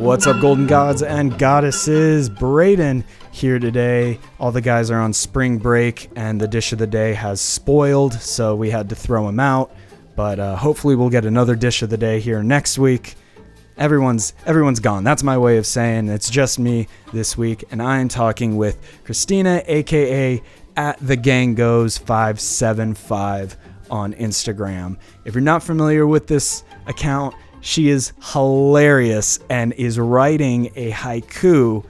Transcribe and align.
What's 0.00 0.26
up, 0.26 0.40
Golden 0.40 0.66
Gods 0.66 1.02
and 1.02 1.38
Goddesses? 1.38 2.30
Braden 2.30 3.04
here 3.30 3.58
today. 3.58 4.18
All 4.38 4.52
the 4.52 4.62
guys 4.62 4.90
are 4.90 4.98
on 4.98 5.12
spring 5.12 5.58
break, 5.58 6.08
and 6.16 6.40
the 6.40 6.48
dish 6.48 6.72
of 6.72 6.78
the 6.78 6.86
day 6.86 7.12
has 7.12 7.42
spoiled, 7.42 8.14
so 8.14 8.56
we 8.56 8.70
had 8.70 8.88
to 8.88 8.94
throw 8.94 9.28
him 9.28 9.38
out. 9.38 9.70
But 10.16 10.40
uh, 10.40 10.56
hopefully, 10.56 10.96
we'll 10.96 11.10
get 11.10 11.26
another 11.26 11.54
dish 11.54 11.82
of 11.82 11.90
the 11.90 11.98
day 11.98 12.20
here 12.20 12.42
next 12.42 12.78
week. 12.78 13.16
Everyone's 13.76 14.32
everyone's 14.46 14.80
gone. 14.80 15.04
That's 15.04 15.22
my 15.22 15.36
way 15.36 15.58
of 15.58 15.66
saying 15.66 16.08
it's 16.08 16.30
just 16.30 16.58
me 16.58 16.88
this 17.12 17.36
week, 17.36 17.64
and 17.70 17.82
I 17.82 17.98
am 17.98 18.08
talking 18.08 18.56
with 18.56 18.78
Christina, 19.04 19.62
aka 19.66 20.42
at 20.74 20.98
the 21.06 21.16
Gang 21.16 21.54
Goes 21.54 21.98
five 21.98 22.40
seven 22.40 22.94
five 22.94 23.58
on 23.90 24.14
Instagram. 24.14 24.96
If 25.24 25.34
you're 25.34 25.42
not 25.42 25.62
familiar 25.62 26.06
with 26.06 26.26
this 26.26 26.64
account, 26.86 27.34
she 27.60 27.88
is 27.88 28.12
hilarious 28.32 29.38
and 29.50 29.72
is 29.74 29.98
writing 29.98 30.70
a 30.76 30.90
haiku 30.90 31.84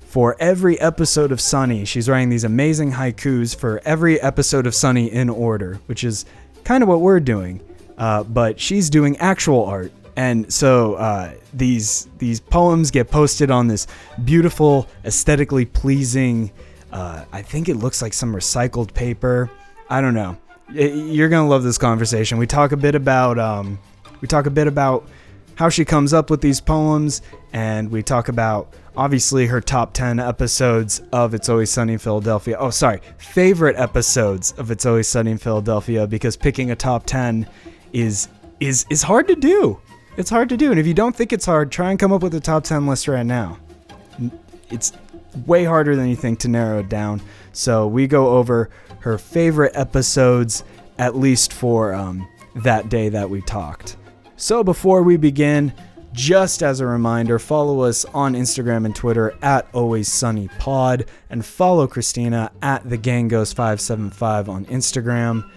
for 0.00 0.36
every 0.40 0.80
episode 0.80 1.32
of 1.32 1.40
Sunny. 1.40 1.84
She's 1.84 2.08
writing 2.08 2.28
these 2.28 2.44
amazing 2.44 2.92
haikus 2.92 3.54
for 3.54 3.80
every 3.84 4.20
episode 4.20 4.66
of 4.66 4.74
Sunny 4.74 5.10
in 5.12 5.28
order, 5.28 5.80
which 5.86 6.04
is 6.04 6.24
kind 6.64 6.82
of 6.82 6.88
what 6.88 7.00
we're 7.00 7.20
doing. 7.20 7.60
Uh, 7.98 8.22
but 8.22 8.60
she's 8.60 8.88
doing 8.90 9.16
actual 9.18 9.64
art. 9.66 9.92
And 10.16 10.52
so 10.52 10.94
uh, 10.94 11.34
these 11.52 12.08
these 12.18 12.40
poems 12.40 12.90
get 12.90 13.10
posted 13.10 13.50
on 13.50 13.68
this 13.68 13.86
beautiful, 14.24 14.88
aesthetically 15.04 15.64
pleasing. 15.64 16.50
Uh, 16.90 17.24
I 17.32 17.42
think 17.42 17.68
it 17.68 17.76
looks 17.76 18.02
like 18.02 18.12
some 18.12 18.34
recycled 18.34 18.94
paper. 18.94 19.50
I 19.90 20.00
don't 20.00 20.14
know. 20.14 20.36
You're 20.70 21.28
gonna 21.28 21.48
love 21.48 21.62
this 21.62 21.78
conversation. 21.78 22.38
We 22.38 22.46
talk 22.46 22.72
a 22.72 22.76
bit 22.76 22.94
about 22.94 23.38
um, 23.38 23.78
we 24.20 24.28
talk 24.28 24.46
a 24.46 24.50
bit 24.50 24.66
about 24.66 25.08
how 25.54 25.68
she 25.68 25.84
comes 25.84 26.12
up 26.12 26.30
with 26.30 26.40
these 26.40 26.60
poems, 26.60 27.22
and 27.52 27.90
we 27.90 28.02
talk 28.02 28.28
about 28.28 28.74
obviously 28.96 29.46
her 29.46 29.60
top 29.60 29.94
10 29.94 30.18
episodes 30.20 31.00
of 31.12 31.32
It's 31.32 31.48
Always 31.48 31.70
Sunny 31.70 31.94
in 31.94 31.98
Philadelphia. 31.98 32.56
Oh, 32.58 32.70
sorry, 32.70 33.00
favorite 33.16 33.76
episodes 33.76 34.52
of 34.52 34.70
It's 34.70 34.84
Always 34.84 35.08
Sunny 35.08 35.30
in 35.30 35.38
Philadelphia 35.38 36.06
because 36.06 36.36
picking 36.36 36.70
a 36.70 36.76
top 36.76 37.06
10 37.06 37.48
is 37.92 38.28
is 38.60 38.84
is 38.90 39.02
hard 39.02 39.26
to 39.28 39.36
do. 39.36 39.80
It's 40.18 40.30
hard 40.30 40.48
to 40.50 40.56
do, 40.56 40.70
and 40.70 40.78
if 40.78 40.86
you 40.86 40.94
don't 40.94 41.16
think 41.16 41.32
it's 41.32 41.46
hard, 41.46 41.72
try 41.72 41.90
and 41.90 41.98
come 41.98 42.12
up 42.12 42.22
with 42.22 42.34
a 42.34 42.40
top 42.40 42.64
10 42.64 42.86
list 42.86 43.08
right 43.08 43.24
now. 43.24 43.58
It's 44.70 44.92
way 45.46 45.64
harder 45.64 45.96
than 45.96 46.08
you 46.08 46.16
think 46.16 46.40
to 46.40 46.48
narrow 46.48 46.80
it 46.80 46.88
down. 46.88 47.22
So 47.58 47.88
we 47.88 48.06
go 48.06 48.36
over 48.36 48.70
her 49.00 49.18
favorite 49.18 49.72
episodes, 49.74 50.62
at 50.96 51.16
least 51.16 51.52
for 51.52 51.92
um, 51.92 52.28
that 52.54 52.88
day 52.88 53.08
that 53.08 53.28
we 53.28 53.40
talked. 53.40 53.96
So 54.36 54.62
before 54.62 55.02
we 55.02 55.16
begin, 55.16 55.74
just 56.12 56.62
as 56.62 56.78
a 56.78 56.86
reminder, 56.86 57.40
follow 57.40 57.80
us 57.80 58.04
on 58.04 58.34
Instagram 58.34 58.84
and 58.84 58.94
Twitter 58.94 59.36
at 59.42 59.66
Always 59.72 60.06
Sunny 60.06 60.46
Pod, 60.60 61.06
and 61.30 61.44
follow 61.44 61.88
Christina 61.88 62.52
at 62.62 62.88
the 62.88 62.96
Gangos575 62.96 64.48
on 64.48 64.64
Instagram. 64.66 65.50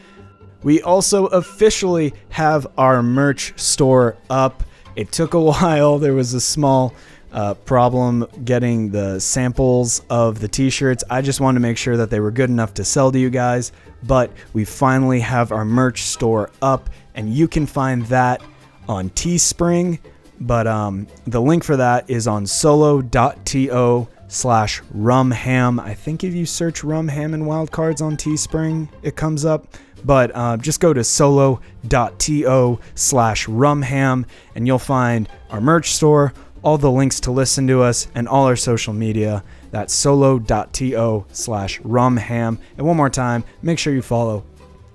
We 0.64 0.82
also 0.82 1.28
officially 1.28 2.16
have 2.30 2.66
our 2.80 3.04
merch 3.04 3.54
store 3.60 4.18
up. 4.28 4.64
It 4.96 5.12
took 5.12 5.36
a 5.36 5.40
while. 5.52 6.00
There 6.00 6.16
was 6.16 6.34
a 6.34 6.42
small 6.42 6.96
uh, 7.32 7.54
problem 7.54 8.26
getting 8.44 8.92
the 8.92 9.20
samples 9.20 10.02
of 10.10 10.40
the 10.40 10.48
t 10.48 10.70
shirts. 10.70 11.04
I 11.10 11.22
just 11.22 11.40
wanted 11.40 11.60
to 11.60 11.62
make 11.62 11.78
sure 11.78 11.98
that 11.98 12.10
they 12.10 12.20
were 12.20 12.32
good 12.32 12.50
enough 12.50 12.74
to 12.76 12.86
sell 12.86 13.12
to 13.12 13.20
you 13.20 13.30
guys. 13.30 13.72
But 14.04 14.32
we 14.54 14.66
finally 14.66 15.20
have 15.20 15.52
our 15.52 15.66
merch 15.66 16.04
store 16.04 16.50
up, 16.62 16.90
and 17.16 17.34
you 17.34 17.48
can 17.48 17.66
find 17.66 18.06
that 18.08 18.42
on 18.88 19.10
Teespring. 19.12 20.00
But 20.40 20.66
um, 20.66 21.08
the 21.26 21.42
link 21.42 21.64
for 21.64 21.78
that 21.78 22.10
is 22.10 22.28
on 22.28 22.48
solo.to 22.48 24.08
slash 24.28 24.82
rumham. 24.96 25.80
I 25.80 25.94
think 25.94 26.24
if 26.24 26.34
you 26.34 26.46
search 26.46 26.82
rumham 26.82 27.34
and 27.34 27.44
wildcards 27.44 28.02
on 28.02 28.18
Teespring, 28.18 28.90
it 29.04 29.16
comes 29.16 29.46
up. 29.46 29.78
But 30.04 30.32
uh, 30.34 30.58
just 30.58 30.80
go 30.80 30.94
to 30.94 31.04
solo.to 31.04 32.80
slash 32.96 33.48
rumham 33.48 34.26
and 34.56 34.66
you'll 34.66 34.80
find 34.80 35.30
our 35.52 35.62
merch 35.62 35.92
store, 35.92 36.34
all 36.64 36.78
the 36.78 36.92
links 36.92 37.20
to 37.22 37.32
listen 37.32 37.68
to 37.68 37.82
us, 37.82 38.08
and 38.16 38.28
all 38.28 38.46
our 38.46 38.56
social 38.56 38.94
media. 38.94 39.44
That's 39.72 39.94
solo.to 39.94 41.26
slash 41.32 41.80
rumham. 41.82 42.58
And 42.78 42.88
one 42.88 42.98
more 42.98 43.10
time, 43.10 43.44
make 43.62 43.80
sure 43.80 43.94
you 43.94 44.02
follow 44.02 44.44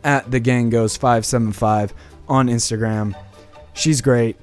at 0.05 0.31
the 0.31 0.41
gang 0.41 0.71
goes 0.71 0.97
575 0.97 1.93
on 2.29 2.49
Instagram. 2.49 3.15
She's 3.75 4.01
great. 4.01 4.37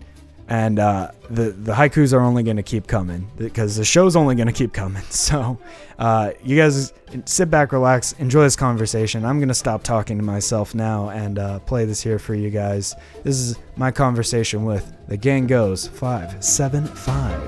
And 0.50 0.78
uh, 0.78 1.12
the 1.30 1.52
the 1.52 1.74
haikus 1.74 2.14
are 2.14 2.20
only 2.20 2.44
going 2.44 2.58
to 2.58 2.64
keep 2.64 2.86
coming 2.86 3.30
because 3.38 3.78
the 3.78 3.86
show's 3.86 4.16
only 4.16 4.36
going 4.36 4.48
to 4.48 4.54
keep 4.54 4.74
coming. 4.74 5.04
So, 5.14 5.58
uh, 6.00 6.32
you 6.44 6.58
guys 6.58 6.92
sit 7.26 7.50
back, 7.50 7.72
relax, 7.72 8.12
enjoy 8.14 8.44
this 8.44 8.58
conversation. 8.58 9.24
I'm 9.24 9.40
going 9.40 9.48
to 9.48 9.54
stop 9.54 9.84
talking 9.84 10.18
to 10.18 10.24
myself 10.24 10.76
now 10.76 11.10
and 11.10 11.40
uh, 11.40 11.60
play 11.60 11.86
this 11.86 12.02
here 12.02 12.20
for 12.20 12.36
you 12.36 12.50
guys. 12.50 12.94
This 13.24 13.40
is 13.40 13.58
my 13.78 13.90
conversation 13.90 14.66
with 14.66 14.92
the 15.08 15.16
gang 15.16 15.48
goes 15.48 15.88
five 15.88 16.44
seven 16.44 16.86
five. 16.86 17.40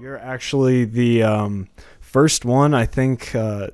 You're 0.00 0.18
actually 0.18 0.86
the 0.86 1.22
um, 1.22 1.68
first 2.00 2.44
one 2.44 2.74
I 2.74 2.86
think 2.86 3.34
uh, 3.34 3.68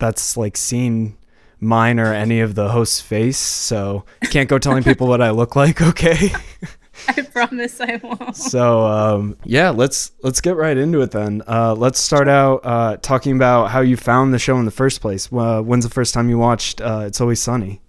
that's 0.00 0.36
like 0.36 0.56
seen 0.56 1.16
mine 1.64 1.98
or 1.98 2.12
any 2.12 2.40
of 2.40 2.54
the 2.54 2.68
host's 2.68 3.00
face, 3.00 3.38
so 3.38 4.04
can't 4.30 4.48
go 4.48 4.58
telling 4.58 4.82
people 4.82 5.06
what 5.08 5.20
I 5.20 5.30
look 5.30 5.56
like. 5.56 5.80
Okay. 5.94 6.32
I 7.08 7.22
promise 7.22 7.80
I 7.80 8.00
won't. 8.02 8.36
So 8.36 8.86
um, 8.86 9.36
yeah, 9.44 9.70
let's 9.70 10.12
let's 10.22 10.40
get 10.40 10.56
right 10.56 10.76
into 10.76 11.00
it 11.02 11.10
then. 11.10 11.42
Uh, 11.46 11.74
let's 11.74 11.98
start 11.98 12.28
out 12.28 12.60
uh, 12.64 12.96
talking 12.98 13.36
about 13.36 13.70
how 13.70 13.80
you 13.80 13.96
found 13.96 14.32
the 14.32 14.38
show 14.38 14.58
in 14.58 14.64
the 14.64 14.70
first 14.70 15.00
place. 15.00 15.28
Uh, 15.32 15.60
when's 15.60 15.84
the 15.84 15.90
first 15.90 16.14
time 16.14 16.28
you 16.28 16.38
watched 16.38 16.80
uh, 16.80 17.04
It's 17.06 17.20
Always 17.20 17.40
Sunny? 17.40 17.80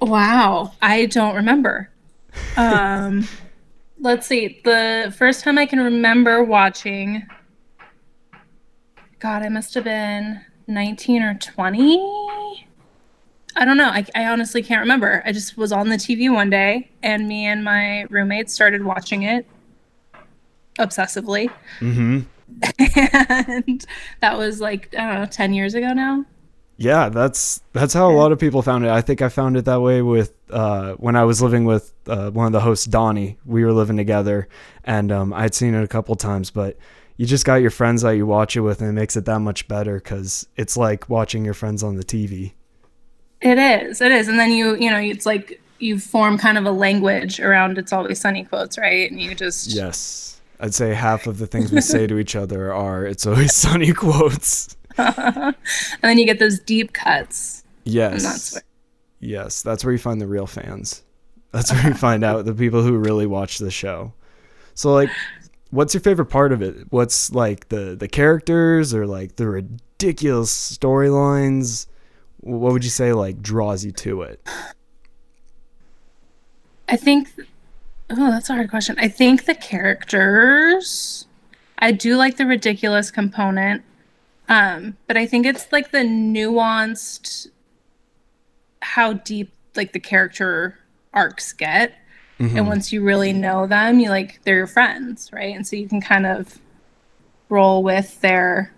Wow, 0.00 0.72
I 0.82 1.06
don't 1.06 1.34
remember. 1.34 1.90
Um, 2.56 3.28
let's 4.00 4.26
see. 4.26 4.60
The 4.64 5.14
first 5.16 5.44
time 5.44 5.56
I 5.56 5.66
can 5.66 5.78
remember 5.78 6.42
watching, 6.42 7.24
God, 9.20 9.42
I 9.42 9.48
must 9.48 9.72
have 9.74 9.84
been 9.84 10.40
19 10.66 11.22
or 11.22 11.34
20. 11.34 12.66
I 13.56 13.64
don't 13.64 13.76
know. 13.76 13.88
I, 13.88 14.04
I 14.14 14.26
honestly 14.26 14.62
can't 14.62 14.80
remember. 14.80 15.22
I 15.24 15.32
just 15.32 15.56
was 15.56 15.72
on 15.72 15.88
the 15.88 15.96
TV 15.96 16.32
one 16.32 16.50
day, 16.50 16.90
and 17.02 17.28
me 17.28 17.46
and 17.46 17.62
my 17.64 18.02
roommate 18.10 18.50
started 18.50 18.84
watching 18.84 19.22
it 19.22 19.46
obsessively. 20.78 21.50
Mm-hmm. 21.80 22.20
And 23.56 23.84
that 24.20 24.38
was 24.38 24.60
like, 24.60 24.94
I 24.96 25.06
don't 25.06 25.14
know, 25.20 25.26
10 25.26 25.54
years 25.54 25.74
ago 25.74 25.92
now. 25.92 26.24
Yeah, 26.76 27.08
that's 27.08 27.62
that's 27.72 27.94
how 27.94 28.10
a 28.10 28.12
lot 28.12 28.32
of 28.32 28.38
people 28.40 28.60
found 28.60 28.84
it. 28.84 28.90
I 28.90 29.00
think 29.00 29.22
I 29.22 29.28
found 29.28 29.56
it 29.56 29.64
that 29.64 29.80
way 29.80 30.02
with 30.02 30.34
uh, 30.50 30.94
when 30.94 31.14
I 31.14 31.22
was 31.24 31.40
living 31.40 31.64
with 31.64 31.92
uh, 32.06 32.30
one 32.30 32.46
of 32.46 32.52
the 32.52 32.60
hosts, 32.60 32.84
Donnie. 32.84 33.38
We 33.46 33.64
were 33.64 33.72
living 33.72 33.96
together, 33.96 34.48
and 34.82 35.12
um, 35.12 35.32
I'd 35.32 35.54
seen 35.54 35.74
it 35.74 35.84
a 35.84 35.88
couple 35.88 36.16
times, 36.16 36.50
but 36.50 36.76
you 37.16 37.26
just 37.26 37.44
got 37.44 37.56
your 37.56 37.70
friends 37.70 38.02
that 38.02 38.12
you 38.12 38.26
watch 38.26 38.56
it 38.56 38.62
with, 38.62 38.80
and 38.80 38.90
it 38.90 38.92
makes 38.92 39.16
it 39.16 39.24
that 39.24 39.38
much 39.38 39.68
better 39.68 39.98
because 39.98 40.48
it's 40.56 40.76
like 40.76 41.08
watching 41.08 41.44
your 41.44 41.54
friends 41.54 41.84
on 41.84 41.94
the 41.94 42.04
TV. 42.04 42.54
It 43.44 43.58
is. 43.58 44.00
It 44.00 44.10
is. 44.10 44.26
And 44.28 44.38
then 44.40 44.50
you, 44.50 44.74
you 44.76 44.90
know, 44.90 44.98
it's 44.98 45.26
like 45.26 45.60
you 45.78 45.98
form 46.00 46.38
kind 46.38 46.56
of 46.58 46.64
a 46.64 46.70
language 46.72 47.38
around 47.40 47.76
it's 47.78 47.92
always 47.92 48.20
sunny 48.20 48.44
quotes, 48.44 48.78
right? 48.78 49.10
And 49.10 49.20
you 49.20 49.34
just 49.34 49.70
Yes, 49.74 50.40
I'd 50.60 50.72
say 50.74 50.94
half 50.94 51.26
of 51.26 51.38
the 51.38 51.46
things 51.46 51.70
we 51.70 51.80
say 51.82 52.06
to 52.06 52.18
each 52.18 52.34
other 52.34 52.72
are 52.72 53.04
"It's 53.06 53.26
always 53.26 53.52
sunny" 53.64 53.92
quotes. 53.92 54.76
and 54.96 55.54
then 56.02 56.18
you 56.18 56.24
get 56.24 56.38
those 56.38 56.58
deep 56.58 56.92
cuts. 56.94 57.62
Yes. 57.84 58.22
that's 58.22 58.52
where- 58.54 58.62
Yes, 59.20 59.62
that's 59.62 59.84
where 59.84 59.92
you 59.92 59.98
find 59.98 60.20
the 60.20 60.26
real 60.26 60.46
fans. 60.46 61.02
That's 61.52 61.72
where 61.72 61.86
you 61.88 61.94
find 61.94 62.24
out 62.24 62.44
the 62.46 62.52
people 62.54 62.82
who 62.82 62.96
really 62.98 63.26
watch 63.26 63.58
the 63.58 63.70
show. 63.70 64.12
So 64.74 64.92
like 64.92 65.10
what's 65.70 65.92
your 65.92 66.00
favorite 66.00 66.26
part 66.26 66.52
of 66.52 66.62
it? 66.62 66.86
What's 66.90 67.30
like 67.32 67.68
the 67.68 67.94
the 67.98 68.08
characters 68.08 68.94
or 68.94 69.06
like 69.06 69.36
the 69.36 69.48
ridiculous 69.48 70.76
storylines? 70.78 71.86
What 72.44 72.72
would 72.72 72.84
you 72.84 72.90
say 72.90 73.12
like 73.12 73.40
draws 73.42 73.84
you 73.84 73.92
to 73.92 74.22
it? 74.22 74.46
I 76.88 76.96
think 76.96 77.30
oh, 78.10 78.30
that's 78.30 78.50
a 78.50 78.54
hard 78.54 78.70
question. 78.70 78.96
I 78.98 79.08
think 79.08 79.46
the 79.46 79.54
characters 79.54 81.26
I 81.78 81.92
do 81.92 82.16
like 82.16 82.36
the 82.36 82.46
ridiculous 82.46 83.10
component. 83.10 83.82
Um, 84.48 84.96
but 85.06 85.16
I 85.16 85.26
think 85.26 85.46
it's 85.46 85.72
like 85.72 85.90
the 85.90 85.98
nuanced 85.98 87.48
how 88.82 89.14
deep 89.14 89.50
like 89.74 89.92
the 89.92 90.00
character 90.00 90.78
arcs 91.12 91.52
get. 91.52 91.94
And 92.40 92.66
once 92.66 92.92
you 92.92 93.00
really 93.02 93.32
know 93.32 93.66
them, 93.66 94.00
you 94.00 94.10
like 94.10 94.40
they're 94.42 94.56
your 94.56 94.66
friends, 94.66 95.30
right? 95.32 95.54
And 95.54 95.66
so 95.66 95.76
you 95.76 95.88
can 95.88 96.00
kind 96.00 96.26
of 96.26 96.58
roll 97.48 97.82
with 97.82 98.20
their 98.20 98.74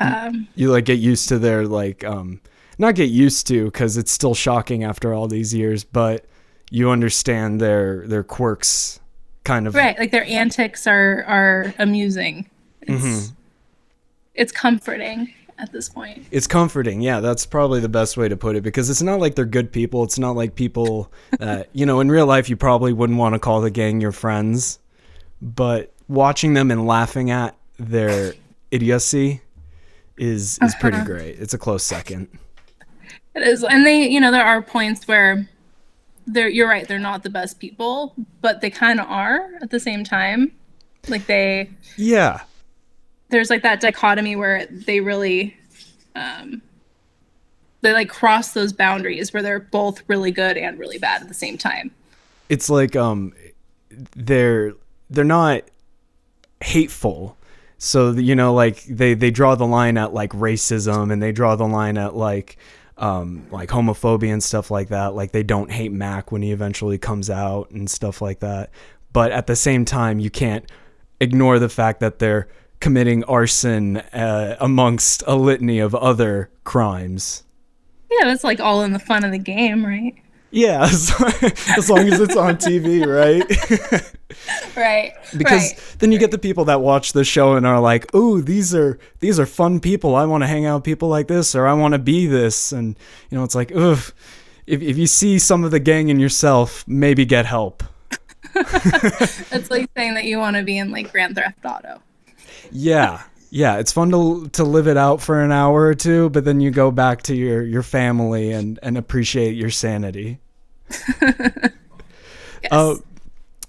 um 0.00 0.48
You 0.54 0.70
like 0.70 0.84
get 0.84 0.98
used 0.98 1.28
to 1.28 1.38
their 1.38 1.66
like 1.66 2.04
um 2.04 2.40
not 2.78 2.94
get 2.94 3.10
used 3.10 3.46
to 3.48 3.66
because 3.66 3.96
it's 3.96 4.10
still 4.10 4.34
shocking 4.34 4.82
after 4.84 5.12
all 5.14 5.28
these 5.28 5.52
years, 5.54 5.84
but 5.84 6.24
you 6.70 6.90
understand 6.90 7.60
their 7.60 8.06
their 8.06 8.22
quirks 8.24 8.98
kind 9.44 9.66
of 9.66 9.74
right 9.74 9.98
like 9.98 10.10
their 10.12 10.24
antics 10.24 10.86
are 10.86 11.24
are 11.24 11.74
amusing 11.78 12.48
it's 12.82 13.04
Mm-hmm. 13.04 13.34
it's 14.34 14.52
comforting 14.52 15.32
at 15.58 15.70
this 15.72 15.88
point 15.88 16.26
It's 16.30 16.46
comforting. 16.46 17.02
Yeah, 17.02 17.20
that's 17.20 17.44
probably 17.44 17.78
the 17.80 17.88
best 17.88 18.16
way 18.16 18.28
to 18.28 18.36
put 18.36 18.56
it 18.56 18.62
because 18.62 18.88
it's 18.88 19.02
not 19.02 19.20
like 19.20 19.34
they're 19.34 19.44
good 19.44 19.70
people. 19.70 20.02
It's 20.02 20.18
not 20.18 20.34
like 20.34 20.54
people 20.54 21.12
that, 21.38 21.68
you 21.72 21.84
know, 21.86 22.00
in 22.00 22.10
real 22.10 22.26
life 22.26 22.48
you 22.48 22.56
probably 22.56 22.92
wouldn't 22.92 23.18
want 23.18 23.34
to 23.34 23.38
call 23.38 23.60
the 23.60 23.70
gang 23.70 24.00
your 24.00 24.10
friends, 24.12 24.78
but 25.42 25.92
watching 26.08 26.54
them 26.54 26.70
and 26.70 26.86
laughing 26.86 27.30
at 27.30 27.54
their 27.78 28.32
idiocy 28.70 29.41
is 30.22 30.58
is 30.62 30.74
pretty 30.76 30.96
Uh-huh. 30.98 31.06
great. 31.06 31.38
It's 31.40 31.54
a 31.54 31.58
close 31.58 31.82
second. 31.84 32.28
it 33.34 33.42
is 33.42 33.64
and 33.64 33.84
they 33.84 34.06
you 34.08 34.20
know 34.20 34.30
there 34.30 34.44
are 34.44 34.62
points 34.62 35.06
where 35.08 35.48
they're 36.26 36.48
you're 36.48 36.68
right 36.68 36.86
they're 36.86 36.98
not 36.98 37.22
the 37.24 37.30
best 37.30 37.58
people 37.58 38.14
but 38.40 38.60
they 38.60 38.70
kind 38.70 39.00
of 39.00 39.06
are 39.08 39.48
at 39.60 39.70
the 39.70 39.80
same 39.80 40.04
time 40.04 40.52
like 41.08 41.26
they 41.26 41.68
Yeah. 41.96 42.42
there's 43.30 43.50
like 43.50 43.62
that 43.62 43.80
dichotomy 43.80 44.36
where 44.36 44.66
they 44.70 45.00
really 45.00 45.56
um 46.14 46.62
they 47.80 47.92
like 47.92 48.08
cross 48.08 48.52
those 48.52 48.72
boundaries 48.72 49.32
where 49.32 49.42
they're 49.42 49.58
both 49.58 50.02
really 50.06 50.30
good 50.30 50.56
and 50.56 50.78
really 50.78 50.98
bad 50.98 51.22
at 51.22 51.28
the 51.28 51.34
same 51.34 51.58
time 51.58 51.90
It's 52.48 52.70
like 52.70 52.94
um 52.94 53.32
they're 54.14 54.74
they're 55.10 55.24
not 55.24 55.62
hateful. 56.62 57.36
So 57.84 58.12
you 58.12 58.36
know 58.36 58.54
like 58.54 58.84
they 58.84 59.14
they 59.14 59.32
draw 59.32 59.56
the 59.56 59.66
line 59.66 59.98
at 59.98 60.14
like 60.14 60.30
racism 60.30 61.12
and 61.12 61.20
they 61.20 61.32
draw 61.32 61.56
the 61.56 61.66
line 61.66 61.98
at 61.98 62.14
like 62.14 62.56
um 62.96 63.44
like 63.50 63.70
homophobia 63.70 64.32
and 64.32 64.40
stuff 64.40 64.70
like 64.70 64.90
that. 64.90 65.16
Like 65.16 65.32
they 65.32 65.42
don't 65.42 65.68
hate 65.68 65.90
Mac 65.90 66.30
when 66.30 66.42
he 66.42 66.52
eventually 66.52 66.96
comes 66.96 67.28
out 67.28 67.72
and 67.72 67.90
stuff 67.90 68.22
like 68.22 68.38
that. 68.38 68.70
But 69.12 69.32
at 69.32 69.48
the 69.48 69.56
same 69.56 69.84
time 69.84 70.20
you 70.20 70.30
can't 70.30 70.64
ignore 71.18 71.58
the 71.58 71.68
fact 71.68 71.98
that 71.98 72.20
they're 72.20 72.46
committing 72.78 73.24
arson 73.24 73.96
uh, 73.96 74.56
amongst 74.60 75.24
a 75.26 75.34
litany 75.34 75.80
of 75.80 75.92
other 75.92 76.50
crimes. 76.62 77.42
yeah 78.12 78.26
that's 78.26 78.44
like 78.44 78.60
all 78.60 78.82
in 78.82 78.92
the 78.92 79.00
fun 79.00 79.24
of 79.24 79.32
the 79.32 79.38
game 79.38 79.84
right 79.84 80.21
Yeah, 80.54 80.82
as, 80.82 81.10
long 81.88 82.06
as 82.08 82.20
it's 82.20 82.36
on 82.36 82.56
TV, 82.56 83.06
right? 83.06 83.42
right 84.76 85.14
because 85.36 85.72
right. 85.72 85.96
then 85.98 86.12
you 86.12 86.18
get 86.18 86.30
the 86.30 86.38
people 86.38 86.66
that 86.66 86.82
watch 86.82 87.14
the 87.14 87.24
show 87.24 87.54
and 87.54 87.66
are 87.66 87.80
like, 87.80 88.14
"Ooh, 88.14 88.42
these 88.42 88.74
are 88.74 88.98
these 89.20 89.40
are 89.40 89.46
fun 89.46 89.80
people. 89.80 90.14
I 90.14 90.26
want 90.26 90.42
to 90.42 90.46
hang 90.46 90.66
out 90.66 90.76
with 90.76 90.84
people 90.84 91.08
like 91.08 91.26
this, 91.26 91.54
or 91.54 91.66
I 91.66 91.72
want 91.72 91.92
to 91.92 91.98
be 91.98 92.26
this." 92.26 92.70
And 92.70 92.98
you 93.30 93.38
know, 93.38 93.44
it's 93.44 93.54
like, 93.54 93.72
ugh. 93.74 94.12
If 94.66 94.82
if 94.82 94.98
you 94.98 95.06
see 95.06 95.38
some 95.38 95.64
of 95.64 95.70
the 95.70 95.80
gang 95.80 96.10
in 96.10 96.20
yourself, 96.20 96.84
maybe 96.86 97.24
get 97.24 97.46
help. 97.46 97.82
it's 98.54 99.70
like 99.70 99.88
saying 99.96 100.14
that 100.14 100.24
you 100.24 100.38
want 100.38 100.56
to 100.56 100.62
be 100.62 100.76
in 100.76 100.90
like 100.90 101.10
grand 101.10 101.34
theft 101.34 101.64
auto 101.64 102.02
Yeah, 102.70 103.22
yeah. 103.50 103.78
It's 103.78 103.90
fun 103.90 104.10
to 104.10 104.48
to 104.50 104.64
live 104.64 104.86
it 104.86 104.98
out 104.98 105.22
for 105.22 105.40
an 105.40 105.50
hour 105.50 105.86
or 105.86 105.94
two, 105.94 106.28
but 106.28 106.44
then 106.44 106.60
you 106.60 106.70
go 106.70 106.90
back 106.90 107.22
to 107.22 107.34
your 107.34 107.62
your 107.62 107.82
family 107.82 108.52
and 108.52 108.78
and 108.82 108.98
appreciate 108.98 109.56
your 109.56 109.70
sanity. 109.70 110.41
yes. 112.62 112.70
Uh, 112.70 112.96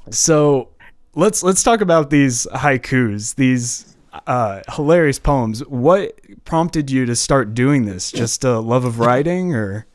so 0.09 0.69
let's 1.15 1.43
let's 1.43 1.63
talk 1.63 1.81
about 1.81 2.09
these 2.09 2.45
haikus, 2.53 3.35
these 3.35 3.95
uh, 4.27 4.61
hilarious 4.73 5.19
poems. 5.19 5.59
What 5.67 6.19
prompted 6.45 6.91
you 6.91 7.05
to 7.05 7.15
start 7.15 7.53
doing 7.53 7.85
this? 7.85 8.11
Just 8.11 8.43
a 8.43 8.59
love 8.59 8.85
of 8.85 8.99
writing, 8.99 9.53
or 9.53 9.85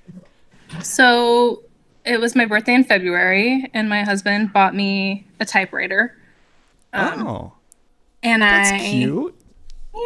So 0.83 1.63
it 2.05 2.21
was 2.21 2.35
my 2.35 2.45
birthday 2.47 2.75
in 2.75 2.85
February, 2.85 3.71
and 3.75 3.89
my 3.89 4.03
husband 4.03 4.53
bought 4.53 4.75
me 4.75 5.27
a 5.41 5.45
typewriter. 5.45 6.17
oh, 6.95 7.53
And 8.23 8.43
that's 8.43 8.73
I, 8.73 8.79
cute. 8.79 9.35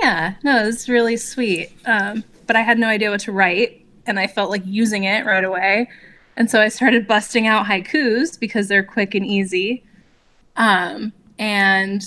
yeah, 0.01 0.35
no, 0.43 0.63
it 0.63 0.67
was 0.67 0.89
really 0.89 1.17
sweet. 1.17 1.71
Um, 1.87 2.25
but 2.47 2.57
I 2.57 2.63
had 2.63 2.79
no 2.79 2.89
idea 2.89 3.11
what 3.11 3.21
to 3.21 3.33
write, 3.33 3.85
and 4.07 4.19
I 4.19 4.27
felt 4.27 4.51
like 4.51 4.63
using 4.67 5.05
it 5.05 5.25
right 5.25 5.45
away. 5.45 5.89
And 6.37 6.51
so 6.51 6.61
I 6.61 6.69
started 6.69 7.07
busting 7.07 7.47
out 7.47 7.67
haikus 7.67 8.39
because 8.41 8.69
they're 8.69 8.83
quick 8.83 9.15
and 9.15 9.25
easy. 9.27 9.85
Um, 10.57 11.13
and 11.39 12.03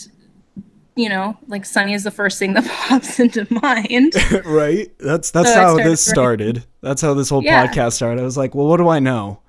you 0.96 1.10
know, 1.10 1.38
like 1.48 1.66
Sunny 1.66 1.94
is 1.94 2.06
the 2.06 2.12
first 2.12 2.40
thing 2.40 2.54
that 2.54 2.66
pops 2.88 3.20
into 3.20 3.46
mind. 3.62 4.14
right? 4.46 4.90
That's 4.98 5.30
that's 5.32 5.50
So 5.50 5.56
how 5.56 5.74
started 5.74 5.86
this 5.92 6.08
writing. 6.08 6.14
started. 6.14 6.64
That's 6.82 7.02
how 7.02 7.14
this 7.14 7.30
whole 7.30 7.44
Yeah. 7.44 7.68
podcast 7.68 7.94
started. 7.94 8.22
I 8.22 8.24
was 8.24 8.38
like, 8.38 8.56
well, 8.56 8.68
what 8.68 8.78
do 8.78 8.88
I 8.88 9.00
know? 9.00 9.40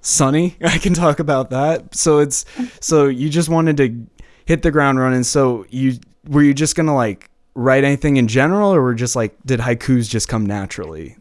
Sunny, 0.00 0.56
I 0.64 0.78
can 0.78 0.94
talk 0.94 1.18
about 1.18 1.50
that. 1.50 1.94
So 1.96 2.18
it's 2.20 2.44
so 2.80 3.06
you 3.06 3.28
just 3.28 3.48
wanted 3.48 3.76
to 3.78 4.06
hit 4.44 4.62
the 4.62 4.70
ground 4.70 5.00
running. 5.00 5.24
So 5.24 5.66
you 5.70 5.94
were 6.28 6.42
you 6.42 6.54
just 6.54 6.76
gonna 6.76 6.94
like 6.94 7.28
write 7.54 7.82
anything 7.82 8.16
in 8.16 8.28
general, 8.28 8.72
or 8.72 8.80
were 8.80 8.94
just 8.94 9.16
like 9.16 9.36
did 9.44 9.58
haikus 9.60 10.08
just 10.08 10.28
come 10.28 10.46
naturally? 10.46 11.16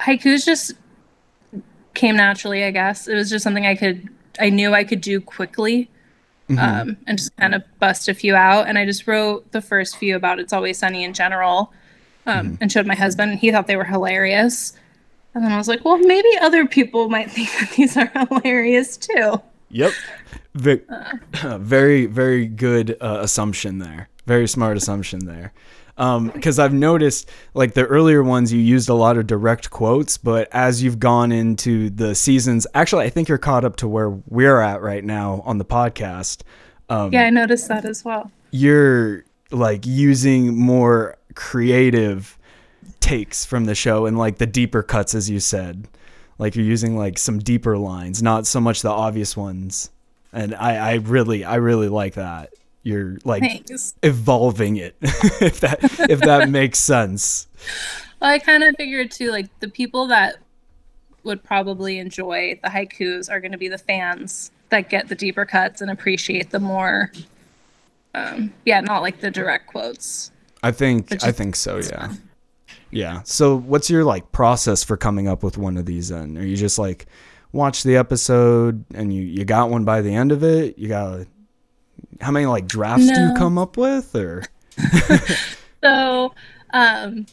haikus 0.00 0.44
just 0.44 0.72
came 1.94 2.16
naturally, 2.16 2.64
I 2.64 2.70
guess. 2.70 3.08
It 3.08 3.14
was 3.14 3.30
just 3.30 3.42
something 3.42 3.66
I 3.66 3.74
could, 3.74 4.08
I 4.38 4.50
knew 4.50 4.74
I 4.74 4.84
could 4.84 5.00
do 5.00 5.20
quickly 5.20 5.90
um, 6.58 6.96
and 7.06 7.18
just 7.18 7.34
kind 7.36 7.54
of 7.54 7.62
bust 7.78 8.08
a 8.08 8.14
few 8.14 8.34
out. 8.34 8.68
And 8.68 8.78
I 8.78 8.84
just 8.84 9.06
wrote 9.06 9.50
the 9.52 9.60
first 9.60 9.96
few 9.96 10.16
about 10.16 10.38
It's 10.38 10.52
Always 10.52 10.78
Sunny 10.78 11.04
in 11.04 11.14
general 11.14 11.72
um, 12.26 12.58
and 12.60 12.70
showed 12.70 12.86
my 12.86 12.94
husband, 12.94 13.32
and 13.32 13.40
he 13.40 13.50
thought 13.50 13.66
they 13.66 13.76
were 13.76 13.84
hilarious. 13.84 14.74
And 15.34 15.44
then 15.44 15.52
I 15.52 15.56
was 15.56 15.68
like, 15.68 15.84
well, 15.84 15.98
maybe 15.98 16.28
other 16.40 16.66
people 16.66 17.08
might 17.08 17.30
think 17.32 17.48
that 17.60 17.70
these 17.76 17.96
are 17.96 18.10
hilarious 18.28 18.96
too. 18.96 19.40
Yep. 19.70 19.92
Ve- 20.54 20.82
very, 21.42 22.06
very 22.06 22.46
good 22.46 22.96
uh, 23.00 23.18
assumption 23.20 23.78
there. 23.78 24.08
Very 24.26 24.46
smart 24.46 24.76
assumption 24.76 25.26
there. 25.26 25.52
Because 25.96 26.58
I've 26.58 26.72
noticed, 26.72 27.28
like 27.54 27.74
the 27.74 27.84
earlier 27.84 28.22
ones, 28.22 28.52
you 28.52 28.58
used 28.60 28.88
a 28.88 28.94
lot 28.94 29.16
of 29.18 29.26
direct 29.26 29.70
quotes, 29.70 30.16
but 30.18 30.48
as 30.52 30.82
you've 30.82 30.98
gone 30.98 31.30
into 31.32 31.90
the 31.90 32.14
seasons, 32.14 32.66
actually, 32.74 33.04
I 33.04 33.10
think 33.10 33.28
you're 33.28 33.38
caught 33.38 33.64
up 33.64 33.76
to 33.76 33.88
where 33.88 34.10
we're 34.10 34.60
at 34.60 34.80
right 34.82 35.04
now 35.04 35.42
on 35.44 35.58
the 35.58 35.64
podcast. 35.64 36.42
Um, 36.88 37.12
Yeah, 37.12 37.24
I 37.24 37.30
noticed 37.30 37.68
that 37.68 37.84
as 37.84 38.04
well. 38.04 38.30
you're 38.50 39.24
like 39.50 39.84
using 39.86 40.56
more 40.56 41.16
creative 41.34 42.38
takes 43.00 43.44
from 43.44 43.66
the 43.66 43.74
show 43.74 44.06
and 44.06 44.16
like 44.18 44.38
the 44.38 44.46
deeper 44.46 44.82
cuts, 44.82 45.14
as 45.14 45.28
you 45.28 45.40
said. 45.40 45.86
Like 46.38 46.56
you're 46.56 46.64
using 46.64 46.96
like 46.96 47.18
some 47.18 47.38
deeper 47.38 47.76
lines, 47.76 48.22
not 48.22 48.46
so 48.46 48.60
much 48.60 48.80
the 48.82 48.88
obvious 48.90 49.36
ones. 49.36 49.90
And 50.32 50.54
I, 50.54 50.76
I 50.76 50.94
really, 50.94 51.44
I 51.44 51.56
really 51.56 51.88
like 51.88 52.14
that. 52.14 52.54
You're 52.82 53.18
like 53.24 53.42
Thanks. 53.42 53.94
evolving 54.02 54.76
it, 54.76 54.96
if 55.02 55.60
that 55.60 55.78
if 56.10 56.20
that 56.20 56.48
makes 56.50 56.78
sense. 56.78 57.46
Well, 58.20 58.30
I 58.30 58.38
kind 58.38 58.62
of 58.64 58.74
figured 58.76 59.10
too, 59.10 59.30
like 59.30 59.48
the 59.60 59.68
people 59.68 60.08
that 60.08 60.36
would 61.24 61.42
probably 61.44 61.98
enjoy 61.98 62.58
the 62.62 62.68
haikus 62.68 63.30
are 63.30 63.40
going 63.40 63.52
to 63.52 63.58
be 63.58 63.68
the 63.68 63.78
fans 63.78 64.50
that 64.70 64.88
get 64.88 65.08
the 65.08 65.14
deeper 65.14 65.44
cuts 65.44 65.80
and 65.80 65.90
appreciate 65.90 66.50
the 66.50 66.58
more, 66.58 67.12
um, 68.14 68.52
yeah, 68.64 68.80
not 68.80 69.02
like 69.02 69.20
the 69.20 69.30
direct 69.30 69.68
quotes. 69.68 70.32
I 70.62 70.72
think 70.72 71.22
I 71.22 71.30
think 71.32 71.56
so, 71.56 71.78
yeah. 71.78 72.12
Yeah. 72.90 73.22
So 73.24 73.56
what's 73.56 73.90
your 73.90 74.04
like 74.04 74.30
process 74.32 74.84
for 74.84 74.96
coming 74.96 75.26
up 75.26 75.42
with 75.42 75.56
one 75.58 75.76
of 75.76 75.86
these 75.86 76.08
then? 76.10 76.36
Are 76.36 76.44
you 76.44 76.56
just 76.56 76.78
like 76.78 77.06
watch 77.52 77.82
the 77.82 77.96
episode 77.96 78.84
and 78.94 79.12
you 79.12 79.22
you 79.22 79.44
got 79.44 79.70
one 79.70 79.84
by 79.84 80.02
the 80.02 80.14
end 80.14 80.30
of 80.30 80.44
it? 80.44 80.78
You 80.78 80.88
got 80.88 81.26
how 82.20 82.30
many 82.30 82.46
like 82.46 82.66
drafts 82.66 83.06
do 83.06 83.20
you 83.20 83.34
come 83.36 83.58
up 83.58 83.76
with 83.76 84.14
or 84.14 84.44
So, 85.82 86.32
um, 86.72 87.26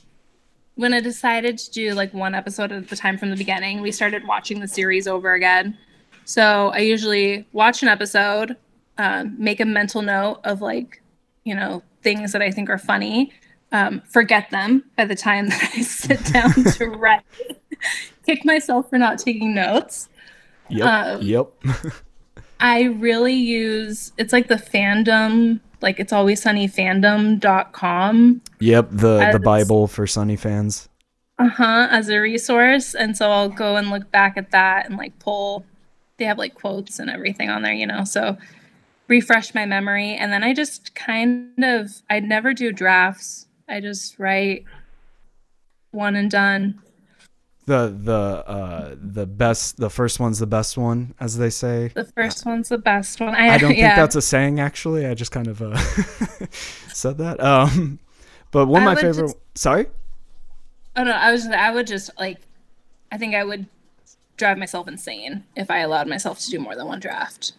when 0.75 0.93
I 0.93 1.01
decided 1.01 1.57
to 1.59 1.71
do 1.71 1.93
like 1.93 2.13
one 2.13 2.33
episode 2.33 2.71
at 2.71 2.87
the 2.87 2.95
time 2.95 3.17
from 3.17 3.29
the 3.29 3.35
beginning, 3.35 3.81
we 3.81 3.91
started 3.91 4.25
watching 4.25 4.59
the 4.59 4.67
series 4.67 5.07
over 5.07 5.33
again. 5.33 5.77
So 6.25 6.69
I 6.69 6.79
usually 6.79 7.45
watch 7.51 7.83
an 7.83 7.89
episode, 7.89 8.55
um, 8.97 9.35
make 9.37 9.59
a 9.59 9.65
mental 9.65 10.01
note 10.01 10.39
of 10.43 10.61
like, 10.61 11.01
you 11.43 11.53
know, 11.53 11.83
things 12.01 12.31
that 12.31 12.41
I 12.41 12.49
think 12.49 12.69
are 12.69 12.77
funny, 12.77 13.31
um, 13.71 14.01
forget 14.01 14.49
them 14.51 14.83
by 14.95 15.05
the 15.05 15.15
time 15.15 15.49
that 15.49 15.71
I 15.75 15.81
sit 15.81 16.23
down 16.25 16.53
to 16.53 16.85
write, 16.97 17.23
kick 18.25 18.45
myself 18.45 18.89
for 18.89 18.97
not 18.97 19.19
taking 19.19 19.53
notes. 19.53 20.09
Yep. 20.69 20.87
Um, 20.87 21.21
yep. 21.21 21.51
I 22.59 22.83
really 22.83 23.33
use 23.35 24.11
it's 24.17 24.33
like 24.33 24.47
the 24.47 24.55
fandom, 24.55 25.59
like 25.81 25.99
it's 25.99 26.11
always 26.11 26.41
sunny 26.41 26.67
fandom.com 26.67 28.41
yep, 28.59 28.87
the 28.91 29.29
the 29.31 29.39
bible 29.39 29.87
for 29.87 30.05
Sunny 30.05 30.35
fans. 30.35 30.89
uh-huh 31.37 31.87
as 31.89 32.09
a 32.09 32.19
resource. 32.19 32.93
And 32.95 33.15
so 33.15 33.31
i'll 33.31 33.49
go 33.49 33.75
and 33.77 33.89
look 33.89 34.11
back 34.11 34.37
at 34.37 34.51
that 34.51 34.87
and 34.87 34.97
like 34.97 35.17
pull 35.19 35.65
they 36.17 36.25
have 36.25 36.37
like 36.37 36.53
quotes 36.53 36.99
and 36.99 37.09
everything 37.09 37.49
on 37.49 37.61
there 37.61 37.71
you 37.73 37.87
know 37.87 38.03
so 38.03 38.37
refresh 39.07 39.55
my 39.55 39.65
memory. 39.65 40.15
And 40.15 40.31
then 40.33 40.43
i 40.43 40.53
just 40.53 40.93
kind 40.95 41.63
of 41.63 42.01
i 42.09 42.19
never 42.19 42.53
do 42.53 42.71
drafts. 42.71 43.47
I 43.69 43.79
just 43.79 44.19
write 44.19 44.65
one 45.91 46.15
and 46.15 46.29
done 46.29 46.81
The 47.69 47.95
the 47.95 48.49
uh 48.49 48.95
the 48.99 49.27
best 49.27 49.77
the 49.77 49.91
first 49.91 50.19
one's 50.19 50.39
the 50.39 50.47
best 50.47 50.75
one, 50.75 51.13
as 51.19 51.37
they 51.37 51.51
say. 51.51 51.89
The 51.93 52.03
first 52.05 52.43
one's 52.43 52.69
the 52.69 52.79
best 52.79 53.19
one. 53.21 53.35
I, 53.35 53.49
I 53.53 53.57
don't 53.59 53.71
yeah. 53.77 53.89
think 53.89 53.95
that's 53.97 54.15
a 54.15 54.23
saying 54.23 54.59
actually. 54.59 55.05
I 55.05 55.13
just 55.13 55.31
kind 55.31 55.45
of 55.47 55.61
uh 55.61 55.77
said 56.93 57.19
that. 57.19 57.39
Um 57.39 57.99
but 58.49 58.65
one 58.65 58.81
of 58.81 58.87
I 58.89 58.95
my 58.95 59.01
favorite 59.01 59.27
just- 59.27 59.37
sorry? 59.53 59.85
Oh 60.95 61.03
no, 61.03 61.11
I 61.11 61.31
was. 61.31 61.45
I 61.45 61.69
would 61.69 61.85
just 61.85 62.09
like. 62.17 62.39
I 63.11 63.19
think 63.19 63.35
I 63.35 63.43
would 63.43 63.67
drive 64.37 64.57
myself 64.57 64.87
insane 64.87 65.43
if 65.55 65.69
I 65.69 65.79
allowed 65.79 66.07
myself 66.07 66.39
to 66.39 66.49
do 66.49 66.57
more 66.59 66.75
than 66.75 66.87
one 66.87 66.99
draft. 66.99 67.53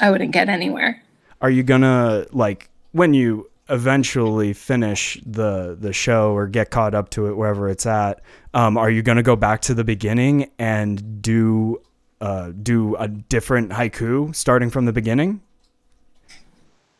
I 0.00 0.10
wouldn't 0.10 0.32
get 0.32 0.48
anywhere. 0.48 1.02
Are 1.42 1.50
you 1.50 1.62
gonna 1.62 2.24
like 2.32 2.70
when 2.92 3.12
you 3.12 3.49
eventually 3.70 4.52
finish 4.52 5.20
the 5.24 5.76
the 5.78 5.92
show 5.92 6.32
or 6.32 6.46
get 6.46 6.70
caught 6.70 6.94
up 6.94 7.10
to 7.10 7.26
it 7.28 7.36
wherever 7.36 7.68
it's 7.68 7.86
at, 7.86 8.20
um, 8.54 8.76
are 8.76 8.90
you 8.90 9.02
gonna 9.02 9.22
go 9.22 9.36
back 9.36 9.60
to 9.62 9.74
the 9.74 9.84
beginning 9.84 10.50
and 10.58 11.22
do 11.22 11.80
uh 12.20 12.50
do 12.62 12.96
a 12.96 13.08
different 13.08 13.70
haiku 13.70 14.34
starting 14.34 14.70
from 14.70 14.84
the 14.86 14.92
beginning? 14.92 15.40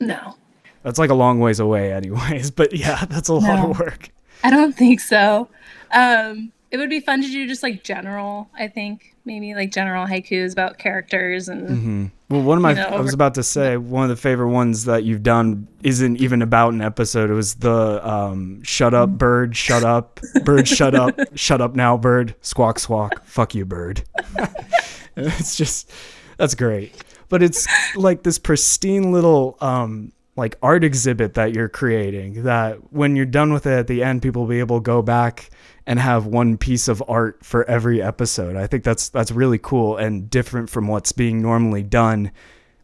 No, 0.01 0.37
That's 0.83 0.99
like 0.99 1.11
a 1.11 1.15
long 1.15 1.41
ways 1.41 1.61
away 1.61 1.93
anyways, 1.93 2.51
but 2.61 2.75
yeah, 2.75 3.05
that's 3.05 3.29
a 3.29 3.35
lot 3.35 3.63
No. 3.63 3.71
of 3.73 3.79
work. 3.79 4.11
I 4.43 4.49
don't 4.51 4.73
think 4.75 5.01
so. 5.01 5.49
Um, 5.93 6.53
it 6.71 6.79
would 6.79 6.89
be 6.89 7.01
fun 7.01 7.21
to 7.21 7.29
do 7.29 7.47
just 7.47 7.63
like 7.63 7.85
general. 7.85 8.49
I 8.59 8.69
think 8.69 9.15
maybe 9.27 9.55
like 9.55 9.73
general 9.73 10.07
haikus 10.07 10.53
about 10.53 10.79
characters 10.79 11.49
and 11.49 11.69
Mm-hmm. 11.69 12.07
Well, 12.31 12.43
one 12.43 12.59
of 12.59 12.63
my 12.63 12.71
You 12.71 12.77
know, 12.77 12.97
I 12.97 13.01
was 13.01 13.13
about 13.13 13.35
to 13.35 13.43
say 13.43 13.77
one 13.77 14.05
of 14.05 14.09
the 14.09 14.15
favorite 14.15 14.51
ones 14.51 14.85
that 14.85 15.03
you've 15.03 15.25
done 15.25 15.67
isn't 15.83 16.19
even 16.21 16.43
about 16.43 16.73
an 16.73 16.81
episode. 16.81 17.29
It 17.29 17.35
was 17.35 17.57
the 17.57 18.09
um, 18.09 18.63
"Shut 18.63 18.95
up, 18.95 19.11
bird! 19.11 19.57
Shut 19.57 19.83
up, 19.83 20.21
bird! 20.45 20.69
Shut 20.69 20.95
up! 20.95 21.19
Shut 21.35 21.61
up 21.61 21.75
now, 21.75 21.97
bird! 21.97 22.37
Squawk, 22.41 22.79
squawk! 22.79 23.25
Fuck 23.25 23.57
you, 23.57 23.65
bird!" 23.65 24.05
it's 25.17 25.57
just 25.57 25.91
that's 26.37 26.55
great, 26.55 26.95
but 27.29 27.43
it's 27.43 27.67
like 27.97 28.23
this 28.23 28.39
pristine 28.39 29.11
little 29.11 29.57
um, 29.61 30.13
like 30.37 30.57
art 30.63 30.85
exhibit 30.85 31.35
that 31.35 31.53
you're 31.53 31.69
creating. 31.69 32.45
That 32.45 32.93
when 32.93 33.17
you're 33.17 33.27
done 33.27 33.53
with 33.53 33.67
it 33.67 33.77
at 33.77 33.89
the 33.89 34.05
end, 34.05 34.23
people 34.23 34.43
will 34.43 34.49
be 34.49 34.61
able 34.61 34.79
to 34.79 34.85
go 34.85 35.03
back 35.03 35.51
and 35.87 35.99
have 35.99 36.27
one 36.27 36.57
piece 36.57 36.89
of 36.89 37.03
art 37.09 37.45
for 37.45 37.65
every 37.69 38.03
episode. 38.03 38.57
I 38.57 38.67
think 38.67 38.85
that's 38.85 39.09
that's 39.09 39.31
really 39.33 39.59
cool 39.59 39.97
and 39.97 40.29
different 40.31 40.71
from 40.71 40.89
what's 40.89 41.13
being 41.13 41.41
normally 41.43 41.83
done 41.83 42.31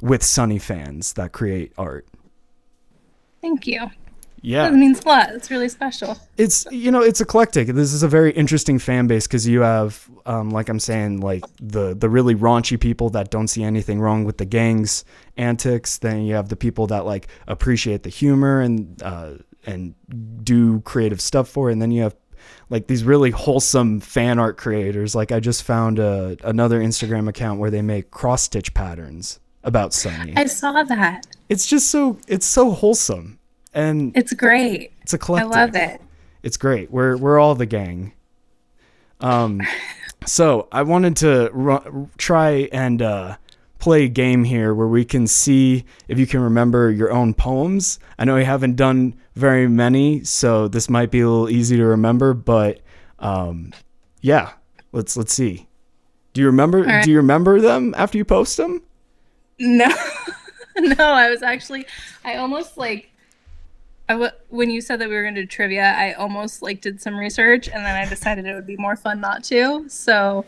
with 0.00 0.22
Sunny 0.22 0.58
fans 0.58 1.12
that 1.14 1.32
create 1.32 1.72
art. 1.78 2.06
thank 3.40 3.66
you. 3.66 3.90
Yeah. 4.42 4.68
That 4.68 4.74
means 4.76 5.00
a 5.04 5.08
lot. 5.08 5.30
It's 5.30 5.50
really 5.50 5.68
special. 5.68 6.16
it's 6.36 6.66
you 6.70 6.90
know 6.90 7.00
it's 7.00 7.20
eclectic 7.20 7.68
this 7.68 7.92
is 7.92 8.02
a 8.02 8.08
very 8.08 8.30
interesting 8.32 8.78
fan 8.78 9.06
base 9.06 9.26
because 9.26 9.46
you 9.48 9.62
have 9.62 10.08
um, 10.26 10.50
like 10.50 10.68
i'm 10.68 10.78
saying 10.78 11.20
like 11.20 11.42
the 11.60 11.94
the 11.94 12.08
really 12.08 12.34
raunchy 12.34 12.78
people 12.78 13.08
that 13.10 13.30
don't 13.30 13.48
see 13.48 13.64
anything 13.64 13.98
wrong 13.98 14.24
with 14.24 14.36
the 14.36 14.44
gang's 14.44 15.04
antics 15.36 15.98
then 15.98 16.22
you 16.24 16.34
have 16.34 16.48
the 16.48 16.56
people 16.56 16.86
that 16.86 17.06
like 17.06 17.28
appreciate 17.48 18.02
the 18.02 18.10
humor 18.10 18.60
and 18.60 19.02
uh, 19.02 19.32
and 19.64 19.94
do 20.44 20.80
creative 20.82 21.20
stuff 21.20 21.48
for 21.48 21.70
it 21.70 21.72
and 21.72 21.80
then 21.82 21.90
you 21.90 22.02
have 22.02 22.14
like 22.70 22.86
these 22.86 23.04
really 23.04 23.30
wholesome 23.30 24.00
fan 24.00 24.38
art 24.38 24.56
creators 24.56 25.14
like 25.14 25.32
i 25.32 25.38
just 25.40 25.62
found 25.62 25.98
a, 25.98 26.36
another 26.44 26.80
instagram 26.80 27.28
account 27.28 27.58
where 27.60 27.70
they 27.70 27.82
make 27.82 28.10
cross 28.10 28.42
stitch 28.42 28.72
patterns 28.74 29.38
about 29.64 29.92
sunny 29.92 30.32
I 30.36 30.46
saw 30.46 30.82
that. 30.84 31.26
it's 31.48 31.66
just 31.66 31.90
so 31.90 32.18
it's 32.28 32.46
so 32.46 32.70
wholesome 32.70 33.38
and 33.74 34.16
It's 34.16 34.32
great. 34.32 34.92
it's 35.02 35.12
a 35.12 35.18
collective. 35.18 35.52
I 35.52 35.64
love 35.64 35.74
it. 35.76 36.00
it's 36.42 36.56
great. 36.56 36.90
We're 36.90 37.16
we're 37.16 37.38
all 37.38 37.54
the 37.54 37.66
gang. 37.66 38.12
Um, 39.20 39.60
so 40.24 40.68
I 40.72 40.82
wanted 40.82 41.16
to 41.18 41.50
ru- 41.52 42.08
try 42.16 42.68
and 42.72 43.02
uh, 43.02 43.36
play 43.86 44.02
a 44.02 44.08
game 44.08 44.42
here 44.42 44.74
where 44.74 44.88
we 44.88 45.04
can 45.04 45.28
see 45.28 45.84
if 46.08 46.18
you 46.18 46.26
can 46.26 46.40
remember 46.40 46.90
your 46.90 47.12
own 47.12 47.32
poems. 47.32 48.00
I 48.18 48.24
know 48.24 48.36
you 48.36 48.44
haven't 48.44 48.74
done 48.74 49.14
very 49.36 49.68
many, 49.68 50.24
so 50.24 50.66
this 50.66 50.90
might 50.90 51.12
be 51.12 51.20
a 51.20 51.28
little 51.28 51.48
easy 51.48 51.76
to 51.76 51.84
remember. 51.84 52.34
But 52.34 52.80
um, 53.20 53.72
yeah, 54.20 54.54
let's 54.90 55.16
let's 55.16 55.32
see. 55.32 55.68
Do 56.32 56.40
you 56.40 56.48
remember? 56.48 56.82
right. 56.82 57.04
Do 57.04 57.12
you 57.12 57.18
remember 57.18 57.60
them 57.60 57.94
after 57.96 58.18
you 58.18 58.24
post 58.24 58.56
them? 58.56 58.82
No, 59.60 59.86
no, 60.78 61.04
I 61.04 61.30
was 61.30 61.44
actually, 61.44 61.86
I 62.24 62.38
almost 62.38 62.76
like, 62.76 63.12
I 64.08 64.14
w- 64.14 64.32
when 64.48 64.68
you 64.68 64.80
said 64.80 65.00
that 65.00 65.08
we 65.08 65.14
were 65.14 65.22
going 65.22 65.36
to 65.36 65.42
do 65.42 65.46
trivia, 65.46 65.94
I 65.96 66.14
almost 66.14 66.60
like 66.60 66.80
did 66.80 67.00
some 67.00 67.16
research 67.16 67.68
and 67.68 67.86
then 67.86 67.94
I 67.94 68.04
decided 68.04 68.46
it 68.46 68.54
would 68.56 68.66
be 68.66 68.76
more 68.78 68.96
fun 68.96 69.20
not 69.20 69.44
to. 69.44 69.88
So 69.88 70.44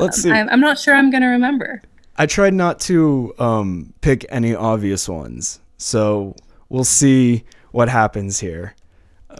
Let's 0.00 0.22
see. 0.22 0.30
I'm, 0.30 0.48
I'm 0.48 0.60
not 0.60 0.78
sure 0.78 0.94
I'm 0.94 1.10
going 1.10 1.22
to 1.22 1.28
remember. 1.28 1.82
I 2.16 2.26
tried 2.26 2.54
not 2.54 2.78
to 2.80 3.34
um, 3.38 3.94
pick 4.00 4.26
any 4.28 4.54
obvious 4.54 5.08
ones, 5.08 5.60
so 5.78 6.36
we'll 6.68 6.84
see 6.84 7.44
what 7.70 7.88
happens 7.88 8.40
here. 8.40 8.74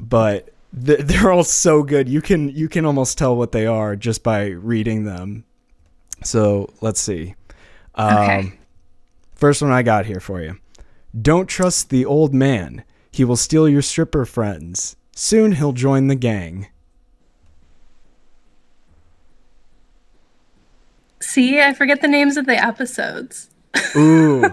But 0.00 0.48
th- 0.84 1.00
they're 1.06 1.30
all 1.30 1.44
so 1.44 1.82
good. 1.82 2.08
You 2.08 2.22
can 2.22 2.48
you 2.48 2.68
can 2.68 2.84
almost 2.86 3.18
tell 3.18 3.36
what 3.36 3.52
they 3.52 3.66
are 3.66 3.94
just 3.96 4.22
by 4.22 4.46
reading 4.46 5.04
them. 5.04 5.44
So 6.24 6.72
let's 6.80 7.00
see. 7.00 7.34
Um, 7.94 8.16
Okay. 8.16 8.52
First 9.34 9.60
one 9.60 9.72
I 9.72 9.82
got 9.82 10.06
here 10.06 10.20
for 10.20 10.40
you. 10.40 10.56
Don't 11.20 11.48
trust 11.48 11.90
the 11.90 12.06
old 12.06 12.32
man. 12.32 12.84
He 13.10 13.24
will 13.24 13.36
steal 13.36 13.68
your 13.68 13.82
stripper 13.82 14.24
friends. 14.24 14.96
Soon 15.14 15.52
he'll 15.52 15.72
join 15.72 16.06
the 16.06 16.14
gang. 16.14 16.68
See, 21.32 21.62
I 21.62 21.72
forget 21.72 22.02
the 22.02 22.08
names 22.08 22.36
of 22.36 22.44
the 22.44 22.62
episodes. 22.62 23.48
Ooh. 23.96 24.44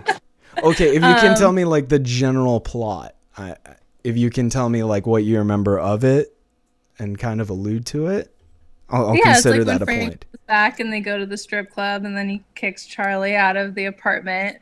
Okay, 0.64 0.88
if 0.90 0.96
you 0.96 1.00
can 1.16 1.32
Um, 1.34 1.36
tell 1.36 1.52
me 1.52 1.66
like 1.66 1.90
the 1.90 2.00
general 2.00 2.62
plot, 2.62 3.16
I, 3.38 3.56
if 4.04 4.16
you 4.16 4.30
can 4.30 4.50
tell 4.50 4.70
me 4.70 4.84
like 4.84 5.06
what 5.06 5.24
you 5.26 5.40
remember 5.40 5.78
of 5.78 6.06
it, 6.06 6.34
and 6.98 7.18
kind 7.18 7.42
of 7.42 7.50
allude 7.50 7.86
to 7.88 8.08
it, 8.08 8.34
I'll, 8.90 9.10
I'll 9.10 9.16
yeah, 9.16 9.32
it's 9.32 9.42
consider 9.42 9.66
like 9.66 9.68
when 9.68 9.82
a 9.82 9.86
Frank 9.86 10.04
point. 10.04 10.26
goes 10.32 10.42
back 10.48 10.80
and 10.80 10.92
they 10.92 11.02
go 11.02 11.18
to 11.18 11.26
the 11.26 11.38
strip 11.38 11.70
club 11.70 12.06
and 12.06 12.16
then 12.16 12.30
he 12.30 12.44
kicks 12.56 12.86
Charlie 12.86 13.36
out 13.36 13.58
of 13.58 13.76
the 13.76 13.86
apartment. 13.86 14.58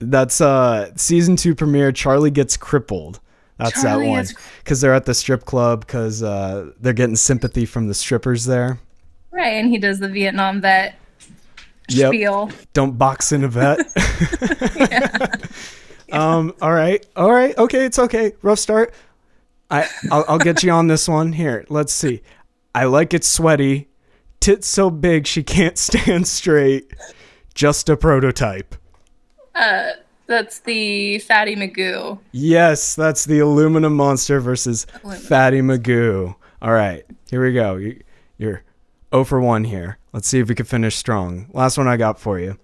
That's 0.00 0.40
uh 0.40 0.90
season 0.96 1.36
two 1.36 1.54
premiere. 1.54 1.92
Charlie 1.92 2.30
gets 2.32 2.56
crippled. 2.56 3.20
That's 3.58 3.80
Charlie 3.80 4.06
that 4.06 4.10
one 4.10 4.26
because 4.58 4.80
they're 4.80 4.92
at 4.94 5.06
the 5.06 5.14
strip 5.14 5.44
club 5.44 5.86
because 5.86 6.22
uh, 6.22 6.72
they're 6.80 6.92
getting 6.92 7.16
sympathy 7.16 7.64
from 7.64 7.86
the 7.88 7.94
strippers 7.94 8.44
there. 8.44 8.78
Right, 9.36 9.52
and 9.52 9.68
he 9.68 9.76
does 9.78 9.98
the 10.00 10.08
Vietnam 10.08 10.60
vet 10.62 10.98
Yep. 11.90 12.08
spiel. 12.08 12.50
Don't 12.72 12.96
box 12.98 13.30
in 13.32 13.44
a 13.44 13.48
vet. 13.48 13.78
Um. 16.12 16.54
All 16.62 16.72
right. 16.72 17.04
All 17.16 17.32
right. 17.32 17.56
Okay. 17.58 17.84
It's 17.84 17.98
okay. 17.98 18.32
Rough 18.40 18.60
start. 18.60 18.94
I. 19.72 19.88
I'll, 20.10 20.24
I'll 20.28 20.38
get 20.38 20.62
you 20.62 20.70
on 20.70 20.86
this 20.86 21.08
one. 21.08 21.32
Here. 21.32 21.66
Let's 21.68 21.92
see. 21.92 22.22
I 22.76 22.84
like 22.84 23.12
it 23.12 23.24
sweaty. 23.24 23.88
Tits 24.38 24.68
so 24.68 24.88
big 24.88 25.26
she 25.26 25.42
can't 25.42 25.76
stand 25.86 26.28
straight. 26.28 26.94
Just 27.54 27.88
a 27.88 27.96
prototype. 27.96 28.76
Uh. 29.54 29.90
That's 30.28 30.58
the 30.60 31.18
Fatty 31.20 31.54
Magoo. 31.54 32.18
Yes, 32.32 32.96
that's 32.96 33.26
the 33.26 33.38
aluminum 33.38 33.94
monster 33.94 34.40
versus 34.40 34.84
Aluminum. 35.04 35.24
Fatty 35.24 35.60
Magoo. 35.60 36.34
All 36.60 36.72
right, 36.72 37.04
here 37.30 37.44
we 37.44 37.52
go. 37.52 37.76
You- 37.76 38.02
You're 38.36 38.62
0 39.16 39.24
for 39.24 39.40
1 39.40 39.64
here. 39.64 39.98
Let's 40.12 40.28
see 40.28 40.40
if 40.40 40.48
we 40.48 40.54
can 40.54 40.66
finish 40.66 40.94
strong. 40.94 41.48
Last 41.54 41.78
one 41.78 41.88
I 41.88 41.96
got 41.96 42.20
for 42.20 42.38
you. 42.38 42.58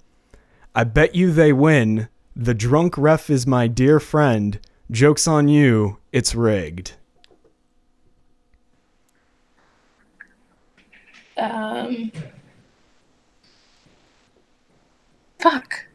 I 0.74 0.84
bet 0.84 1.14
you 1.14 1.32
they 1.32 1.52
win. 1.52 2.08
The 2.36 2.52
drunk 2.52 2.98
ref 2.98 3.30
is 3.30 3.46
my 3.46 3.66
dear 3.68 3.98
friend. 3.98 4.58
Joke's 4.90 5.26
on 5.26 5.48
you. 5.48 5.98
It's 6.12 6.34
rigged. 6.34 6.92
Um, 11.38 12.12
fuck. 15.38 15.86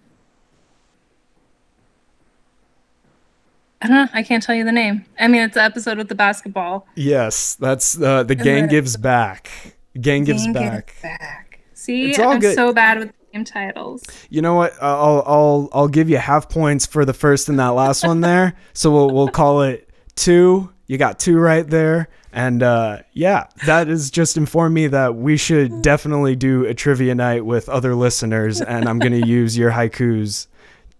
I 3.79 3.87
don't 3.87 3.95
know. 3.95 4.07
I 4.11 4.23
can't 4.23 4.41
tell 4.41 4.55
you 4.55 4.63
the 4.63 4.71
name. 4.71 5.05
I 5.19 5.27
mean, 5.27 5.43
it's 5.43 5.53
the 5.53 5.61
episode 5.61 5.99
with 5.99 6.09
the 6.09 6.15
basketball. 6.15 6.87
Yes, 6.95 7.53
that's 7.55 8.01
uh, 8.01 8.23
the 8.23 8.33
gang 8.33 8.67
gives 8.67 8.97
back. 8.97 9.76
Gang 10.01 10.23
gives 10.23 10.43
Gang 10.43 10.53
Gives 10.53 10.65
back. 10.69 10.95
back. 11.01 11.59
See, 11.73 12.09
It's 12.11 12.19
all 12.19 12.31
I'm 12.33 12.39
good. 12.39 12.55
so 12.55 12.73
bad 12.73 12.99
with 12.99 13.11
game 13.33 13.43
titles. 13.45 14.03
You 14.29 14.41
know 14.41 14.55
what? 14.55 14.73
Uh, 14.81 14.85
I'll 14.85 15.23
I'll 15.25 15.69
I'll 15.73 15.87
give 15.87 16.09
you 16.09 16.17
half 16.17 16.49
points 16.49 16.85
for 16.85 17.05
the 17.05 17.13
first 17.13 17.49
and 17.49 17.59
that 17.59 17.69
last 17.69 18.05
one 18.05 18.21
there. 18.21 18.55
So 18.73 18.91
we'll 18.91 19.09
we'll 19.11 19.29
call 19.29 19.61
it 19.61 19.89
two. 20.15 20.69
You 20.87 20.97
got 20.97 21.19
two 21.19 21.37
right 21.37 21.67
there. 21.67 22.09
And 22.33 22.61
uh, 22.61 22.99
yeah, 23.13 23.47
that 23.65 23.87
is 23.89 24.11
just 24.11 24.37
informed 24.37 24.75
me 24.75 24.87
that 24.87 25.15
we 25.15 25.37
should 25.37 25.81
definitely 25.81 26.35
do 26.35 26.65
a 26.65 26.73
trivia 26.73 27.15
night 27.15 27.45
with 27.45 27.67
other 27.69 27.95
listeners, 27.95 28.61
and 28.61 28.87
I'm 28.87 28.99
gonna 28.99 29.15
use 29.25 29.57
your 29.57 29.71
haikus 29.71 30.47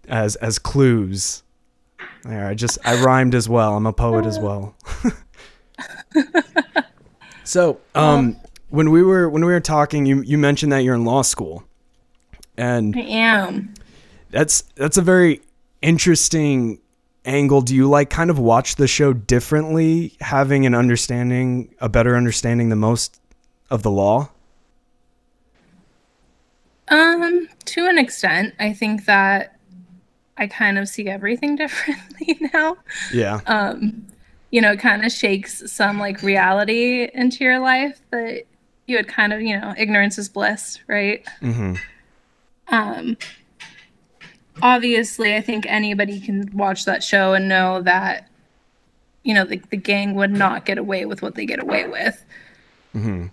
as 0.08 0.36
as 0.38 0.58
clues. 0.58 1.44
There, 2.24 2.48
I 2.48 2.56
just 2.56 2.80
I 2.86 3.02
rhymed 3.04 3.36
as 3.36 3.48
well. 3.48 3.76
I'm 3.78 3.86
a 3.86 3.94
poet 3.94 4.26
as 4.26 4.40
well. 4.40 4.76
so, 7.44 7.80
um, 7.96 8.36
when 8.70 8.92
we 8.92 9.04
were 9.04 9.30
when 9.30 9.46
we 9.46 9.52
were 9.52 9.60
talking, 9.60 10.06
you 10.06 10.22
you 10.22 10.38
mentioned 10.38 10.72
that 10.72 10.80
you're 10.80 10.96
in 10.96 11.06
law 11.06 11.22
school, 11.22 11.64
and 12.58 12.96
I 12.96 13.02
am. 13.02 13.74
that's 14.30 14.62
that's 14.76 14.98
a 14.98 15.02
very 15.02 15.42
interesting 15.82 16.80
angle. 17.26 17.62
Do 17.62 17.76
you 17.76 17.90
like 17.90 18.10
kind 18.10 18.30
of 18.30 18.40
watch 18.40 18.76
the 18.76 18.88
show 18.88 19.14
differently, 19.14 20.14
having 20.22 20.66
an 20.66 20.76
understanding, 20.76 21.74
a 21.80 21.90
better 21.90 22.16
understanding 22.16 22.70
than 22.70 22.80
most 22.80 23.22
of 23.70 23.84
the 23.84 23.92
law? 23.92 24.30
Um, 26.90 27.50
to 27.66 27.86
an 27.88 27.98
extent, 27.98 28.54
I 28.60 28.74
think 28.74 29.06
that 29.06 29.58
I 30.38 30.48
kind 30.48 30.78
of 30.78 30.88
see 30.88 31.10
everything 31.10 31.56
differently 31.58 32.38
now. 32.54 32.78
Yeah. 33.14 33.42
Um, 33.46 34.08
you 34.52 34.62
know, 34.62 34.72
it 34.72 34.80
kind 34.80 35.06
of 35.06 35.12
shakes 35.12 35.70
some 35.72 36.00
like 36.00 36.22
reality 36.22 37.10
into 37.14 37.44
your 37.44 37.60
life 37.60 38.02
that 38.12 38.44
you 38.88 38.98
had 38.98 39.08
kind 39.08 39.34
of, 39.34 39.42
you 39.42 39.60
know, 39.60 39.74
ignorance 39.78 40.18
is 40.18 40.30
bliss, 40.30 40.80
right? 40.88 41.28
hmm 41.40 41.76
Um, 42.70 43.18
obviously, 44.62 45.36
I 45.36 45.42
think 45.42 45.66
anybody 45.68 46.20
can 46.20 46.50
watch 46.54 46.86
that 46.86 47.04
show 47.04 47.34
and 47.34 47.48
know 47.48 47.82
that, 47.84 48.28
you 49.24 49.34
know, 49.34 49.46
the, 49.46 49.62
the 49.70 49.78
gang 49.78 50.16
would 50.16 50.32
not 50.32 50.66
get 50.66 50.78
away 50.78 51.06
with 51.06 51.22
what 51.22 51.36
they 51.36 51.46
get 51.46 51.62
away 51.62 51.88
with. 51.88 52.24
hmm 52.94 53.28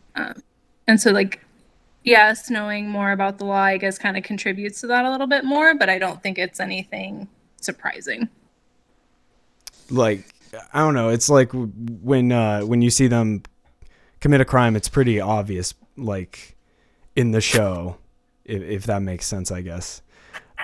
And 0.87 1.01
so, 1.01 1.11
like, 1.11 1.41
yes, 2.03 2.51
knowing 2.51 2.89
more 2.89 3.13
about 3.13 3.39
the 3.39 3.45
law, 3.47 3.63
I 3.63 3.79
guess, 3.79 3.97
kind 3.97 4.17
of 4.17 4.23
contributes 4.23 4.81
to 4.83 4.87
that 4.89 5.05
a 5.05 5.11
little 5.11 5.27
bit 5.27 5.45
more, 5.45 5.75
but 5.75 5.89
I 5.89 5.99
don't 5.99 6.23
think 6.23 6.39
it's 6.39 6.61
anything 6.61 7.29
surprising. 7.61 8.29
Like 9.91 10.25
I 10.73 10.81
don't 10.81 10.95
know. 10.95 11.09
It's 11.09 11.29
like 11.29 11.51
when 11.53 12.33
uh, 12.33 12.63
when 12.63 12.83
you 12.83 12.91
see 12.91 13.07
them 13.07 13.43
commit 14.25 14.41
a 14.41 14.45
crime, 14.47 14.75
it's 14.75 14.89
pretty 14.89 15.21
obvious, 15.21 15.75
like 15.99 16.57
in 17.15 17.33
the 17.33 17.43
show, 17.43 17.99
if, 18.47 18.63
if 18.63 18.85
that 18.85 19.03
makes 19.03 19.27
sense. 19.27 19.51
I 19.53 19.61
guess. 19.61 20.01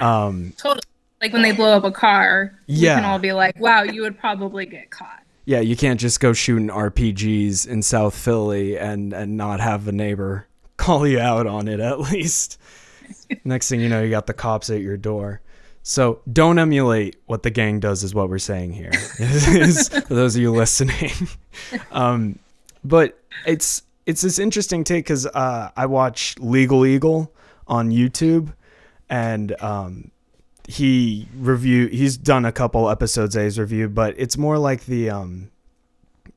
Um, 0.00 0.55
Totally. 0.57 0.81
Like 1.21 1.35
when 1.35 1.43
they 1.43 1.52
blow 1.52 1.76
up 1.76 1.85
a 1.85 1.90
car, 1.93 2.59
Yeah. 2.67 2.95
can 2.95 3.05
all 3.05 3.19
be 3.19 3.33
like, 3.35 3.61
wow, 3.61 3.83
you 3.83 4.00
would 4.00 4.19
probably 4.19 4.64
get 4.64 4.90
caught. 4.90 5.23
yeah, 5.45 5.61
you 5.61 5.76
can't 5.76 6.00
just 6.00 6.19
go 6.21 6.33
shooting 6.33 6.69
RPGs 6.69 7.69
in 7.69 7.83
South 7.83 8.14
Philly 8.17 8.79
and 8.79 9.12
and 9.12 9.37
not 9.37 9.61
have 9.61 9.87
a 9.88 9.93
neighbor 9.93 10.47
call 10.79 11.07
you 11.07 11.21
out 11.21 11.47
on 11.47 11.69
it 11.69 11.81
at 11.81 12.00
least. 12.00 12.59
Next 13.45 13.69
thing 13.69 13.81
you 13.83 13.90
know, 13.90 14.02
you 14.02 14.09
got 14.11 14.26
the 14.26 14.33
cops 14.33 14.71
at 14.71 14.81
your 14.81 14.97
door. 14.97 15.43
So 15.83 16.21
don't 16.33 16.59
emulate 16.59 17.17
what 17.26 17.43
the 17.43 17.50
gang 17.50 17.81
does, 17.81 18.02
is 18.02 18.14
what 18.14 18.29
we're 18.31 18.38
saying 18.38 18.73
here. 18.73 18.90
Is- 19.19 19.88
for 19.88 20.14
those 20.14 20.37
of 20.37 20.43
you 20.43 20.52
listening, 20.52 21.12
um, 21.90 22.38
but 22.85 23.19
it's 23.47 23.83
it's 24.07 24.23
this 24.23 24.39
interesting 24.39 24.85
take 24.85 25.05
because 25.05 25.27
uh, 25.27 25.71
I 25.77 25.87
watch 25.87 26.35
Legal 26.39 26.85
Eagle 26.87 27.33
on 27.67 27.91
YouTube, 27.91 28.53
and 29.09 29.61
um, 29.63 30.11
he 30.69 31.29
review 31.37 31.87
he's 31.87 32.17
done 32.17 32.45
a 32.45 32.53
couple 32.53 32.89
episodes 32.89 33.35
that 33.35 33.45
he's 33.45 33.59
reviewed, 33.59 33.95
but 33.95 34.15
it's 34.19 34.37
more 34.37 34.59
like 34.59 34.87
the 34.87 35.11
um, 35.11 35.51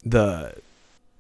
the 0.03 0.55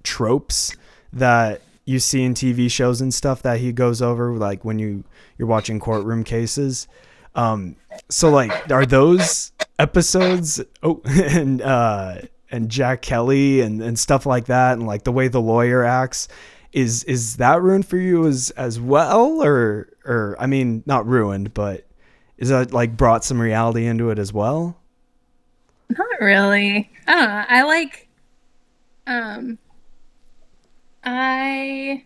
tropes 0.03 0.75
that 1.11 1.61
you 1.85 1.99
see 1.99 2.23
in 2.23 2.33
TV 2.33 2.69
shows 2.69 3.01
and 3.01 3.13
stuff 3.13 3.41
that 3.41 3.59
he 3.59 3.71
goes 3.71 4.01
over, 4.01 4.33
like 4.33 4.63
when 4.63 4.79
you 4.79 5.03
you're 5.37 5.47
watching 5.47 5.79
courtroom 5.79 6.23
cases. 6.23 6.87
Um, 7.35 7.75
so 8.09 8.29
like, 8.29 8.71
are 8.71 8.85
those 8.85 9.51
episodes? 9.79 10.61
Oh, 10.81 11.01
and 11.05 11.61
uh, 11.61 12.21
and 12.53 12.69
Jack 12.69 13.01
Kelly 13.01 13.59
and 13.59 13.81
and 13.81 13.99
stuff 13.99 14.25
like 14.25 14.45
that, 14.45 14.77
and 14.77 14.87
like 14.87 15.03
the 15.03 15.11
way 15.11 15.27
the 15.27 15.41
lawyer 15.41 15.83
acts. 15.83 16.29
Is 16.71 17.03
is 17.03 17.37
that 17.37 17.61
ruined 17.61 17.85
for 17.85 17.97
you 17.97 18.25
as 18.25 18.49
as 18.51 18.79
well, 18.79 19.43
or 19.43 19.89
or 20.05 20.35
I 20.39 20.47
mean, 20.47 20.83
not 20.85 21.05
ruined, 21.05 21.53
but 21.53 21.85
is 22.37 22.49
that 22.49 22.71
like 22.73 22.97
brought 22.97 23.23
some 23.23 23.39
reality 23.39 23.85
into 23.85 24.09
it 24.09 24.17
as 24.17 24.33
well? 24.33 24.77
Not 25.89 26.19
really. 26.19 26.89
I 27.07 27.13
don't 27.13 27.25
know. 27.25 27.45
I 27.47 27.61
like 27.63 28.07
um 29.05 29.57
I 31.03 32.03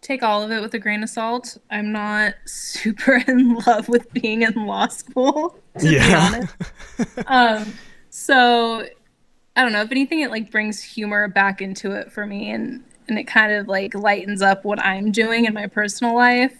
take 0.00 0.22
all 0.22 0.42
of 0.42 0.50
it 0.50 0.60
with 0.60 0.74
a 0.74 0.78
grain 0.78 1.02
of 1.02 1.08
salt. 1.08 1.56
I'm 1.70 1.92
not 1.92 2.34
super 2.46 3.22
in 3.26 3.54
love 3.66 3.88
with 3.88 4.12
being 4.12 4.42
in 4.42 4.66
law 4.66 4.88
school, 4.88 5.56
to 5.78 5.84
be 5.88 5.94
Yeah. 5.96 6.30
honest. 6.34 6.54
Um 7.26 7.72
so 8.10 8.86
I 9.54 9.62
don't 9.62 9.72
know, 9.72 9.82
if 9.82 9.90
anything 9.90 10.20
it 10.20 10.30
like 10.30 10.50
brings 10.50 10.82
humor 10.82 11.28
back 11.28 11.60
into 11.60 11.92
it 11.92 12.10
for 12.10 12.26
me 12.26 12.50
and 12.50 12.84
and 13.08 13.18
it 13.18 13.24
kind 13.24 13.52
of 13.52 13.68
like 13.68 13.94
lightens 13.94 14.42
up 14.42 14.64
what 14.64 14.78
I'm 14.78 15.10
doing 15.10 15.44
in 15.44 15.52
my 15.52 15.66
personal 15.66 16.14
life 16.14 16.56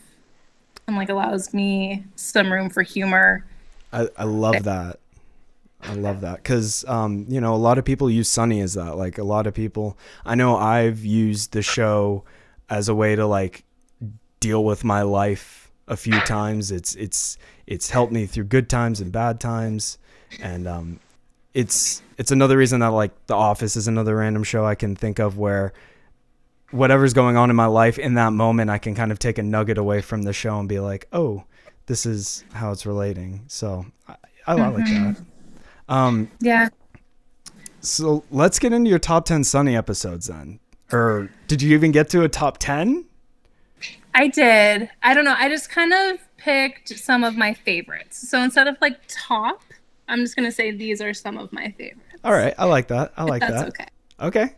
and 0.87 0.97
like 0.97 1.09
allows 1.09 1.55
me 1.55 2.05
some 2.17 2.53
room 2.53 2.69
for 2.69 2.83
humor. 2.83 3.47
I, 3.93 4.09
I 4.17 4.25
love 4.25 4.65
that. 4.65 4.99
I 5.83 5.95
love 5.95 6.21
that 6.21 6.37
because 6.37 6.85
um, 6.87 7.27
you 7.29 7.41
know 7.41 7.55
a 7.55 7.57
lot 7.57 7.79
of 7.79 7.85
people 7.85 8.09
use 8.09 8.29
Sunny 8.29 8.61
as 8.61 8.75
that. 8.75 8.97
Like 8.97 9.19
a 9.19 9.25
lot 9.25 9.47
of 9.47 9.55
people, 9.55 9.99
I 10.25 10.35
know 10.35 10.57
I've 10.57 11.05
used 11.05 11.53
the 11.53 11.63
show 11.63 12.25
as 12.71 12.89
a 12.89 12.95
way 12.95 13.17
to 13.17 13.27
like 13.27 13.65
deal 14.41 14.65
with 14.65 14.85
my 14.85 15.03
life 15.03 15.71
a 15.89 15.97
few 15.97 16.21
times. 16.21 16.71
It's 16.71 16.95
it's 16.95 17.37
it's 17.67 17.91
helped 17.91 18.13
me 18.13 18.27
through 18.27 18.45
good 18.45 18.69
times 18.69 19.01
and 19.01 19.11
bad 19.11 19.41
times, 19.41 19.99
and 20.41 20.69
um, 20.69 21.01
it's 21.55 22.03
it's 22.19 22.31
another 22.31 22.57
reason 22.57 22.81
that 22.81 22.89
like 22.89 23.13
The 23.27 23.35
Office 23.35 23.77
is 23.77 23.89
another 23.89 24.17
random 24.17 24.45
show 24.45 24.65
I 24.65 24.75
can 24.75 24.95
think 24.97 25.19
of 25.19 25.39
where 25.39 25.73
whatever's 26.71 27.13
going 27.13 27.37
on 27.37 27.51
in 27.51 27.57
my 27.57 27.67
life 27.67 27.99
in 27.99 28.15
that 28.15 28.33
moment, 28.33 28.71
I 28.71 28.79
can 28.79 28.95
kind 28.95 29.13
of 29.13 29.19
take 29.19 29.39
a 29.39 29.43
nugget 29.43 29.77
away 29.79 30.01
from 30.01 30.23
the 30.23 30.33
show 30.33 30.59
and 30.59 30.69
be 30.69 30.79
like, 30.79 31.07
oh, 31.13 31.45
this 31.87 32.07
is 32.07 32.45
how 32.53 32.73
it's 32.73 32.87
relating. 32.87 33.43
So 33.49 33.85
I, 34.09 34.15
I, 34.47 34.53
I 34.55 34.69
like 34.69 34.85
that. 34.87 35.17
Um, 35.89 36.31
Yeah. 36.41 36.69
so 37.81 38.25
let's 38.31 38.59
get 38.59 38.73
into 38.73 38.89
your 38.89 38.99
top 38.99 39.27
10 39.27 39.45
Sunny 39.45 39.77
episodes 39.77 40.29
then. 40.29 40.61
Or 40.93 41.29
did 41.49 41.61
you 41.61 41.75
even 41.75 41.91
get 41.93 42.09
to 42.11 42.23
a 42.23 42.29
top 42.29 42.59
10? 42.59 43.05
I 44.15 44.29
did. 44.29 44.89
I 45.03 45.15
don't 45.15 45.25
know. 45.25 45.35
I 45.37 45.49
just 45.49 45.71
kind 45.71 45.93
of 45.93 46.19
picked 46.37 46.91
some 46.99 47.25
of 47.25 47.37
my 47.37 47.53
favorites. 47.55 48.29
So 48.29 48.41
instead 48.43 48.67
of 48.69 48.77
like 48.81 48.99
top, 49.09 49.63
I'm 50.09 50.21
just 50.21 50.37
gonna 50.37 50.53
say 50.53 50.71
these 50.71 51.01
are 51.01 51.15
some 51.15 51.39
of 51.39 51.53
my 51.53 51.71
favorites. 51.79 52.21
All 52.25 52.33
right. 52.33 52.55
I 52.59 52.65
like 52.67 52.89
that. 52.89 53.13
I 53.17 53.25
like 53.25 53.41
That's 53.41 53.55
that. 53.55 53.69
okay. 53.69 53.87
Okay. 54.21 54.55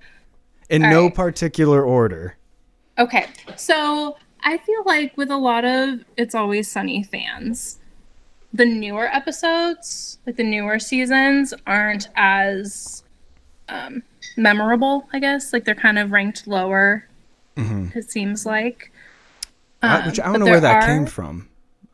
In 0.70 0.85
All 0.85 0.90
no 0.90 1.02
right. 1.04 1.14
particular 1.14 1.83
order. 1.85 2.37
Okay. 2.98 3.26
So 3.57 4.16
I 4.42 4.59
feel 4.59 4.83
like 4.85 5.16
with 5.16 5.30
a 5.30 5.37
lot 5.37 5.64
of 5.64 6.04
It's 6.16 6.35
Always 6.35 6.70
Sunny 6.70 7.02
fans, 7.02 7.78
the 8.52 8.64
newer 8.66 9.07
episodes, 9.07 10.18
like 10.26 10.37
the 10.37 10.44
newer 10.44 10.78
seasons, 10.78 11.54
aren't 11.66 12.09
as 12.16 13.02
um, 13.68 14.02
memorable, 14.37 15.09
I 15.12 15.18
guess. 15.18 15.52
Like 15.52 15.64
they're 15.64 15.74
kind 15.74 15.98
of 15.98 16.11
ranked 16.12 16.46
lower, 16.46 17.07
Mhm. 17.57 17.94
it 17.96 18.11
seems 18.11 18.44
like. 18.44 18.92
I, 19.83 19.98
Um, 20.00 20.07
which 20.07 20.20
I 20.20 20.24
don't 20.24 20.40
know 20.40 20.46
where 20.46 20.61
that 20.61 20.83
are- 20.85 20.87
came 20.87 21.07
from. 21.07 21.48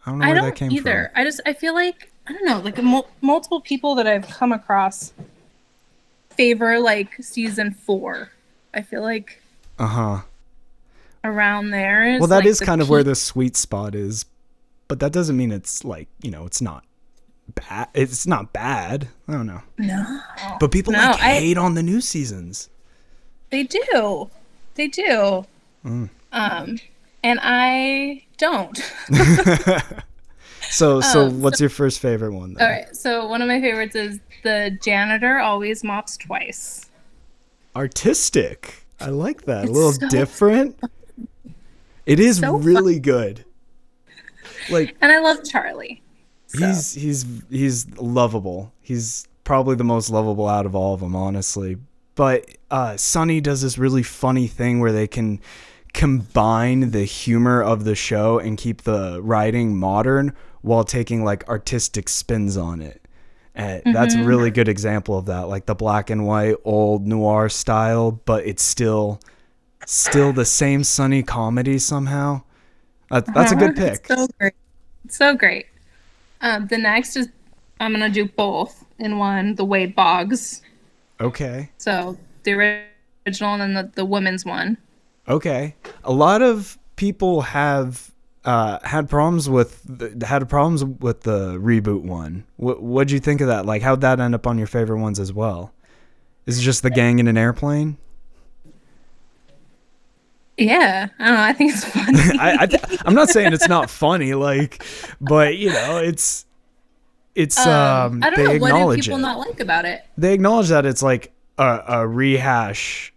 I 0.07 0.11
don't 0.11 0.19
know 0.19 0.25
I 0.25 0.29
where 0.29 0.35
don't 0.37 0.45
that 0.47 0.57
came 0.57 0.69
from 0.71 0.77
either. 0.79 1.13
I 1.15 1.25
just 1.25 1.41
I 1.47 1.53
feel 1.53 1.75
like 1.75 2.10
I 2.27 2.33
don't 2.33 2.45
know, 2.45 2.61
like 2.61 2.81
mul- 2.83 3.09
multiple 3.21 3.61
people 3.61 3.95
that 3.97 4.07
I've 4.07 4.29
come 4.29 4.53
across 4.53 5.13
favor 6.31 6.79
like 6.79 7.15
season 7.23 7.73
four. 7.73 8.31
I 8.73 8.83
feel 8.83 9.03
like. 9.03 9.43
Uh 9.79 9.87
huh. 9.87 10.21
around 11.25 11.71
there 11.71 12.05
is 12.05 12.21
Well, 12.21 12.29
that 12.29 12.37
like, 12.37 12.47
is 12.47 12.59
the 12.61 12.67
kind 12.67 12.81
of 12.81 12.89
where 12.91 13.03
the 13.03 13.15
sweet 13.15 13.57
spot 13.57 13.95
is, 13.95 14.25
but 14.89 15.01
that 15.01 15.13
doesn't 15.13 15.37
mean 15.37 15.51
it's 15.53 15.85
like, 15.85 16.09
you 16.23 16.31
know, 16.31 16.45
it's 16.47 16.61
not 16.63 16.85
bad. 17.55 17.89
It's 17.95 18.27
not 18.27 18.53
bad. 18.53 19.09
I 19.27 19.33
don't 19.33 19.47
know. 19.47 19.63
no 19.79 20.21
But 20.61 20.71
people 20.71 20.93
No, 20.93 20.99
like 20.99 21.21
I- 21.21 21.35
hate 21.41 21.59
on 21.59 21.75
the 21.75 21.83
new 21.83 22.01
seasons. 22.01 22.69
they 23.51 23.65
do 23.65 24.31
they 24.75 24.87
do 24.89 25.47
Mm. 25.85 26.11
um 26.33 26.79
and 27.25 27.41
I 27.43 28.25
don't. 28.39 28.79
So, 30.71 31.01
so 31.13 31.27
Um, 31.27 31.43
what's 31.43 31.61
your 31.61 31.71
first 31.71 32.01
favorite 32.01 32.33
one? 32.33 32.55
Then? 32.55 32.67
All 32.67 32.73
right, 32.73 32.97
so 32.97 33.27
one 33.27 33.43
of 33.43 33.49
my 33.49 33.61
favorites 33.61 33.95
is 33.95 34.21
the 34.43 34.77
janitor 34.83 35.39
always 35.39 35.85
mops 35.85 36.17
twice. 36.17 36.91
Artistic. 37.77 38.85
I 39.01 39.11
like 39.11 39.43
that. 39.43 39.65
It's 39.65 39.71
a 39.71 39.75
little 39.75 39.93
so 39.93 40.09
different. 40.11 40.79
It 42.07 42.21
is 42.21 42.39
so 42.39 42.53
fun. 42.53 42.63
really 42.63 42.99
good. 42.99 43.45
Like 44.71 44.97
And 45.01 45.13
I 45.13 45.21
love 45.21 45.45
Charlie. 45.45 46.03
So. 46.49 46.67
he's 46.67 46.95
he's 46.95 47.27
he's 47.49 47.89
lovable. 47.97 48.73
He's 48.81 49.29
probably 49.45 49.77
the 49.77 49.85
most 49.85 50.11
lovable 50.11 50.49
out 50.49 50.67
of 50.67 50.75
all 50.75 50.95
of 50.95 51.01
them, 51.01 51.15
honestly. 51.15 51.77
But 52.17 52.45
uh, 52.71 52.97
Sunny 52.97 53.41
does 53.41 53.63
this 53.63 53.79
really 53.79 54.03
funny 54.03 54.47
thing 54.49 54.81
where 54.81 54.93
they 54.93 55.07
can 55.07 55.41
combine 55.93 56.91
the 56.91 57.05
humor 57.05 57.63
of 57.63 57.85
the 57.85 57.95
show 57.95 58.39
and 58.39 58.59
keep 58.59 58.83
the 58.83 59.21
writing 59.23 59.77
modern 59.77 60.35
while 60.63 60.85
taking 60.85 61.25
like 61.25 61.49
artistic 61.49 62.09
spins 62.09 62.57
on 62.57 62.81
it. 62.83 63.03
And 63.55 63.83
that's 63.87 64.15
a 64.15 64.19
Mm-hmm. 64.19 64.27
really 64.27 64.51
good 64.51 64.69
example 64.69 65.19
of 65.19 65.27
that, 65.27 65.49
like 65.49 65.67
the 65.67 65.75
black 65.75 66.11
and 66.11 66.27
white 66.27 66.57
old 66.65 67.07
noir 67.07 67.49
style, 67.49 68.13
but 68.13 68.47
it's 68.47 68.63
still 68.63 69.21
still 69.87 70.33
the 70.33 70.45
same 70.45 70.85
sunny 70.85 71.23
comedy 71.23 71.79
somehow. 71.79 72.43
That, 73.11 73.33
that's 73.35 73.53
a 73.53 73.57
good 73.57 73.73
Uh-huh. 73.79 73.87
It's 73.87 74.01
pick. 74.01 74.07
so 74.07 74.27
great. 74.39 74.55
It's 75.05 75.17
so 75.17 75.37
great. 75.37 75.67
Um, 76.43 76.67
the 76.69 76.79
next 76.79 77.17
is 77.17 77.29
I'm 77.81 77.93
gonna 77.93 78.09
do 78.11 78.27
both 78.29 78.85
in 78.99 79.19
one. 79.19 79.55
The 79.57 79.65
Wade 79.65 79.95
Boggs. 79.97 80.63
Okay. 81.21 81.71
So 81.79 82.19
the 82.45 82.53
original 83.27 83.55
and 83.55 83.63
then 83.63 83.75
the, 83.75 83.93
the 83.95 84.05
women's 84.05 84.45
one. 84.45 84.79
Okay. 85.29 85.77
A 86.05 86.13
lot 86.13 86.43
of 86.43 86.79
people 86.97 87.43
have 87.43 88.10
uh, 88.45 88.79
had 88.83 89.09
problems 89.09 89.49
with 89.49 89.83
the, 89.85 90.27
had 90.27 90.49
problems 90.49 90.85
with 90.85 91.23
the 91.23 91.59
reboot 91.59 92.03
one. 92.03 92.45
What 92.57 92.83
what'd 92.83 93.11
you 93.11 93.21
think 93.21 93.41
of 93.41 93.49
that? 93.49 93.67
Like, 93.67 93.83
how'd 93.83 94.01
that 94.01 94.21
end 94.21 94.35
up 94.35 94.47
on 94.47 94.59
your 94.59 94.67
favorite 94.67 95.01
ones 95.01 95.21
as 95.21 95.33
well? 95.33 95.73
Is 96.47 96.59
it 96.59 96.63
just 96.63 96.83
the 96.83 96.91
gang 96.91 97.19
in 97.19 97.29
an 97.29 97.37
airplane? 97.37 97.99
Yeah, 100.57 101.09
I 101.19 101.25
don't 101.25 101.35
know. 101.35 101.43
I 101.43 101.53
think 101.53 101.73
it's 101.73 101.85
funny. 101.85 102.19
I, 102.39 102.57
I 102.61 102.67
th- 102.67 103.01
I'm 103.05 103.15
not 103.15 103.31
saying 103.31 103.53
it's 103.53 103.69
not 103.69 103.89
funny, 103.89 104.35
like, 104.35 104.85
but 105.21 105.57
you 105.57 105.71
know, 105.71 105.99
it's 105.99 106.45
it's 107.35 107.59
um, 107.59 108.15
um, 108.15 108.23
I 108.23 108.31
don't 108.31 108.39
they 108.39 108.45
know. 108.45 108.61
What 108.61 108.69
do 108.69 108.75
acknowledge 108.75 109.05
people 109.05 109.19
it. 109.19 109.23
not 109.23 109.39
like 109.39 109.61
about 109.61 109.85
it? 109.85 110.05
they 110.19 110.35
acknowledge 110.35 110.69
that 110.69 110.85
it's 110.85 111.03
like 111.03 111.33
a, 111.59 111.83
a 111.89 112.07
rehash 112.07 113.13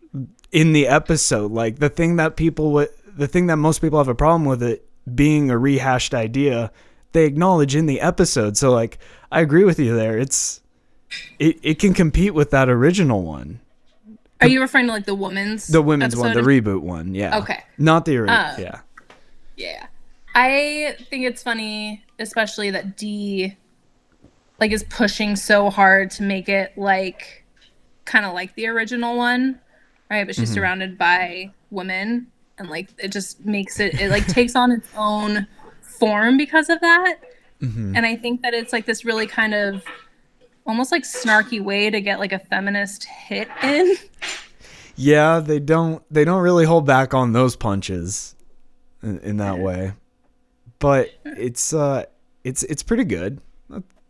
in 0.51 0.73
the 0.73 0.87
episode. 0.87 1.51
Like 1.51 1.79
the 1.79 1.89
thing 1.89 2.17
that 2.17 2.35
people 2.35 2.71
would, 2.73 2.89
the 3.15 3.27
thing 3.27 3.47
that 3.47 3.57
most 3.57 3.79
people 3.79 3.97
have 3.99 4.07
a 4.07 4.15
problem 4.15 4.45
with 4.45 4.63
it 4.63 4.85
being 5.13 5.49
a 5.49 5.57
rehashed 5.57 6.13
idea, 6.13 6.71
they 7.11 7.25
acknowledge 7.25 7.75
in 7.75 7.85
the 7.85 7.99
episode. 8.01 8.57
So 8.57 8.71
like, 8.71 8.97
I 9.31 9.41
agree 9.41 9.63
with 9.63 9.79
you 9.79 9.95
there. 9.95 10.17
It's 10.17 10.61
it, 11.39 11.57
it 11.61 11.79
can 11.79 11.93
compete 11.93 12.33
with 12.33 12.51
that 12.51 12.69
original 12.69 13.21
one, 13.21 13.59
Are 14.41 14.47
you 14.47 14.61
referring 14.61 14.87
to 14.87 14.91
like 14.93 15.05
the 15.05 15.13
women's? 15.15 15.67
the 15.67 15.81
women's 15.81 16.15
one, 16.15 16.33
the 16.33 16.39
episode? 16.39 16.49
reboot 16.49 16.81
one. 16.81 17.13
Yeah. 17.13 17.37
Okay. 17.39 17.59
Not 17.77 18.05
the 18.05 18.17
original. 18.17 18.39
Uh, 18.39 18.55
yeah. 18.57 18.79
Yeah. 19.55 19.85
I 20.35 20.95
think 21.11 21.25
it's 21.25 21.43
funny, 21.43 22.03
especially 22.17 22.71
that 22.71 22.97
Dee 22.97 23.55
like 24.59 24.71
is 24.71 24.83
pushing 24.83 25.35
so 25.35 25.69
hard 25.69 26.09
to 26.11 26.23
make 26.23 26.49
it 26.49 26.75
like 26.77 27.43
kind 28.05 28.25
of 28.25 28.33
like 28.33 28.55
the 28.55 28.65
original 28.67 29.15
one, 29.17 29.59
right? 30.09 30.25
But 30.25 30.35
she's 30.35 30.45
Mm-hmm. 30.49 30.53
surrounded 30.55 30.97
by 30.97 31.51
women 31.69 32.27
and 32.57 32.69
like 32.69 32.89
it 32.97 33.11
just 33.11 33.45
makes 33.45 33.79
it 33.79 33.99
it 33.99 34.09
like 34.09 34.27
takes 34.27 34.55
on 34.55 34.71
its 34.71 34.87
own 34.95 35.47
form 35.81 36.37
because 36.37 36.69
of 36.69 36.79
that. 36.81 37.19
Mm-hmm. 37.61 37.95
And 37.95 38.05
I 38.05 38.15
think 38.15 38.41
that 38.41 38.53
it's 38.53 38.73
like 38.73 38.85
this 38.85 39.05
really 39.05 39.27
kind 39.27 39.53
of 39.53 39.83
almost 40.65 40.91
like 40.91 41.03
snarky 41.03 41.61
way 41.61 41.89
to 41.89 42.01
get 42.01 42.19
like 42.19 42.31
a 42.31 42.39
feminist 42.39 43.05
hit 43.05 43.47
in. 43.61 43.95
Yeah, 44.95 45.39
they 45.39 45.59
don't 45.59 46.03
they 46.11 46.23
don't 46.23 46.41
really 46.41 46.65
hold 46.65 46.85
back 46.85 47.13
on 47.13 47.33
those 47.33 47.55
punches 47.55 48.35
in, 49.01 49.19
in 49.19 49.37
that 49.37 49.59
way. 49.59 49.93
But 50.79 51.09
it's 51.25 51.73
uh 51.73 52.05
it's 52.43 52.63
it's 52.63 52.83
pretty 52.83 53.05
good. 53.05 53.41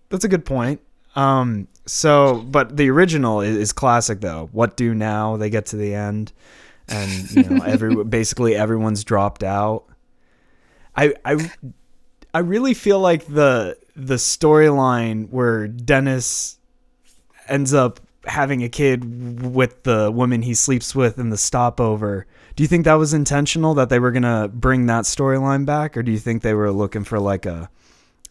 That's 0.10 0.26
a 0.26 0.28
good 0.28 0.46
point. 0.46 0.82
Um 1.16 1.68
so 1.86 2.44
but 2.50 2.76
the 2.76 2.90
original 2.90 3.42
is, 3.42 3.56
is 3.56 3.74
classic 3.74 4.20
though. 4.20 4.50
What 4.52 4.76
do 4.76 4.94
now? 4.94 5.38
They 5.38 5.50
get 5.50 5.68
to 5.68 5.78
the 5.78 5.94
end 5.94 6.34
and 6.88 7.32
you 7.32 7.43
know 7.43 7.63
every 7.63 8.04
basically 8.06 8.56
everyone's 8.56 9.04
dropped 9.04 9.43
out. 9.43 9.86
I 10.96 11.13
I 11.26 11.52
I 12.34 12.39
really 12.39 12.74
feel 12.74 13.00
like 13.00 13.26
the 13.26 13.78
the 13.96 14.15
storyline 14.15 15.30
where 15.30 15.67
Dennis 15.67 16.58
ends 17.48 17.74
up 17.74 18.00
having 18.26 18.63
a 18.63 18.69
kid 18.69 19.43
with 19.43 19.84
the 19.84 20.10
woman 20.12 20.41
he 20.41 20.54
sleeps 20.54 20.96
with 20.96 21.19
in 21.19 21.30
the 21.30 21.38
stopover. 21.38 22.26
Do 22.56 22.63
you 22.63 22.67
think 22.67 22.86
that 22.86 22.93
was 22.93 23.13
intentional 23.13 23.74
that 23.76 23.89
they 23.89 24.00
were 24.00 24.12
gonna 24.12 24.48
bring 24.48 24.86
that 24.86 25.06
storyline 25.06 25.65
back, 25.65 25.98
or 25.98 26.04
do 26.04 26.12
you 26.12 26.19
think 26.19 26.41
they 26.41 26.54
were 26.54 26.72
looking 26.72 27.04
for 27.04 27.19
like 27.19 27.46
a 27.46 27.69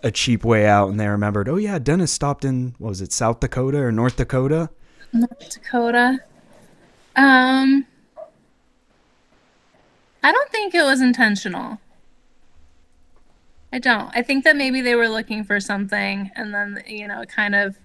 a 0.03 0.11
cheap 0.11 0.45
way 0.45 0.67
out 0.67 0.89
and 0.89 0.99
they 0.99 1.07
remembered, 1.07 1.49
oh 1.49 1.57
yeah, 1.57 1.79
Dennis 1.79 2.13
stopped 2.13 2.45
in 2.45 2.75
what 2.79 2.91
was 2.91 3.01
it, 3.01 3.13
South 3.13 3.41
Dakota 3.41 3.79
or 3.79 3.93
North 3.93 4.17
Dakota? 4.17 4.71
North 5.13 5.51
Dakota. 5.51 6.19
Um, 7.15 7.17
I 7.17 7.21
don't 7.25 7.77
think 7.77 7.92
it 10.83 10.87
was 10.87 11.01
intentional. 11.01 11.79
I 13.73 13.79
don't. 13.79 14.11
I 14.15 14.23
think 14.23 14.45
that 14.45 14.57
maybe 14.57 14.81
they 14.81 14.95
were 14.95 15.09
looking 15.09 15.45
for 15.45 15.59
something, 15.59 16.31
and 16.37 16.53
then 16.53 16.83
you 16.87 17.09
know, 17.09 17.25
kind 17.25 17.55
of 17.55 17.79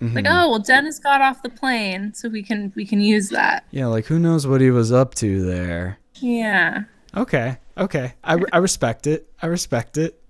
like, 0.00 0.26
oh 0.28 0.50
well, 0.50 0.58
Dennis 0.58 0.98
got 0.98 1.22
off 1.22 1.42
the 1.42 1.48
plane, 1.48 2.12
so 2.12 2.28
we 2.28 2.42
can 2.42 2.72
we 2.74 2.84
can 2.84 3.00
use 3.00 3.30
that. 3.30 3.64
Yeah, 3.70 3.86
like 3.86 4.06
who 4.06 4.18
knows 4.18 4.46
what 4.46 4.60
he 4.60 4.70
was 4.70 4.92
up 4.92 5.14
to 5.16 5.44
there. 5.44 5.98
Yeah. 6.14 6.84
Okay, 7.16 7.56
okay, 7.78 8.14
I, 8.22 8.38
I 8.52 8.58
respect 8.58 9.06
it. 9.06 9.28
I 9.40 9.46
respect 9.46 9.96
it. 9.96 10.20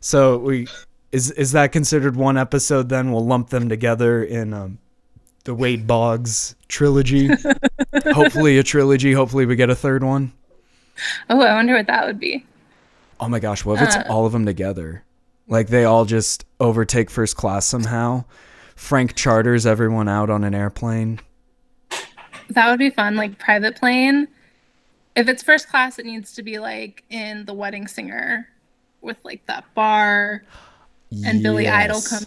So 0.00 0.38
we 0.38 0.68
is 1.10 1.32
is 1.32 1.52
that 1.52 1.72
considered 1.72 2.14
one 2.16 2.36
episode? 2.36 2.88
Then 2.88 3.10
we'll 3.10 3.26
lump 3.26 3.50
them 3.50 3.68
together 3.68 4.22
in 4.22 4.52
um, 4.52 4.78
the 5.44 5.54
Wade 5.54 5.86
Boggs 5.86 6.54
trilogy. 6.68 7.30
hopefully 8.12 8.58
a 8.58 8.62
trilogy. 8.62 9.12
Hopefully 9.12 9.46
we 9.46 9.56
get 9.56 9.70
a 9.70 9.74
third 9.74 10.04
one. 10.04 10.32
Oh, 11.30 11.40
I 11.40 11.54
wonder 11.54 11.74
what 11.74 11.86
that 11.88 12.06
would 12.06 12.18
be. 12.18 12.44
Oh 13.20 13.28
my 13.28 13.38
gosh, 13.38 13.64
what 13.64 13.80
if 13.80 13.88
it's 13.88 13.96
uh. 13.96 14.04
all 14.08 14.26
of 14.26 14.32
them 14.32 14.46
together? 14.46 15.04
Like 15.48 15.68
they 15.68 15.84
all 15.84 16.04
just 16.04 16.44
overtake 16.58 17.10
first 17.10 17.36
class 17.36 17.66
somehow. 17.66 18.24
Frank 18.74 19.14
charters 19.14 19.64
everyone 19.66 20.08
out 20.08 20.28
on 20.30 20.44
an 20.44 20.54
airplane. 20.54 21.20
That 22.50 22.70
would 22.70 22.78
be 22.78 22.90
fun, 22.90 23.16
like 23.16 23.38
private 23.38 23.76
plane. 23.76 24.28
If 25.16 25.28
it's 25.28 25.42
first 25.42 25.68
class, 25.68 25.98
it 25.98 26.06
needs 26.06 26.34
to 26.34 26.42
be 26.42 26.58
like 26.58 27.04
in 27.10 27.44
The 27.46 27.54
Wedding 27.54 27.86
Singer, 27.88 28.48
with 29.00 29.16
like 29.24 29.44
that 29.46 29.64
bar, 29.74 30.44
and 31.24 31.42
Billy 31.42 31.68
Idol 31.68 32.00
comes. 32.02 32.26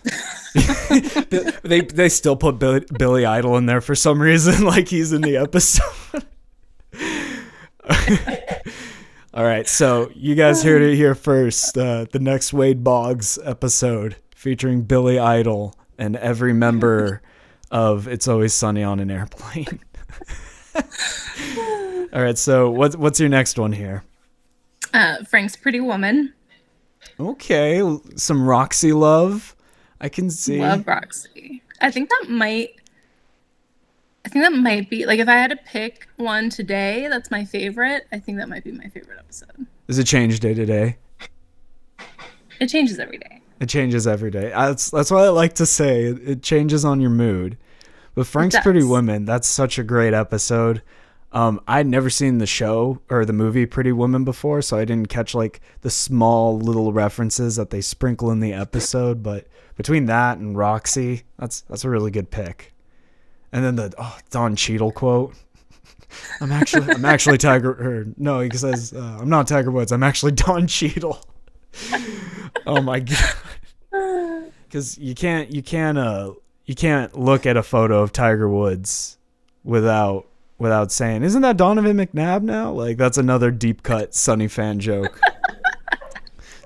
They 1.62 1.82
they 1.82 2.10
still 2.10 2.36
put 2.36 2.58
Billy, 2.58 2.84
Billy 2.97 3.25
Idol 3.25 3.58
in 3.58 3.67
there 3.67 3.82
for 3.82 3.93
some 3.93 4.19
reason, 4.21 4.63
like 4.65 4.88
he's 4.88 5.13
in 5.13 5.21
the 5.21 5.38
episode. 5.38 6.25
All 9.39 9.45
right, 9.45 9.65
so 9.65 10.12
you 10.15 10.36
guys 10.36 10.63
heard 10.63 10.82
it 10.82 10.97
here 10.97 11.15
first. 11.15 11.78
Uh, 11.78 12.06
the 12.12 12.19
next 12.19 12.52
Wade 12.52 12.84
Boggs 12.84 13.39
episode 13.45 14.17
featuring 14.36 14.82
Billy 14.82 15.17
Idol 15.17 15.73
and 15.97 16.17
every 16.17 16.52
member 16.52 17.21
of 17.71 18.06
It's 18.06 18.28
Always 18.28 18.54
Sunny 18.54 18.84
on 18.84 18.99
an 18.99 19.10
Airplane. 19.10 19.80
All 22.12 22.21
right, 22.21 22.38
so 22.38 22.69
what's 22.69 22.97
what's 22.97 23.17
your 23.21 23.30
next 23.30 23.58
one 23.58 23.71
here? 23.71 24.04
uh, 24.93 25.23
Frank's 25.23 25.56
Pretty 25.56 25.80
Woman. 25.80 26.34
Okay, 27.17 27.82
some 28.17 28.45
Roxy 28.45 28.91
love. 28.91 29.56
I 30.02 30.10
can 30.10 30.30
see. 30.30 30.60
Love 30.60 30.86
Roxy. 30.86 31.63
I 31.80 31.91
think 31.91 32.10
that 32.10 32.25
might. 32.28 32.71
I 34.29 34.31
think 34.31 34.45
that 34.45 34.53
might 34.53 34.91
be 34.91 35.07
like 35.07 35.19
if 35.19 35.27
I 35.27 35.33
had 35.33 35.49
to 35.49 35.55
pick 35.55 36.07
one 36.17 36.51
today, 36.51 37.07
that's 37.09 37.31
my 37.31 37.45
favorite. 37.45 38.05
I 38.11 38.19
think 38.19 38.37
that 38.37 38.47
might 38.47 38.63
be 38.63 38.71
my 38.71 38.87
favorite 38.87 39.17
episode. 39.17 39.65
Does 39.87 39.97
it 39.97 40.03
change 40.03 40.39
day 40.39 40.53
to 40.53 40.67
day? 40.67 40.97
It 42.59 42.67
changes 42.67 42.99
every 42.99 43.17
day. 43.17 43.41
It 43.59 43.69
changes 43.69 44.05
every 44.05 44.29
day. 44.29 44.49
That's 44.49 44.91
that's 44.91 45.09
what 45.09 45.23
I 45.23 45.29
like 45.29 45.53
to 45.55 45.65
say. 45.65 46.03
It, 46.03 46.29
it 46.29 46.43
changes 46.43 46.85
on 46.85 47.01
your 47.01 47.09
mood. 47.09 47.57
But 48.13 48.27
Frank's. 48.27 48.59
Pretty 48.59 48.83
Woman, 48.83 49.25
that's 49.25 49.47
such 49.47 49.79
a 49.79 49.83
great 49.83 50.13
episode. 50.13 50.83
Um, 51.31 51.59
I'd 51.67 51.87
never 51.87 52.11
seen 52.11 52.37
the 52.37 52.45
show 52.45 53.01
or 53.09 53.25
the 53.25 53.33
movie 53.33 53.65
Pretty 53.65 53.91
Woman 53.91 54.25
before, 54.25 54.61
so 54.61 54.77
I 54.77 54.85
didn't 54.85 55.09
catch 55.09 55.33
like 55.33 55.59
the 55.81 55.89
small 55.89 56.59
little 56.59 56.93
references 56.93 57.55
that 57.55 57.71
they 57.71 57.81
sprinkle 57.81 58.29
in 58.29 58.41
the 58.41 58.53
episode. 58.53 59.23
But 59.23 59.47
between 59.75 60.05
that 60.05 60.37
and 60.37 60.55
Roxy, 60.55 61.23
that's 61.39 61.61
that's 61.61 61.83
a 61.83 61.89
really 61.89 62.11
good 62.11 62.29
pick. 62.29 62.75
And 63.51 63.63
then 63.63 63.75
the 63.75 63.93
oh, 63.97 64.17
Don 64.29 64.55
Cheadle 64.55 64.91
quote. 64.91 65.33
I'm 66.41 66.51
actually 66.51 66.91
I'm 66.91 67.05
actually 67.05 67.38
Tiger 67.38 67.71
or 67.71 68.05
no, 68.17 68.39
he 68.39 68.49
says 68.55 68.93
uh, 68.93 69.17
I'm 69.21 69.29
not 69.29 69.47
Tiger 69.47 69.71
Woods. 69.71 69.91
I'm 69.91 70.03
actually 70.03 70.31
Don 70.33 70.67
Cheadle. 70.67 71.19
oh 72.65 72.81
my 72.81 72.99
god. 72.99 73.33
Cuz 74.71 74.97
you 74.97 75.15
can't 75.15 75.53
you 75.53 75.63
can't 75.63 75.97
uh 75.97 76.33
you 76.65 76.75
can't 76.75 77.17
look 77.17 77.45
at 77.45 77.57
a 77.57 77.63
photo 77.63 78.01
of 78.01 78.12
Tiger 78.12 78.47
Woods 78.47 79.17
without 79.63 80.25
without 80.59 80.91
saying, 80.91 81.23
"Isn't 81.23 81.41
that 81.41 81.57
Donovan 81.57 81.97
McNabb 81.97 82.43
now?" 82.43 82.71
Like 82.71 82.97
that's 82.97 83.17
another 83.17 83.49
deep 83.49 83.81
cut 83.81 84.13
Sunny 84.13 84.47
fan 84.47 84.79
joke. 84.79 85.19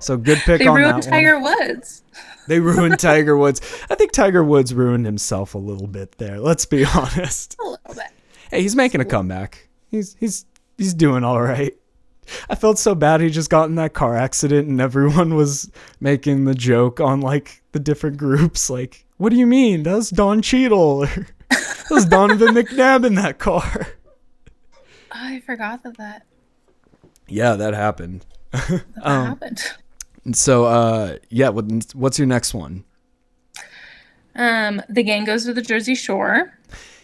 So 0.04 0.16
good 0.16 0.38
pick 0.38 0.60
They 0.60 0.66
on 0.66 0.74
ruined 0.76 1.02
that 1.02 1.10
one. 1.10 1.20
Tiger 1.20 1.40
Woods. 1.40 2.02
They 2.46 2.60
ruined 2.60 2.98
Tiger 2.98 3.38
Woods. 3.38 3.62
I 3.88 3.94
think 3.94 4.12
Tiger 4.12 4.44
Woods 4.44 4.74
ruined 4.74 5.06
himself 5.06 5.54
a 5.54 5.58
little 5.58 5.86
bit 5.86 6.18
there. 6.18 6.38
Let's 6.38 6.66
be 6.66 6.84
honest. 6.94 7.56
A 7.58 7.64
little 7.64 7.94
bit. 7.94 8.04
Hey, 8.50 8.60
he's 8.60 8.76
making 8.76 9.00
a 9.00 9.06
comeback. 9.06 9.66
He's 9.90 10.14
he's 10.20 10.44
he's 10.76 10.92
doing 10.92 11.24
all 11.24 11.40
right. 11.40 11.72
I 12.50 12.54
felt 12.54 12.78
so 12.78 12.94
bad 12.94 13.22
he 13.22 13.30
just 13.30 13.48
got 13.48 13.70
in 13.70 13.76
that 13.76 13.94
car 13.94 14.14
accident 14.14 14.68
and 14.68 14.78
everyone 14.78 15.36
was 15.36 15.70
making 16.00 16.44
the 16.44 16.54
joke 16.54 17.00
on 17.00 17.22
like 17.22 17.62
the 17.72 17.78
different 17.80 18.18
groups 18.18 18.68
like, 18.68 19.06
"What 19.16 19.30
do 19.30 19.36
you 19.36 19.46
mean? 19.46 19.82
That 19.84 19.94
was 19.94 20.10
Don 20.10 20.42
Cheadle 20.42 20.78
or 21.04 21.06
that 21.48 21.86
was 21.90 22.04
Donovan 22.04 22.54
McNabb 22.54 23.06
in 23.06 23.14
that 23.14 23.38
car." 23.38 23.86
I 25.10 25.40
forgot 25.46 25.82
that 25.84 25.96
that, 25.96 26.26
Yeah, 27.26 27.54
that 27.54 27.72
happened. 27.72 28.26
that, 28.52 28.68
that 28.68 29.06
Um, 29.06 29.26
happened. 29.28 29.62
So, 30.32 30.64
uh, 30.64 31.16
yeah, 31.28 31.50
what, 31.50 31.66
what's 31.94 32.18
your 32.18 32.26
next 32.26 32.54
one? 32.54 32.84
Um, 34.34 34.82
the 34.88 35.02
gang 35.02 35.24
goes 35.24 35.44
to 35.44 35.52
the 35.54 35.62
Jersey 35.62 35.94
Shore. 35.94 36.58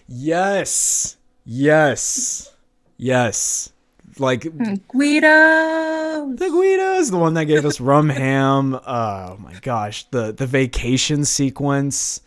Yes. 0.09 1.16
Yes. 1.44 2.52
Yes. 2.96 3.72
Like 4.18 4.42
Guido. 4.88 6.35
the 6.35 6.48
Guidos, 6.50 7.11
the 7.11 7.16
one 7.18 7.35
that 7.35 7.44
gave 7.44 7.64
us 7.64 7.80
rum 7.80 8.09
ham. 8.11 8.74
Oh 8.74 9.37
my 9.38 9.54
gosh, 9.62 10.04
the 10.11 10.33
the 10.33 10.46
vacation 10.46 11.24
sequence, 11.24 12.20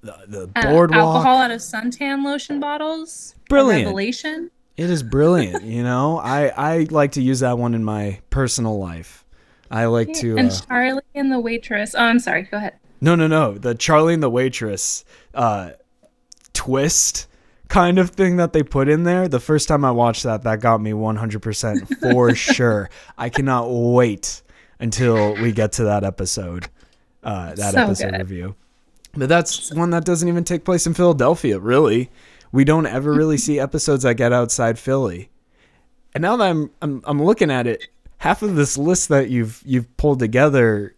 the 0.00 0.14
the 0.26 0.50
Uh, 0.56 0.62
boardwalk. 0.72 0.98
alcohol 1.16 1.36
out 1.38 1.50
of 1.50 1.60
suntan 1.60 2.24
lotion 2.24 2.58
bottles. 2.60 3.34
Brilliant. 3.48 3.84
revelation. 3.86 4.50
It 4.76 4.90
is 4.90 5.02
brilliant. 5.02 5.62
You 5.64 5.82
know, 5.84 6.18
I 6.18 6.48
I 6.48 6.86
like 6.90 7.12
to 7.12 7.22
use 7.22 7.40
that 7.40 7.58
one 7.58 7.74
in 7.74 7.84
my 7.84 8.20
personal 8.30 8.78
life. 8.78 9.24
I 9.70 9.86
like 9.86 10.12
to. 10.14 10.36
and 10.36 10.50
Uh, 10.50 10.60
Charlie 10.68 11.02
and 11.14 11.30
the 11.32 11.40
waitress. 11.40 11.94
Oh, 11.94 12.02
I'm 12.04 12.18
sorry. 12.18 12.42
Go 12.42 12.56
ahead. 12.58 12.74
no, 13.00 13.14
no, 13.14 13.26
no. 13.26 13.58
The 13.58 13.74
Charlie 13.74 14.14
and 14.14 14.22
the 14.22 14.30
waitress 14.30 15.04
uh, 15.34 15.70
twist 16.52 17.26
kind 17.68 17.98
of 17.98 18.10
thing 18.10 18.36
that 18.36 18.52
they 18.52 18.62
put 18.62 18.88
in 18.88 19.02
there. 19.04 19.28
The 19.28 19.40
first 19.40 19.68
time 19.68 19.84
I 19.84 19.90
watched 19.90 20.22
that, 20.22 20.42
that 20.44 20.60
got 20.60 20.80
me 20.80 20.92
100% 20.92 22.00
for 22.12 22.34
sure. 22.34 22.90
I 23.18 23.28
cannot 23.28 23.66
wait 23.70 24.42
until 24.78 25.34
we 25.34 25.52
get 25.52 25.72
to 25.72 25.84
that 25.84 26.04
episode, 26.04 26.68
uh, 27.24 27.54
that 27.54 27.72
So 27.74 27.80
episode 27.80 28.10
good. 28.12 28.18
review. 28.20 28.54
But 29.14 29.28
that's 29.28 29.72
one 29.72 29.90
that 29.90 30.04
doesn't 30.04 30.28
even 30.28 30.44
take 30.44 30.64
place 30.64 30.86
in 30.86 30.94
Philadelphia, 30.94 31.58
really. 31.58 32.10
We 32.52 32.64
don't 32.64 32.86
ever 32.86 33.12
really 33.12 33.38
see 33.38 33.58
episodes 33.58 34.02
that 34.04 34.14
get 34.14 34.32
outside 34.32 34.78
Philly. 34.78 35.30
And 36.14 36.22
now 36.22 36.36
that 36.36 36.48
I'm, 36.48 36.70
I'm 36.80 37.02
I'm 37.04 37.22
looking 37.22 37.50
at 37.50 37.66
it, 37.66 37.88
half 38.18 38.42
of 38.42 38.56
this 38.56 38.78
list 38.78 39.08
that 39.08 39.30
you've 39.30 39.62
you've 39.64 39.94
pulled 39.96 40.18
together 40.18 40.94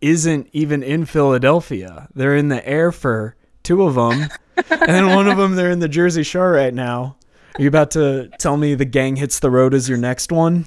isn't 0.00 0.48
even 0.52 0.82
in 0.82 1.04
Philadelphia. 1.04 2.08
They're 2.14 2.36
in 2.36 2.48
the 2.48 2.66
air 2.66 2.92
for 2.92 3.36
two 3.62 3.82
of 3.82 3.94
them, 3.94 4.28
and 4.70 4.80
then 4.80 5.06
one 5.14 5.28
of 5.28 5.36
them 5.36 5.54
they're 5.54 5.70
in 5.70 5.80
the 5.80 5.88
Jersey 5.88 6.22
Shore 6.22 6.52
right 6.52 6.74
now. 6.74 7.16
Are 7.58 7.62
you 7.62 7.68
about 7.68 7.90
to 7.92 8.30
tell 8.38 8.56
me 8.56 8.74
the 8.74 8.84
gang 8.84 9.16
hits 9.16 9.38
the 9.38 9.50
road 9.50 9.74
is 9.74 9.88
your 9.88 9.98
next 9.98 10.32
one? 10.32 10.66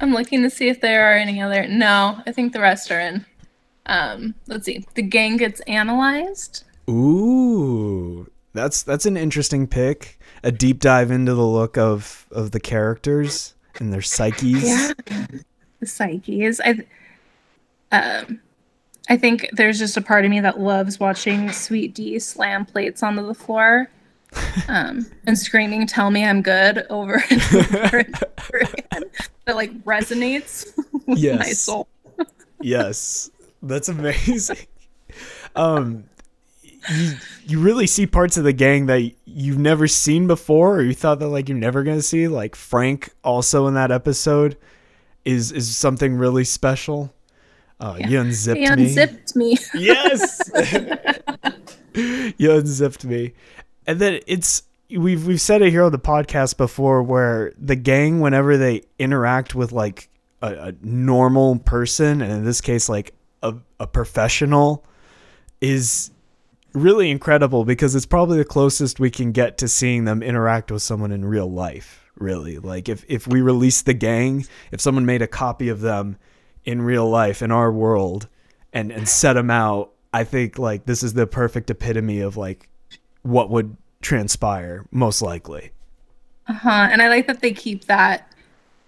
I'm 0.00 0.12
looking 0.12 0.42
to 0.42 0.50
see 0.50 0.68
if 0.68 0.82
there 0.82 1.10
are 1.10 1.16
any 1.16 1.40
other. 1.40 1.66
No, 1.66 2.20
I 2.26 2.32
think 2.32 2.52
the 2.52 2.60
rest 2.60 2.90
are 2.90 3.00
in. 3.00 3.24
Um, 3.86 4.34
let's 4.46 4.66
see. 4.66 4.84
The 4.94 5.02
gang 5.02 5.38
gets 5.38 5.60
analyzed. 5.60 6.64
Ooh, 6.88 8.30
that's 8.52 8.82
that's 8.82 9.06
an 9.06 9.16
interesting 9.16 9.66
pick. 9.66 10.20
A 10.42 10.52
deep 10.52 10.80
dive 10.80 11.10
into 11.10 11.34
the 11.34 11.46
look 11.46 11.78
of 11.78 12.26
of 12.30 12.50
the 12.50 12.60
characters 12.60 13.54
and 13.80 13.92
their 13.92 14.02
psyches. 14.02 14.64
Yeah. 14.64 14.92
The 15.80 15.86
psyches. 15.86 16.60
I 16.64 16.84
um 17.92 18.40
I 19.08 19.16
think 19.16 19.48
there's 19.52 19.78
just 19.78 19.96
a 19.96 20.00
part 20.00 20.24
of 20.24 20.30
me 20.30 20.40
that 20.40 20.58
loves 20.58 20.98
watching 20.98 21.52
Sweet 21.52 21.94
Dee 21.94 22.18
slam 22.18 22.66
plates 22.66 23.02
onto 23.02 23.26
the 23.26 23.34
floor. 23.34 23.90
Um, 24.68 25.06
and 25.26 25.38
screaming, 25.38 25.86
"Tell 25.86 26.10
me 26.10 26.24
I'm 26.24 26.42
good" 26.42 26.84
over 26.90 27.22
and 27.30 27.42
over 27.54 27.98
and 27.98 28.14
over 28.16 28.58
again. 28.58 29.04
That 29.44 29.54
like 29.56 29.72
resonates 29.84 30.66
with 31.06 31.38
my 31.38 31.52
soul. 31.52 31.86
yes, 32.60 33.30
that's 33.62 33.88
amazing. 33.88 34.66
Um, 35.54 36.04
you 36.94 37.12
you 37.46 37.60
really 37.60 37.86
see 37.86 38.06
parts 38.06 38.36
of 38.36 38.44
the 38.44 38.52
gang 38.52 38.86
that 38.86 39.10
you've 39.24 39.58
never 39.58 39.86
seen 39.88 40.26
before, 40.26 40.76
or 40.76 40.82
you 40.82 40.94
thought 40.94 41.18
that 41.20 41.28
like 41.28 41.48
you're 41.48 41.58
never 41.58 41.82
gonna 41.82 42.02
see. 42.02 42.28
Like 42.28 42.54
Frank, 42.56 43.10
also 43.24 43.66
in 43.66 43.74
that 43.74 43.90
episode, 43.90 44.56
is 45.24 45.52
is 45.52 45.76
something 45.76 46.16
really 46.16 46.44
special. 46.44 47.12
Uh, 47.78 47.96
You 48.08 48.20
unzipped 48.20 48.58
He 48.58 48.64
me. 48.66 48.82
unzipped 48.84 49.36
me. 49.36 49.56
Yes. 49.74 50.40
you 51.94 52.52
unzipped 52.52 53.04
me. 53.04 53.32
And 53.86 53.98
then 53.98 54.20
it's 54.26 54.62
we've 54.90 55.26
we've 55.26 55.40
said 55.40 55.62
it 55.62 55.70
here 55.70 55.82
on 55.82 55.92
the 55.92 55.98
podcast 55.98 56.56
before 56.56 57.02
where 57.02 57.52
the 57.58 57.76
gang 57.76 58.20
whenever 58.20 58.56
they 58.56 58.82
interact 58.98 59.54
with 59.54 59.72
like 59.72 60.08
a, 60.42 60.68
a 60.68 60.74
normal 60.82 61.58
person 61.60 62.20
and 62.22 62.32
in 62.32 62.44
this 62.44 62.60
case 62.60 62.88
like 62.88 63.12
a, 63.42 63.54
a 63.80 63.86
professional 63.86 64.84
is 65.60 66.10
really 66.76 67.10
incredible 67.10 67.64
because 67.64 67.94
it's 67.94 68.06
probably 68.06 68.36
the 68.38 68.44
closest 68.44 69.00
we 69.00 69.10
can 69.10 69.32
get 69.32 69.56
to 69.58 69.66
seeing 69.66 70.04
them 70.04 70.22
interact 70.22 70.70
with 70.70 70.82
someone 70.82 71.10
in 71.10 71.24
real 71.24 71.50
life 71.50 72.04
really 72.16 72.58
like 72.58 72.88
if 72.88 73.04
if 73.08 73.26
we 73.26 73.40
release 73.40 73.82
the 73.82 73.94
gang 73.94 74.46
if 74.72 74.80
someone 74.80 75.04
made 75.04 75.22
a 75.22 75.26
copy 75.26 75.68
of 75.68 75.80
them 75.80 76.16
in 76.64 76.80
real 76.82 77.08
life 77.08 77.42
in 77.42 77.50
our 77.50 77.72
world 77.72 78.28
and 78.72 78.90
and 78.92 79.08
set 79.08 79.32
them 79.34 79.50
out 79.50 79.90
i 80.12 80.22
think 80.24 80.58
like 80.58 80.84
this 80.86 81.02
is 81.02 81.14
the 81.14 81.26
perfect 81.26 81.70
epitome 81.70 82.20
of 82.20 82.36
like 82.36 82.68
what 83.22 83.50
would 83.50 83.76
transpire 84.02 84.86
most 84.90 85.20
likely 85.22 85.72
Uh-huh. 86.48 86.88
And 86.90 87.02
I 87.02 87.08
like 87.08 87.26
that 87.26 87.40
they 87.40 87.52
keep 87.52 87.86
that 87.86 88.30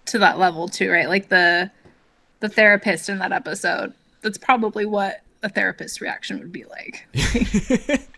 to 0.07 0.19
that 0.21 0.39
level 0.39 0.69
too, 0.69 0.91
right? 0.91 1.09
Like 1.09 1.29
the 1.29 1.71
the 2.41 2.49
therapist 2.49 3.09
in 3.09 3.19
that 3.19 3.33
episode. 3.33 3.93
That's 4.23 4.39
probably 4.39 4.87
what 4.87 5.23
a 5.43 5.49
therapist's 5.49 6.01
reaction 6.01 6.39
would 6.39 6.53
be 6.53 6.65
like. 6.65 7.07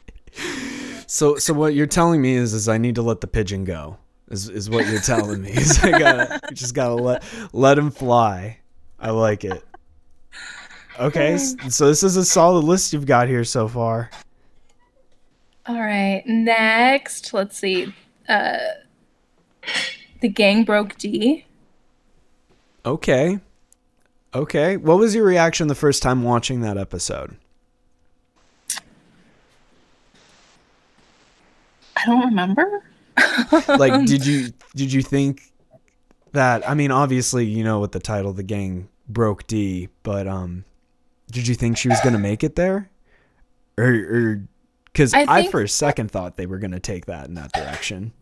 so 1.07 1.37
so 1.37 1.53
what 1.53 1.75
you're 1.75 1.87
telling 1.87 2.23
me 2.23 2.35
is 2.35 2.55
is 2.55 2.69
i 2.69 2.79
need 2.79 2.95
to 2.95 3.03
let 3.03 3.21
the 3.21 3.27
pigeon 3.27 3.65
go 3.65 3.97
is 4.31 4.49
is 4.49 4.71
what 4.71 4.87
you're 4.87 5.01
telling 5.01 5.43
me 5.43 5.51
is 5.55 5.83
i 5.83 5.91
gotta 5.91 6.41
just 6.55 6.73
gotta 6.73 6.95
let 6.95 7.25
let 7.53 7.77
him 7.77 7.91
fly 7.91 8.57
i 9.01 9.11
like 9.11 9.43
it 9.43 9.65
okay 11.01 11.37
so 11.37 11.89
this 11.89 12.05
is 12.05 12.17
a 12.17 12.25
solid 12.25 12.65
list 12.65 12.93
you've 12.93 13.07
got 13.07 13.27
here 13.27 13.43
so 13.43 13.67
far 13.67 14.09
All 15.67 15.81
right. 15.81 16.23
Next, 16.27 17.35
let's 17.35 17.59
see. 17.59 17.93
Uh 18.29 18.57
The 20.21 20.29
gang 20.29 20.65
broke 20.65 20.97
Dee. 20.97 21.45
Okay. 22.85 23.41
Okay. 24.35 24.77
What 24.77 24.99
was 24.99 25.15
your 25.15 25.25
reaction 25.25 25.69
the 25.69 25.75
first 25.75 26.03
time 26.03 26.23
watching 26.23 26.61
that 26.61 26.79
episode? 26.79 27.37
I 31.97 32.07
don't 32.07 32.25
remember. 32.27 32.85
Like 33.69 34.07
did 34.07 34.25
you 34.25 34.53
did 34.75 34.93
you 34.93 35.03
think 35.03 35.53
that 36.33 36.67
I 36.69 36.75
mean 36.75 36.91
obviously 36.91 37.45
you 37.45 37.63
know 37.63 37.81
what 37.81 37.93
the 37.93 37.99
title 37.99 38.33
the 38.33 38.43
gang 38.43 38.89
broke 39.09 39.47
Dee, 39.47 39.89
but 40.03 40.27
um 40.27 40.65
did 41.31 41.47
you 41.47 41.55
think 41.55 41.77
she 41.77 41.89
was 41.89 42.01
going 42.01 42.15
to 42.15 42.19
make 42.19 42.43
it 42.43 42.57
there? 42.57 42.89
Or 43.77 43.85
or 43.85 44.49
cuz 44.95 45.13
I 45.13 45.27
I, 45.29 45.47
for 45.49 45.61
a 45.61 45.69
second 45.69 46.11
thought 46.11 46.37
they 46.37 46.47
were 46.47 46.59
going 46.59 46.71
to 46.71 46.81
take 46.81 47.07
that 47.07 47.29
in 47.29 47.35
that 47.35 47.53
direction. 47.53 48.13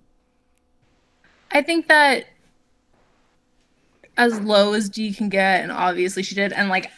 I 1.53 1.63
think 1.63 1.89
that 1.89 2.27
as 4.19 4.39
low 4.41 4.75
as 4.75 4.91
Dee 4.91 5.15
can 5.15 5.31
get, 5.31 5.63
and 5.63 5.73
obviously 5.73 6.23
she 6.23 6.35
did, 6.35 6.53
and 6.53 6.69
like, 6.69 6.91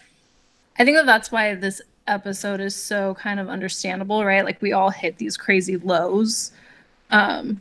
I 0.79 0.85
think 0.85 0.97
that 0.97 1.07
that's 1.07 1.31
why 1.31 1.55
this 1.55 1.81
episode 2.09 2.61
is 2.61 2.75
so 2.75 3.15
kind 3.15 3.39
of 3.39 3.49
understandable, 3.49 4.25
right? 4.25 4.45
Like 4.45 4.61
we 4.61 4.73
all 4.73 4.91
hit 4.91 5.19
these 5.19 5.37
crazy 5.37 5.77
lows, 5.77 6.51
um, 7.11 7.61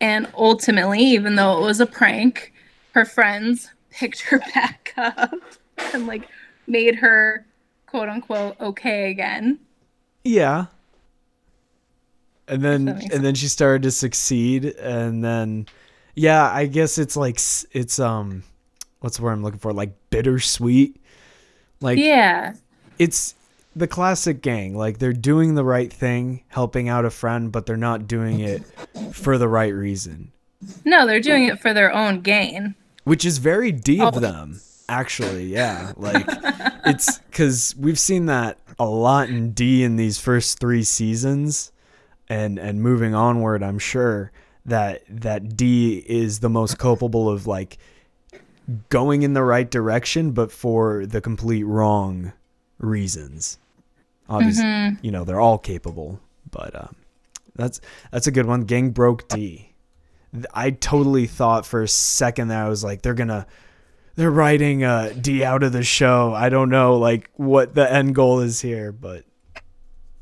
and 0.00 0.28
ultimately, 0.36 1.00
even 1.00 1.34
though 1.34 1.58
it 1.58 1.62
was 1.62 1.80
a 1.80 1.86
prank, 1.86 2.52
her 2.92 3.04
friends 3.04 3.70
picked 3.90 4.20
her 4.20 4.38
back 4.54 4.94
up 4.96 5.34
and 5.92 6.06
like 6.06 6.28
made 6.66 6.94
her 6.96 7.44
quote 7.86 8.08
unquote 8.08 8.58
okay 8.60 9.10
again. 9.10 9.58
Yeah. 10.24 10.66
And 12.48 12.62
then 12.62 12.88
and 13.12 13.24
then 13.24 13.34
she 13.34 13.48
started 13.48 13.82
to 13.82 13.90
succeed 13.90 14.64
and 14.64 15.24
then 15.24 15.66
yeah, 16.14 16.50
I 16.52 16.66
guess 16.66 16.98
it's 16.98 17.16
like 17.16 17.38
it's 17.72 17.98
um 17.98 18.42
what's 19.00 19.16
the 19.16 19.22
word 19.22 19.32
I'm 19.32 19.42
looking 19.42 19.58
for? 19.60 19.72
Like 19.72 19.92
bittersweet. 20.10 21.00
Like 21.80 21.98
Yeah. 21.98 22.54
it's 22.98 23.34
the 23.74 23.86
classic 23.88 24.42
gang. 24.42 24.76
Like 24.76 24.98
they're 24.98 25.12
doing 25.12 25.54
the 25.54 25.64
right 25.64 25.92
thing, 25.92 26.42
helping 26.48 26.88
out 26.88 27.04
a 27.04 27.10
friend, 27.10 27.50
but 27.52 27.66
they're 27.66 27.76
not 27.76 28.06
doing 28.06 28.40
it 28.40 28.62
for 29.12 29.38
the 29.38 29.48
right 29.48 29.72
reason. 29.72 30.32
No, 30.84 31.06
they're 31.06 31.20
doing 31.20 31.44
it 31.44 31.58
for 31.60 31.72
their 31.72 31.92
own 31.92 32.20
gain. 32.20 32.74
which 33.04 33.24
is 33.24 33.38
very 33.38 33.72
Dee 33.72 34.00
of 34.00 34.16
Oh. 34.16 34.20
them 34.20 34.60
actually 34.88 35.44
yeah 35.44 35.92
like 35.96 36.26
it's 36.84 37.18
because 37.30 37.76
we've 37.78 37.98
seen 37.98 38.26
that 38.26 38.58
a 38.76 38.84
lot 38.84 39.28
in 39.28 39.52
Dee 39.52 39.84
in 39.84 39.94
these 39.94 40.18
first 40.18 40.58
three 40.58 40.82
seasons 40.82 41.70
and 42.28 42.58
and 42.58 42.82
moving 42.82 43.14
onward 43.14 43.62
I'm 43.62 43.78
sure 43.78 44.32
that 44.66 45.02
that 45.08 45.56
Dee 45.56 46.04
is 46.08 46.40
the 46.40 46.50
most 46.50 46.76
culpable 46.76 47.30
of 47.30 47.46
like 47.46 47.78
going 48.88 49.22
in 49.22 49.32
the 49.34 49.42
right 49.42 49.70
direction 49.70 50.30
but 50.32 50.52
for 50.52 51.04
the 51.06 51.20
complete 51.20 51.64
wrong 51.64 52.32
reasons 52.78 53.58
obviously 54.28 54.96
you 55.02 55.10
know 55.10 55.24
they're 55.24 55.40
all 55.40 55.58
capable 55.58 56.20
but 56.50 56.74
um 56.74 56.94
that's 57.56 57.80
that's 58.10 58.26
a 58.26 58.30
good 58.30 58.46
one 58.46 58.62
gang 58.62 58.90
broke 58.90 59.28
Dee. 59.28 59.66
I 60.54 60.70
totally 60.70 61.26
thought 61.26 61.66
for 61.66 61.82
a 61.82 61.88
second 61.88 62.48
that 62.48 62.64
I 62.64 62.68
was 62.68 62.84
like, 62.84 63.02
they're 63.02 63.14
gonna, 63.14 63.48
they're 64.14 64.30
writing 64.30 64.84
uh, 64.84 65.12
Dee 65.20 65.42
out 65.44 65.64
of 65.64 65.72
the 65.72 65.82
show. 65.82 66.32
I 66.32 66.48
don't 66.48 66.70
know 66.70 66.96
like 66.96 67.28
what 67.34 67.74
the 67.74 67.92
end 67.92 68.14
goal 68.14 68.38
is 68.38 68.60
here, 68.60 68.92
but 68.92 69.24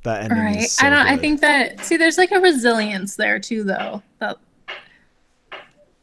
that 0.05 0.23
ending 0.23 0.39
Right. 0.39 0.57
is 0.61 0.73
so 0.73 0.87
I 0.87 0.91
don't. 0.91 1.07
I 1.07 1.17
think 1.19 1.43
that 1.43 1.85
see, 1.85 1.99
there's 1.99 2.17
like 2.17 2.33
a 2.33 2.41
resilience 2.41 3.17
there 3.17 3.39
too, 3.39 3.63
though. 3.65 4.03
That 4.19 4.39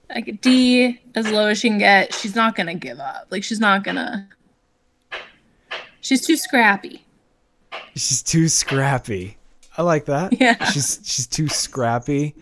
like 0.10 0.42
Dee, 0.42 1.02
as 1.16 1.30
low 1.30 1.48
as 1.48 1.60
she 1.60 1.70
can 1.70 1.78
get, 1.78 2.14
she's 2.14 2.36
not 2.36 2.56
gonna 2.56 2.76
give 2.76 3.00
up. 3.00 3.28
Like 3.30 3.44
she's 3.44 3.60
not 3.60 3.84
gonna. 3.84 4.28
She's 6.02 6.26
too 6.26 6.38
scrappy. 6.38 7.06
she's 7.96 8.22
too 8.22 8.48
scrappy. 8.48 9.38
I 9.78 9.82
like 9.82 10.06
that. 10.06 10.40
Yeah. 10.40 10.64
She's 10.66 11.00
she's 11.04 11.28
too 11.28 11.48
scrappy, 11.48 12.36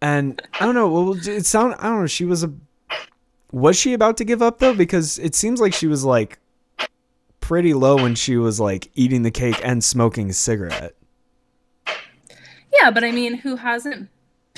and 0.00 0.40
I 0.60 0.66
don't 0.66 0.74
know. 0.74 0.88
Well, 0.88 1.12
it 1.12 1.46
sound 1.46 1.74
I 1.78 1.84
don't 1.84 2.00
know. 2.00 2.06
She 2.06 2.24
was 2.24 2.44
a 2.44 2.52
was 3.52 3.76
she 3.76 3.92
about 3.92 4.16
to 4.18 4.24
give 4.24 4.42
up 4.42 4.58
though? 4.58 4.74
Because 4.74 5.18
it 5.18 5.34
seems 5.34 5.60
like 5.60 5.72
she 5.72 5.86
was 5.86 6.04
like 6.04 6.38
pretty 7.40 7.74
low 7.74 7.96
when 7.96 8.14
she 8.14 8.36
was 8.36 8.58
like 8.58 8.90
eating 8.94 9.22
the 9.22 9.30
cake 9.30 9.60
and 9.62 9.82
smoking 9.82 10.30
a 10.30 10.32
cigarette. 10.32 10.94
Yeah, 12.72 12.90
but 12.90 13.04
I 13.04 13.12
mean, 13.12 13.34
who 13.34 13.56
hasn't 13.56 14.10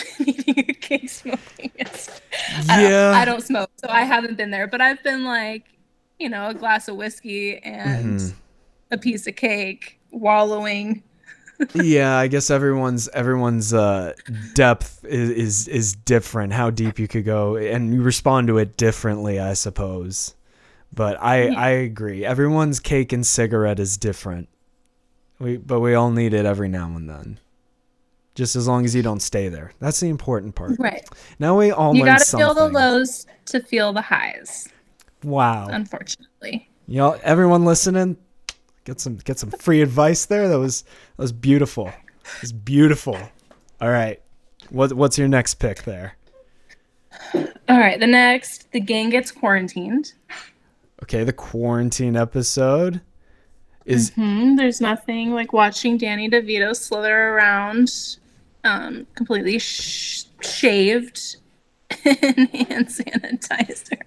eating 0.20 0.64
a 0.68 0.72
cake 0.74 1.08
smoking? 1.10 1.70
I 1.78 1.84
don't- 1.84 2.90
Yeah. 2.90 3.12
I 3.14 3.24
don't 3.24 3.42
smoke, 3.42 3.70
so 3.76 3.88
I 3.88 4.02
haven't 4.02 4.36
been 4.36 4.50
there. 4.50 4.66
But 4.66 4.80
I've 4.80 5.02
been 5.02 5.24
like, 5.24 5.64
you 6.18 6.28
know, 6.28 6.48
a 6.48 6.54
glass 6.54 6.88
of 6.88 6.96
whiskey 6.96 7.58
and 7.58 8.18
Mhm. 8.20 8.32
a 8.90 8.98
piece 8.98 9.26
of 9.26 9.36
cake, 9.36 9.98
wallowing. 10.10 11.02
yeah, 11.74 12.16
I 12.16 12.28
guess 12.28 12.50
everyone's 12.50 13.08
everyone's 13.08 13.74
uh, 13.74 14.12
depth 14.54 15.04
is, 15.04 15.30
is 15.30 15.68
is 15.68 15.92
different. 15.94 16.52
How 16.52 16.70
deep 16.70 16.98
you 17.00 17.08
could 17.08 17.24
go, 17.24 17.56
and 17.56 17.92
you 17.92 18.00
respond 18.02 18.46
to 18.46 18.58
it 18.58 18.76
differently, 18.76 19.40
I 19.40 19.54
suppose. 19.54 20.34
But 20.94 21.20
I 21.20 21.48
Yeah. 21.48 21.58
I 21.60 21.68
agree. 21.70 22.24
Everyone's 22.24 22.78
cake 22.80 23.12
and 23.12 23.26
cigarette 23.26 23.80
is 23.80 23.96
different. 23.96 24.48
We 25.40 25.56
but 25.56 25.80
we 25.80 25.94
all 25.94 26.10
need 26.12 26.32
it 26.32 26.46
every 26.46 26.68
now 26.68 26.94
and 26.94 27.10
then. 27.10 27.40
Just 28.38 28.54
as 28.54 28.68
long 28.68 28.84
as 28.84 28.94
you 28.94 29.02
don't 29.02 29.18
stay 29.18 29.48
there. 29.48 29.72
That's 29.80 29.98
the 29.98 30.06
important 30.08 30.54
part. 30.54 30.78
Right. 30.78 31.04
Now 31.40 31.58
we 31.58 31.72
all 31.72 31.92
know. 31.92 31.98
You 31.98 32.04
gotta 32.04 32.24
something. 32.24 32.46
feel 32.46 32.54
the 32.54 32.68
lows 32.68 33.26
to 33.46 33.58
feel 33.58 33.92
the 33.92 34.00
highs. 34.00 34.68
Wow. 35.24 35.66
Unfortunately. 35.66 36.70
Y'all, 36.86 37.18
everyone 37.24 37.64
listening, 37.64 38.16
get 38.84 39.00
some 39.00 39.16
get 39.16 39.40
some 39.40 39.50
free 39.50 39.82
advice 39.82 40.26
there. 40.26 40.48
That 40.48 40.60
was 40.60 40.82
that 40.82 41.22
was 41.22 41.32
beautiful. 41.32 41.88
It 41.88 42.40
was 42.42 42.52
beautiful. 42.52 43.18
All 43.80 43.90
right, 43.90 44.22
what 44.70 44.92
what's 44.92 45.18
your 45.18 45.26
next 45.26 45.54
pick 45.54 45.82
there? 45.82 46.16
All 47.34 47.48
right. 47.80 47.98
The 47.98 48.06
next, 48.06 48.70
the 48.70 48.78
gang 48.78 49.10
gets 49.10 49.32
quarantined. 49.32 50.12
Okay, 51.02 51.24
the 51.24 51.32
quarantine 51.32 52.14
episode 52.16 53.00
is 53.84 54.10
Hmm. 54.10 54.54
There's 54.54 54.80
nothing 54.80 55.32
like 55.34 55.52
watching 55.52 55.98
Danny 55.98 56.30
DeVito 56.30 56.76
slither 56.76 57.30
around, 57.30 57.90
um, 58.64 59.06
completely 59.14 59.58
sh- 59.58 60.24
shaved 60.42 61.36
in 62.04 62.46
hand 62.46 62.88
sanitizer. 62.88 64.00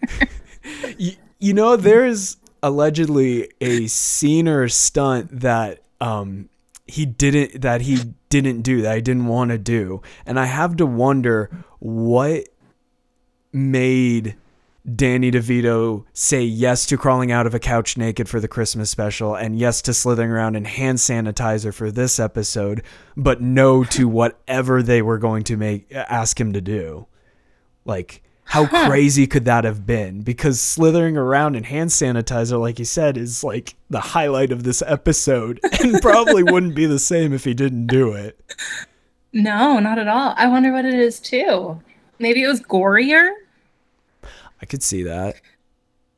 y- 0.99 1.17
you 1.39 1.53
know 1.53 1.75
there's 1.75 2.37
allegedly 2.63 3.49
a 3.59 3.87
scene 3.87 4.47
or 4.47 4.67
stunt 4.67 5.39
that 5.39 5.81
um 5.99 6.47
he 6.85 7.05
didn't 7.05 7.61
that 7.61 7.81
he 7.81 8.13
didn't 8.29 8.61
do 8.61 8.81
that 8.83 8.91
I 8.91 8.99
didn't 8.99 9.27
want 9.27 9.51
to 9.51 9.57
do, 9.57 10.01
and 10.25 10.39
I 10.39 10.45
have 10.45 10.77
to 10.77 10.85
wonder 10.85 11.49
what 11.79 12.47
made 13.53 14.35
Danny 14.95 15.31
DeVito 15.31 16.05
say 16.13 16.41
yes 16.41 16.85
to 16.87 16.97
crawling 16.97 17.31
out 17.31 17.45
of 17.45 17.53
a 17.53 17.59
couch 17.59 17.97
naked 17.97 18.27
for 18.27 18.39
the 18.39 18.47
Christmas 18.47 18.89
special 18.89 19.35
and 19.35 19.57
yes 19.57 19.81
to 19.83 19.93
slithering 19.93 20.31
around 20.31 20.55
in 20.55 20.65
hand 20.65 20.97
sanitizer 20.97 21.73
for 21.73 21.91
this 21.91 22.19
episode, 22.19 22.81
but 23.15 23.41
no 23.41 23.83
to 23.83 24.07
whatever 24.07 24.81
they 24.81 25.01
were 25.01 25.19
going 25.19 25.43
to 25.43 25.57
make 25.57 25.91
ask 25.91 26.39
him 26.39 26.53
to 26.53 26.61
do. 26.61 27.05
Like 27.85 28.23
how 28.51 28.67
crazy 28.67 29.27
could 29.27 29.45
that 29.45 29.63
have 29.63 29.85
been? 29.85 30.23
Because 30.23 30.59
slithering 30.59 31.15
around 31.15 31.55
in 31.55 31.63
hand 31.63 31.89
sanitizer, 31.89 32.59
like 32.59 32.79
you 32.79 32.85
said, 32.85 33.15
is 33.15 33.45
like 33.45 33.75
the 33.89 34.01
highlight 34.01 34.51
of 34.51 34.63
this 34.63 34.83
episode 34.85 35.59
and 35.79 36.01
probably 36.01 36.43
wouldn't 36.43 36.75
be 36.75 36.85
the 36.85 36.99
same 36.99 37.31
if 37.31 37.45
he 37.45 37.53
didn't 37.53 37.87
do 37.87 38.11
it. 38.11 38.37
No, 39.31 39.79
not 39.79 39.99
at 39.99 40.09
all. 40.09 40.33
I 40.35 40.47
wonder 40.47 40.73
what 40.73 40.83
it 40.83 40.95
is 40.95 41.19
too. 41.19 41.81
Maybe 42.19 42.43
it 42.43 42.47
was 42.47 42.61
gorier. 42.61 43.31
I 44.61 44.65
could 44.65 44.83
see 44.83 45.03
that. 45.03 45.35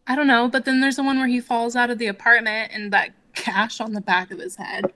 I 0.08 0.16
don't 0.16 0.28
know. 0.28 0.48
But 0.48 0.66
then 0.66 0.82
there's 0.82 0.98
the 0.98 1.04
one 1.04 1.18
where 1.18 1.28
he 1.28 1.40
falls 1.40 1.76
out 1.76 1.90
of 1.90 1.98
the 1.98 2.08
apartment 2.08 2.72
and 2.74 2.92
that 2.92 3.12
gash 3.34 3.80
on 3.80 3.94
the 3.94 4.02
back 4.02 4.32
of 4.32 4.40
his 4.40 4.56
head. 4.56 4.92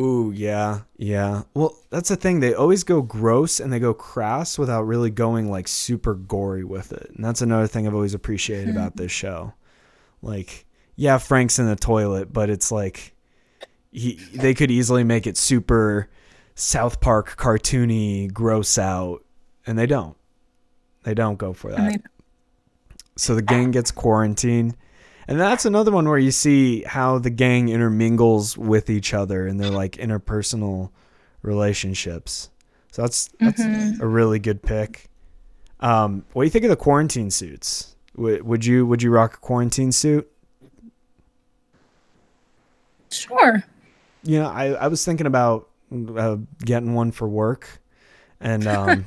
Ooh, 0.00 0.32
yeah, 0.34 0.80
yeah. 0.96 1.42
Well, 1.54 1.76
that's 1.90 2.08
the 2.08 2.16
thing. 2.16 2.40
They 2.40 2.52
always 2.52 2.82
go 2.82 3.00
gross 3.00 3.60
and 3.60 3.72
they 3.72 3.78
go 3.78 3.94
crass 3.94 4.58
without 4.58 4.82
really 4.82 5.10
going 5.10 5.48
like 5.50 5.68
super 5.68 6.14
gory 6.14 6.64
with 6.64 6.92
it. 6.92 7.12
And 7.14 7.24
that's 7.24 7.42
another 7.42 7.68
thing 7.68 7.86
I've 7.86 7.94
always 7.94 8.14
appreciated 8.14 8.70
about 8.70 8.96
this 8.96 9.12
show. 9.12 9.54
Like, 10.20 10.66
yeah, 10.96 11.18
Frank's 11.18 11.60
in 11.60 11.66
the 11.66 11.76
toilet, 11.76 12.32
but 12.32 12.50
it's 12.50 12.72
like 12.72 13.14
he 13.92 14.14
they 14.34 14.54
could 14.54 14.72
easily 14.72 15.04
make 15.04 15.28
it 15.28 15.36
super 15.36 16.08
South 16.56 17.00
Park 17.00 17.36
cartoony, 17.36 18.32
gross 18.32 18.78
out, 18.78 19.24
and 19.64 19.78
they 19.78 19.86
don't. 19.86 20.16
They 21.04 21.14
don't 21.14 21.36
go 21.36 21.52
for 21.52 21.70
that. 21.70 22.02
So 23.16 23.34
the 23.34 23.42
gang 23.42 23.70
gets 23.70 23.90
quarantined. 23.90 24.76
And 25.26 25.40
that's 25.40 25.64
another 25.64 25.90
one 25.90 26.08
where 26.08 26.18
you 26.18 26.30
see 26.30 26.82
how 26.82 27.18
the 27.18 27.30
gang 27.30 27.68
intermingles 27.68 28.58
with 28.58 28.90
each 28.90 29.14
other 29.14 29.46
and 29.46 29.58
their 29.58 29.70
like 29.70 29.92
interpersonal 29.92 30.90
relationships. 31.42 32.50
So 32.92 33.02
that's 33.02 33.30
that's 33.40 33.60
a 34.00 34.06
really 34.06 34.38
good 34.38 34.62
pick. 34.62 35.08
Um, 35.80 36.24
what 36.32 36.42
do 36.42 36.46
you 36.46 36.50
think 36.50 36.64
of 36.64 36.70
the 36.70 36.76
quarantine 36.76 37.30
suits? 37.30 37.96
Would, 38.16 38.42
would 38.42 38.64
you 38.64 38.86
would 38.86 39.02
you 39.02 39.10
rock 39.10 39.34
a 39.34 39.38
quarantine 39.38 39.92
suit? 39.92 40.30
Sure. 43.10 43.64
You 44.22 44.40
know, 44.40 44.48
I, 44.48 44.72
I 44.72 44.86
was 44.88 45.04
thinking 45.04 45.26
about 45.26 45.68
uh, 45.92 46.36
getting 46.64 46.94
one 46.94 47.12
for 47.12 47.28
work, 47.28 47.82
and 48.40 48.66
um, 48.66 49.04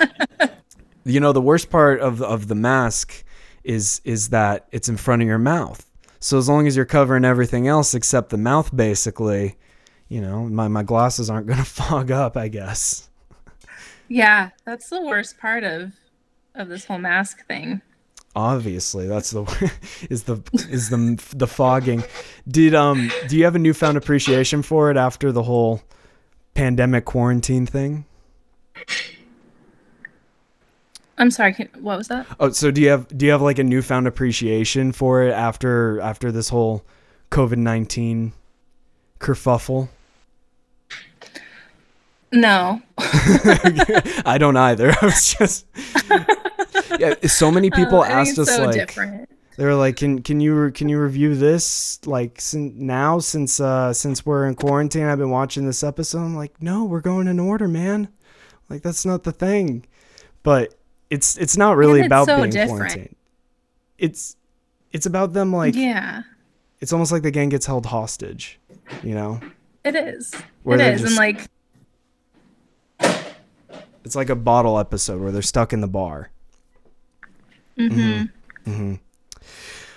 you 1.05 1.19
know, 1.19 1.31
the 1.31 1.41
worst 1.41 1.69
part 1.69 1.99
of 1.99 2.21
of 2.21 2.47
the 2.47 2.55
mask 2.55 3.23
is 3.67 4.01
is 4.05 4.29
that 4.29 4.65
it's 4.71 4.89
in 4.89 4.97
front 4.97 5.21
of 5.21 5.27
your 5.27 5.37
mouth. 5.37 5.85
So 6.19 6.37
as 6.37 6.49
long 6.49 6.65
as 6.65 6.75
you're 6.75 6.85
covering 6.85 7.25
everything 7.25 7.67
else 7.67 7.93
except 7.93 8.29
the 8.29 8.37
mouth, 8.37 8.75
basically, 8.75 9.57
you 10.07 10.21
know, 10.21 10.45
my 10.45 10.67
my 10.67 10.83
glasses 10.83 11.29
aren't 11.29 11.47
gonna 11.47 11.65
fog 11.65 12.09
up. 12.09 12.37
I 12.37 12.47
guess. 12.47 13.09
Yeah, 14.07 14.51
that's 14.65 14.89
the 14.89 15.01
worst 15.01 15.37
part 15.37 15.63
of 15.63 15.91
of 16.55 16.69
this 16.69 16.85
whole 16.85 16.97
mask 16.97 17.45
thing. 17.45 17.81
Obviously, 18.35 19.07
that's 19.07 19.31
the 19.31 19.43
is 20.09 20.23
the 20.23 20.41
is 20.69 20.89
the 20.89 21.21
the 21.35 21.47
fogging. 21.47 22.03
Did 22.47 22.73
um 22.73 23.11
do 23.27 23.37
you 23.37 23.43
have 23.43 23.55
a 23.55 23.59
newfound 23.59 23.97
appreciation 23.97 24.63
for 24.63 24.89
it 24.89 24.97
after 24.97 25.31
the 25.33 25.43
whole 25.43 25.81
pandemic 26.53 27.03
quarantine 27.03 27.65
thing? 27.65 28.05
I'm 31.17 31.31
sorry. 31.31 31.53
Can, 31.53 31.67
what 31.79 31.97
was 31.97 32.07
that? 32.09 32.27
Oh, 32.39 32.51
so 32.51 32.69
do 32.71 32.81
you 32.81 32.89
have 32.89 33.07
do 33.17 33.25
you 33.25 33.31
have 33.31 33.41
like 33.41 33.57
a 33.59 33.63
newfound 33.63 34.07
appreciation 34.07 34.91
for 34.91 35.23
it 35.23 35.31
after 35.31 35.99
after 36.01 36.31
this 36.31 36.49
whole 36.49 36.83
COVID 37.31 37.57
nineteen 37.57 38.33
kerfuffle? 39.19 39.89
No. 42.31 42.81
I 42.97 44.37
don't 44.39 44.57
either. 44.57 44.93
I 45.01 45.05
was 45.05 45.33
just 45.33 45.65
yeah. 46.99 47.15
So 47.27 47.49
many 47.51 47.69
people 47.71 47.99
Oh, 47.99 48.03
asked 48.03 48.37
us 48.37 48.53
so 48.53 48.65
like 48.65 48.73
different. 48.75 49.29
they 49.57 49.63
were 49.65 49.75
like, 49.75 49.95
can 49.95 50.21
can 50.21 50.41
you 50.41 50.69
can 50.71 50.89
you 50.89 50.99
review 50.99 51.35
this 51.35 52.05
like 52.05 52.41
sin- 52.41 52.73
now 52.85 53.19
since 53.19 53.59
uh 53.61 53.93
since 53.93 54.25
we're 54.25 54.45
in 54.45 54.55
quarantine? 54.55 55.05
I've 55.05 55.17
been 55.19 55.29
watching 55.29 55.65
this 55.65 55.83
episode. 55.83 56.19
I'm 56.19 56.35
like, 56.35 56.61
no, 56.61 56.83
we're 56.83 57.01
going 57.01 57.27
in 57.27 57.39
order, 57.39 57.67
man. 57.67 58.09
Like 58.69 58.81
that's 58.81 59.05
not 59.05 59.23
the 59.23 59.31
thing. 59.31 59.85
But 60.43 60.76
it's 61.09 61.37
it's 61.37 61.57
not 61.57 61.77
really 61.77 61.99
it's 62.01 62.07
about 62.07 62.25
so 62.27 62.37
being 62.37 62.49
different. 62.49 62.69
quarantined. 62.79 63.15
It's 63.97 64.35
it's 64.91 65.05
about 65.05 65.33
them 65.33 65.53
like 65.53 65.75
yeah, 65.75 66.23
it's 66.79 66.93
almost 66.93 67.11
like 67.11 67.23
the 67.23 67.31
gang 67.31 67.49
gets 67.49 67.65
held 67.65 67.85
hostage, 67.87 68.59
you 69.03 69.15
know? 69.15 69.39
it 69.83 69.95
is. 69.95 70.33
Where 70.63 70.79
it 70.79 70.97
just- 70.99 71.05
and 71.05 71.15
like 71.15 71.47
It's 74.03 74.15
like 74.15 74.29
a 74.29 74.35
bottle 74.35 74.79
episode 74.79 75.21
where 75.21 75.31
they're 75.31 75.41
stuck 75.41 75.73
in 75.73 75.81
the 75.81 75.87
bar. 75.87 76.29
mm-hmm. 77.77 78.93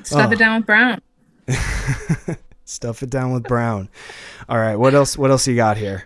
stuff 0.03 0.29
Oh. 0.29 0.33
it 0.33 0.39
down 0.39 0.57
with 0.61 0.67
Brown. 0.67 1.01
Stuff 2.65 3.03
it 3.03 3.11
down 3.11 3.33
with 3.33 3.43
Brown. 3.45 3.89
All 4.49 4.57
right, 4.59 4.77
what 4.77 4.95
else 4.95 5.19
what 5.19 5.33
else 5.33 5.49
you 5.49 5.57
got 5.57 5.77
here? 5.77 6.05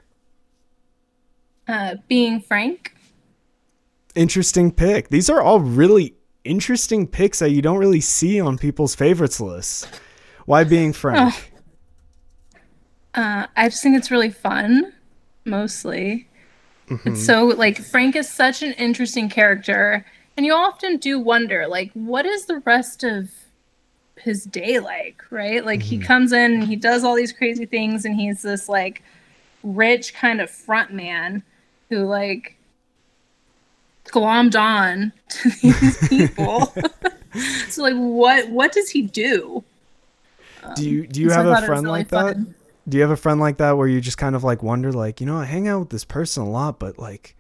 Uh, 1.69 1.97
being 2.09 2.41
frank. 2.41 2.94
Interesting 4.15 4.73
pick. 4.73 5.09
These 5.09 5.31
are 5.31 5.41
all 5.41 5.61
really 5.61 6.15
interesting 6.45 7.07
picks 7.07 7.39
that 7.39 7.51
you 7.51 7.63
don't 7.63 7.79
really 7.79 8.01
see 8.01 8.41
on 8.41 8.59
people's 8.59 8.95
favorites 8.95 9.41
lists. 9.41 9.87
Why 10.47 10.65
being 10.65 10.91
uh, 10.91 10.95
Frank? 10.95 11.53
Uh, 13.15 13.47
I 13.57 13.69
just 13.69 13.83
think 13.83 13.97
it's 13.97 14.11
really 14.11 14.31
fun, 14.31 14.93
mostly. 15.45 16.29
It's 16.89 17.03
mm-hmm. 17.03 17.15
so 17.15 17.47
like 17.47 17.79
Frank 17.79 18.15
is 18.15 18.29
such 18.29 18.63
an 18.63 18.73
interesting 18.73 19.29
character, 19.29 20.05
and 20.37 20.45
you 20.45 20.53
often 20.53 20.99
do 20.99 21.19
wonder, 21.19 21.67
like, 21.67 21.91
what 21.95 22.27
is 22.27 22.47
the 22.47 22.59
rest 22.61 23.05
of 23.05 23.31
his 24.17 24.45
day 24.45 24.79
like, 24.81 25.23
right? 25.31 25.65
Like 25.65 25.83
he 25.83 25.97
mm-hmm. 25.97 26.07
comes 26.07 26.33
in 26.33 26.55
and 26.55 26.65
he 26.65 26.77
does 26.77 27.05
all 27.05 27.15
these 27.15 27.33
crazy 27.33 27.67
things, 27.67 28.05
and 28.05 28.17
he's 28.17 28.43
this 28.43 28.69
like 28.69 29.03
rich 29.63 30.13
kind 30.13 30.41
of 30.41 30.51
front 30.51 30.93
man 30.93 31.43
who 31.89 32.05
like 32.05 32.57
glommed 34.15 34.59
on 34.59 35.13
to 35.29 35.51
these 35.63 36.09
people. 36.09 36.73
so 37.69 37.83
like, 37.83 37.95
what 37.95 38.49
what 38.51 38.73
does 38.73 38.91
he 38.91 39.03
do? 39.03 39.65
do 40.77 40.89
you 40.89 41.07
do 41.07 41.21
you 41.21 41.29
So 41.31 41.37
have 41.37 41.47
a 41.63 41.67
friend 41.67 41.85
really 41.85 41.99
like 41.99 42.09
that? 42.09 42.35
fun. 42.37 42.55
Do 42.89 42.97
you 42.97 43.03
have 43.03 43.11
a 43.11 43.17
friend 43.17 43.41
like 43.41 43.57
that 43.59 43.77
where 43.77 43.89
you 43.89 44.01
just 44.01 44.19
kind 44.19 44.35
of 44.37 44.45
like 44.45 44.63
wonder, 44.63 44.93
like, 44.93 45.21
you 45.21 45.27
know, 45.27 45.37
I 45.39 45.45
hang 45.47 45.69
out 45.69 45.81
with 45.81 45.91
this 45.91 46.05
person 46.05 46.43
a 46.43 46.49
lot, 46.51 46.79
but 46.79 46.99
like, 46.99 47.35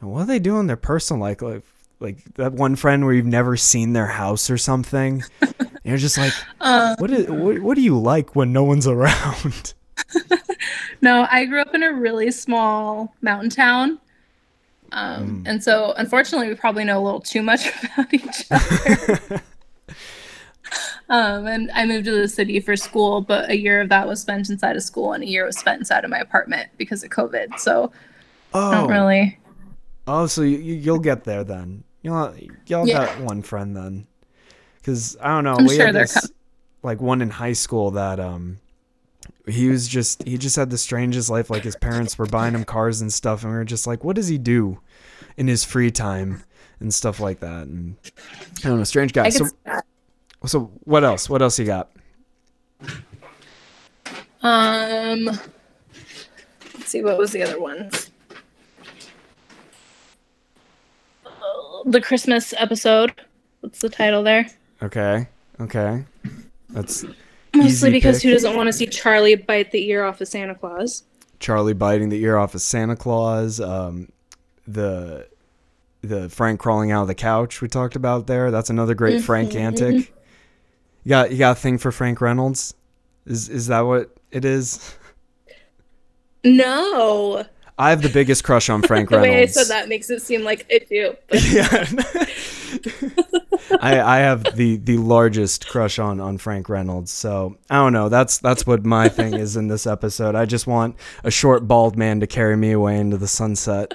you 0.00 0.06
know, 0.06 0.12
what 0.12 0.20
do 0.20 0.26
they 0.26 0.38
do 0.38 0.58
in 0.60 0.66
their 0.68 0.76
personal 0.76 1.20
life? 1.20 1.42
Like, 1.42 1.62
like 2.00 2.24
that 2.34 2.52
one 2.52 2.76
friend 2.76 3.04
where 3.04 3.12
you've 3.12 3.26
never 3.26 3.56
seen 3.56 3.92
their 3.92 4.06
house 4.06 4.50
or 4.50 4.56
something. 4.58 5.24
you're 5.84 5.96
just 5.98 6.16
like, 6.16 6.32
Uh, 6.60 6.94
what, 6.98 7.10
is, 7.10 7.28
what, 7.28 7.58
what 7.58 7.74
do 7.74 7.80
you 7.82 7.98
like 7.98 8.36
when 8.36 8.52
no 8.52 8.62
one's 8.64 8.86
around? 8.96 9.74
No, 11.00 11.26
I 11.30 11.44
grew 11.44 11.60
up 11.60 11.74
in 11.74 11.82
a 11.82 11.92
really 11.92 12.30
small 12.30 13.14
mountain 13.22 13.50
town. 13.50 13.98
Um, 14.92 15.42
And 15.46 15.62
so, 15.62 15.92
unfortunately, 15.96 16.48
we 16.48 16.54
probably 16.54 16.84
know 16.84 17.00
a 17.00 17.04
little 17.04 17.20
too 17.20 17.42
much 17.42 17.66
about 17.94 18.12
each 18.14 18.44
other. 18.50 19.42
um, 21.08 21.46
and 21.46 21.70
I 21.72 21.86
moved 21.86 22.04
to 22.06 22.12
the 22.12 22.28
city 22.28 22.60
for 22.60 22.76
school, 22.76 23.20
but 23.22 23.50
a 23.50 23.56
year 23.58 23.80
of 23.80 23.88
that 23.88 24.06
was 24.06 24.20
spent 24.20 24.50
inside 24.50 24.76
of 24.76 24.82
school, 24.82 25.12
and 25.12 25.22
a 25.22 25.26
year 25.26 25.44
was 25.46 25.56
spent 25.58 25.78
inside 25.80 26.04
of 26.04 26.10
my 26.10 26.18
apartment 26.18 26.68
because 26.76 27.02
of 27.02 27.10
COVID. 27.10 27.58
So, 27.58 27.90
Oh, 28.54 28.70
don't 28.72 28.90
really. 28.90 29.38
oh, 30.06 30.26
so 30.26 30.42
you, 30.42 30.58
you- 30.58 30.74
you'll 30.74 30.98
get 30.98 31.24
there 31.24 31.44
then. 31.44 31.84
You'll 32.02 32.32
you'll 32.66 32.86
Yeah. 32.86 33.06
got 33.06 33.20
one 33.20 33.42
friend 33.42 33.76
then, 33.76 34.06
because 34.76 35.16
I 35.20 35.28
don't 35.28 35.44
know. 35.44 35.56
I'm 35.58 35.66
we 35.66 35.76
sure 35.76 35.86
had 35.86 35.94
this, 35.94 36.14
com- 36.14 36.30
like 36.82 37.00
one 37.00 37.20
in 37.22 37.28
high 37.30 37.52
school 37.54 37.90
that 37.92 38.20
um, 38.20 38.58
he 39.48 39.68
was 39.68 39.88
just 39.88 40.22
he 40.24 40.38
just 40.38 40.56
had 40.56 40.70
the 40.70 40.78
strangest 40.78 41.30
life. 41.30 41.50
Like 41.50 41.64
his 41.64 41.76
parents 41.76 42.18
were 42.18 42.26
buying 42.26 42.54
him 42.54 42.64
cars 42.64 43.00
and 43.00 43.12
stuff, 43.12 43.42
and 43.42 43.52
we 43.52 43.58
were 43.58 43.64
just 43.64 43.86
like, 43.86 44.04
what 44.04 44.16
does 44.16 44.28
he 44.28 44.38
do 44.38 44.80
in 45.36 45.48
his 45.48 45.64
free 45.64 45.90
time 45.90 46.44
and 46.80 46.92
stuff 46.92 47.20
like 47.20 47.40
that? 47.40 47.66
And 47.66 47.96
I 48.64 48.68
don't 48.68 48.78
know, 48.78 48.84
strange 48.84 49.12
guy. 49.12 49.30
So 49.30 49.48
so 50.44 50.70
what 50.84 51.04
else? 51.04 51.28
What 51.28 51.42
else 51.42 51.58
you 51.58 51.64
got? 51.64 51.90
um, 54.42 55.24
let's 55.24 56.86
see, 56.86 57.02
what 57.02 57.18
was 57.18 57.32
the 57.32 57.42
other 57.42 57.60
ones? 57.60 58.10
The 61.86 62.00
Christmas 62.00 62.52
episode. 62.56 63.12
What's 63.60 63.80
the 63.80 63.88
title 63.88 64.22
there? 64.22 64.46
Okay, 64.82 65.26
okay, 65.60 66.04
that's 66.68 67.04
Mostly 67.54 67.90
because 67.90 68.16
pick. 68.18 68.24
who 68.24 68.30
doesn't 68.32 68.54
want 68.56 68.66
to 68.68 68.72
see 68.72 68.86
Charlie 68.86 69.34
bite 69.34 69.70
the 69.72 69.88
ear 69.88 70.04
off 70.04 70.20
of 70.20 70.28
Santa 70.28 70.54
Claus? 70.54 71.02
Charlie 71.40 71.72
biting 71.74 72.08
the 72.08 72.20
ear 72.22 72.36
off 72.36 72.54
of 72.54 72.60
Santa 72.60 72.96
Claus. 72.96 73.60
Um, 73.60 74.10
the 74.66 75.26
the 76.02 76.28
Frank 76.28 76.60
crawling 76.60 76.90
out 76.92 77.02
of 77.02 77.08
the 77.08 77.14
couch 77.14 77.60
we 77.60 77.68
talked 77.68 77.96
about 77.96 78.26
there. 78.26 78.50
That's 78.50 78.70
another 78.70 78.94
great 78.94 79.22
Frank 79.22 79.50
Mm-hmm. 79.50 79.58
antic. 79.58 80.12
You 81.04 81.08
got 81.10 81.30
you 81.32 81.38
got 81.38 81.56
a 81.56 81.60
thing 81.60 81.78
for 81.78 81.90
Frank 81.92 82.20
Reynolds? 82.20 82.74
Is 83.26 83.48
is 83.48 83.66
that 83.68 83.80
what 83.80 84.10
it 84.30 84.44
is? 84.44 84.94
No. 86.44 87.44
I 87.78 87.90
have 87.90 88.02
the 88.02 88.08
biggest 88.08 88.42
crush 88.44 88.68
on 88.68 88.82
Frank 88.86 89.08
The 89.10 89.16
Reynolds. 89.18 89.36
way 89.36 89.42
I 89.42 89.46
said 89.46 89.66
that 89.68 89.88
makes 89.88 90.10
it 90.10 90.20
seem 90.22 90.42
like 90.44 90.66
I 90.70 90.78
do. 90.88 91.14
Yeah. 91.50 91.84
I, 93.80 94.00
I 94.00 94.18
have 94.18 94.56
the 94.56 94.76
the 94.76 94.98
largest 94.98 95.68
crush 95.68 95.98
on 95.98 96.20
on 96.20 96.38
Frank 96.38 96.68
Reynolds. 96.68 97.10
So 97.10 97.56
I 97.70 97.76
don't 97.76 97.92
know. 97.92 98.08
That's 98.08 98.38
that's 98.38 98.66
what 98.66 98.84
my 98.84 99.08
thing 99.08 99.34
is 99.34 99.56
in 99.56 99.68
this 99.68 99.86
episode. 99.86 100.34
I 100.34 100.44
just 100.44 100.66
want 100.66 100.96
a 101.24 101.30
short 101.30 101.66
bald 101.66 101.96
man 101.96 102.20
to 102.20 102.26
carry 102.26 102.56
me 102.56 102.72
away 102.72 102.98
into 102.98 103.16
the 103.16 103.28
sunset. 103.28 103.94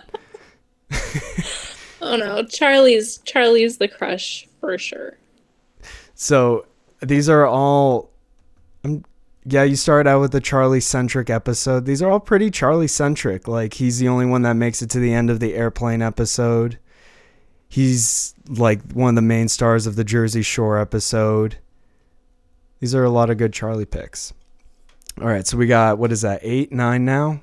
oh 2.01 2.15
no, 2.15 2.43
Charlie's 2.43 3.19
Charlie's 3.19 3.78
the 3.78 3.88
crush 3.88 4.47
for 4.59 4.78
sure. 4.78 5.17
So 6.15 6.65
these 7.01 7.30
are 7.30 7.45
all. 7.45 8.11
Um, 8.84 9.03
yeah, 9.45 9.63
you 9.63 9.76
started 9.76 10.09
out 10.09 10.21
with 10.21 10.32
the 10.32 10.39
Charlie 10.39 10.80
centric 10.80 11.30
episode. 11.30 11.86
These 11.86 12.01
are 12.01 12.09
all 12.09 12.21
pretty 12.21 12.49
Charlie 12.49 12.88
centric. 12.88 13.47
Like 13.47 13.74
he's 13.74 13.99
the 13.99 14.07
only 14.07 14.26
one 14.26 14.43
that 14.43 14.53
makes 14.53 14.82
it 14.82 14.89
to 14.91 14.99
the 14.99 15.13
end 15.13 15.30
of 15.30 15.39
the 15.39 15.53
airplane 15.55 16.01
episode. 16.01 16.80
He's 17.74 18.36
like 18.47 18.91
one 18.91 19.09
of 19.09 19.15
the 19.15 19.24
main 19.24 19.47
stars 19.47 19.88
of 19.88 19.95
the 19.95 20.03
Jersey 20.03 20.43
Shore 20.43 20.78
episode. 20.78 21.57
These 22.80 22.93
are 22.93 23.03
a 23.03 23.09
lot 23.09 23.32
of 23.32 23.39
good 23.39 23.51
Charlie 23.51 23.84
picks. 23.84 24.32
All 25.19 25.26
right, 25.26 25.47
so 25.47 25.57
we 25.57 25.65
got 25.65 25.97
what 25.97 26.11
is 26.11 26.21
that? 26.21 26.39
Eight, 26.43 26.71
nine 26.71 27.03
now. 27.03 27.41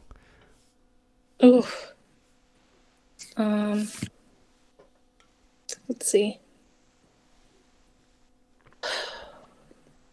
Ooh. 1.43 1.65
Um. 3.37 3.89
Let's 5.89 6.09
see. 6.09 6.39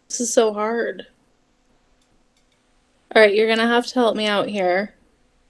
This 0.10 0.20
is 0.20 0.34
so 0.34 0.52
hard. 0.52 1.06
All 3.16 3.22
right, 3.22 3.36
you're 3.36 3.48
gonna 3.48 3.68
have 3.68 3.86
to 3.86 3.94
help 3.94 4.16
me 4.16 4.26
out 4.26 4.48
here 4.48 4.96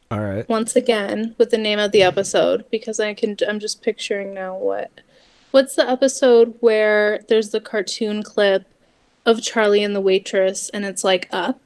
All 0.09 0.19
right. 0.21 0.47
once 0.47 0.75
again 0.75 1.35
with 1.37 1.49
the 1.49 1.57
name 1.57 1.79
of 1.79 1.91
the 1.91 2.01
episode 2.01 2.65
because 2.71 2.99
I 2.99 3.13
can. 3.13 3.35
I'm 3.47 3.59
just 3.59 3.81
picturing 3.81 4.33
now 4.33 4.55
what. 4.55 5.01
What's 5.51 5.75
the 5.75 5.89
episode 5.89 6.55
where 6.59 7.21
there's 7.27 7.49
the 7.49 7.61
cartoon 7.61 8.23
clip 8.23 8.65
of 9.25 9.41
Charlie 9.41 9.83
and 9.83 9.95
the 9.95 10.01
waitress 10.01 10.69
and 10.69 10.85
it's 10.85 11.03
like 11.03 11.27
up? 11.31 11.61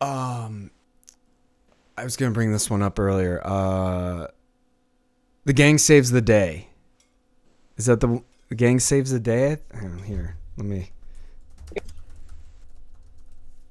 Um, 0.00 0.70
I 1.96 2.04
was 2.04 2.16
gonna 2.16 2.32
bring 2.32 2.52
this 2.52 2.70
one 2.70 2.82
up 2.82 2.98
earlier. 2.98 3.40
Uh, 3.44 4.28
the 5.44 5.52
gang 5.52 5.78
saves 5.78 6.10
the 6.10 6.20
day. 6.22 6.68
Is 7.76 7.86
that 7.86 8.00
the, 8.00 8.22
the 8.48 8.54
gang 8.54 8.80
saves 8.80 9.10
the 9.10 9.20
day? 9.20 9.58
Hang 9.74 9.92
on, 9.92 10.02
here, 10.04 10.36
let 10.56 10.66
me. 10.66 10.92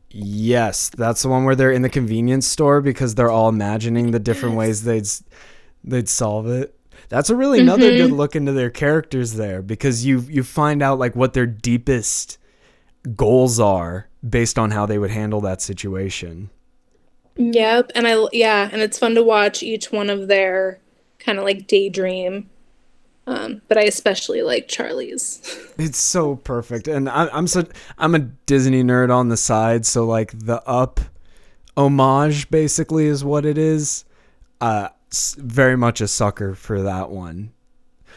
Yes, 0.09 0.89
that's 0.89 1.21
the 1.21 1.29
one 1.29 1.43
where 1.43 1.55
they're 1.55 1.71
in 1.71 1.81
the 1.81 1.89
convenience 1.89 2.47
store 2.47 2.81
because 2.81 3.15
they're 3.15 3.29
all 3.29 3.49
imagining 3.49 4.11
the 4.11 4.19
different 4.19 4.55
ways 4.55 4.83
they'd 4.83 5.07
they'd 5.83 6.09
solve 6.09 6.47
it. 6.47 6.73
That's 7.09 7.29
a 7.29 7.35
really 7.35 7.59
another 7.59 7.91
good 7.91 8.09
mm-hmm. 8.09 8.15
look 8.15 8.35
into 8.35 8.51
their 8.51 8.69
characters 8.69 9.33
there 9.33 9.61
because 9.61 10.05
you 10.05 10.19
you 10.21 10.43
find 10.43 10.81
out 10.81 10.99
like 10.99 11.15
what 11.15 11.33
their 11.33 11.45
deepest 11.45 12.37
goals 13.15 13.59
are 13.59 14.07
based 14.27 14.57
on 14.57 14.71
how 14.71 14.85
they 14.85 14.97
would 14.97 15.11
handle 15.11 15.41
that 15.41 15.61
situation. 15.61 16.49
Yep, 17.35 17.91
and 17.93 18.07
I 18.07 18.27
yeah, 18.31 18.69
and 18.71 18.81
it's 18.81 18.97
fun 18.97 19.15
to 19.15 19.23
watch 19.23 19.61
each 19.61 19.91
one 19.91 20.09
of 20.09 20.27
their 20.27 20.79
kind 21.19 21.37
of 21.37 21.43
like 21.43 21.67
daydream. 21.67 22.49
Um, 23.27 23.61
but 23.67 23.77
I 23.77 23.81
especially 23.83 24.41
like 24.41 24.67
Charlie's. 24.67 25.41
It's 25.79 25.99
so 25.99 26.37
perfect, 26.37 26.87
and 26.87 27.07
I, 27.07 27.27
I'm 27.27 27.45
so 27.45 27.63
I'm 27.99 28.15
a 28.15 28.19
Disney 28.19 28.81
nerd 28.83 29.13
on 29.13 29.29
the 29.29 29.37
side, 29.37 29.85
so 29.85 30.07
like 30.07 30.31
the 30.33 30.67
Up 30.67 30.99
homage 31.75 32.49
basically 32.49 33.05
is 33.05 33.23
what 33.23 33.45
it 33.45 33.59
is. 33.59 34.05
Uh, 34.59 34.87
very 35.37 35.77
much 35.77 36.01
a 36.01 36.07
sucker 36.07 36.55
for 36.55 36.81
that 36.81 37.11
one. 37.11 37.51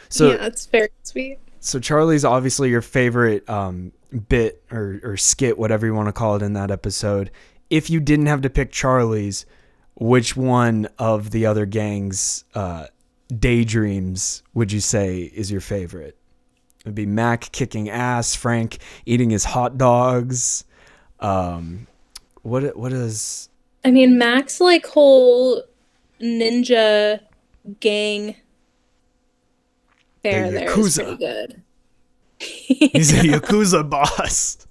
So 0.08 0.30
yeah, 0.30 0.46
it's 0.46 0.64
very 0.64 0.88
sweet. 1.02 1.38
so 1.60 1.78
Charlie's 1.78 2.24
obviously 2.24 2.70
your 2.70 2.80
favorite 2.80 3.48
um, 3.48 3.92
bit 4.28 4.62
or, 4.70 5.00
or 5.04 5.16
skit, 5.18 5.58
whatever 5.58 5.84
you 5.84 5.94
want 5.94 6.08
to 6.08 6.12
call 6.14 6.36
it, 6.36 6.42
in 6.42 6.54
that 6.54 6.70
episode. 6.70 7.30
If 7.68 7.90
you 7.90 8.00
didn't 8.00 8.26
have 8.26 8.40
to 8.40 8.50
pick 8.50 8.72
Charlie's, 8.72 9.44
which 9.96 10.34
one 10.34 10.88
of 10.98 11.30
the 11.30 11.44
other 11.44 11.66
gangs' 11.66 12.44
uh, 12.54 12.86
daydreams 13.38 14.42
would 14.54 14.72
you 14.72 14.80
say 14.80 15.22
is 15.34 15.50
your 15.50 15.60
favorite? 15.60 16.16
It'd 16.84 16.94
be 16.94 17.06
Mac 17.06 17.52
kicking 17.52 17.88
ass, 17.90 18.34
Frank 18.34 18.78
eating 19.06 19.30
his 19.30 19.44
hot 19.44 19.76
dogs. 19.78 20.64
Um, 21.20 21.86
what 22.42 22.76
what 22.76 22.92
is? 22.92 23.48
I 23.84 23.90
mean, 23.90 24.18
Mac's 24.18 24.60
like 24.60 24.86
whole 24.86 25.62
ninja 26.20 27.20
gang 27.80 28.34
fair 30.22 30.50
The 30.50 30.58
there 30.58 30.70
is 30.78 30.96
Yakuza. 30.98 31.04
pretty 31.04 31.16
good. 31.16 31.62
He's 32.38 33.12
a 33.12 33.16
yakuza 33.22 33.88
boss. 33.88 34.66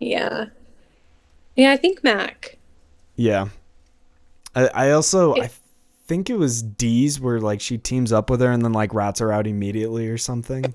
Yeah. 0.00 0.46
Yeah, 1.56 1.70
I 1.72 1.76
think 1.76 2.02
Mac. 2.02 2.58
Yeah. 3.16 3.48
I, 4.56 4.66
I 4.74 4.90
also 4.90 5.36
I 5.36 5.50
think 6.06 6.30
it 6.30 6.36
was 6.36 6.62
Dee's 6.62 7.20
where 7.20 7.40
like 7.40 7.60
she 7.60 7.78
teams 7.78 8.12
up 8.12 8.30
with 8.30 8.40
her 8.40 8.50
and 8.50 8.64
then 8.64 8.72
like 8.72 8.94
rats 8.94 9.20
her 9.20 9.32
out 9.32 9.46
immediately 9.46 10.08
or 10.08 10.18
something. 10.18 10.74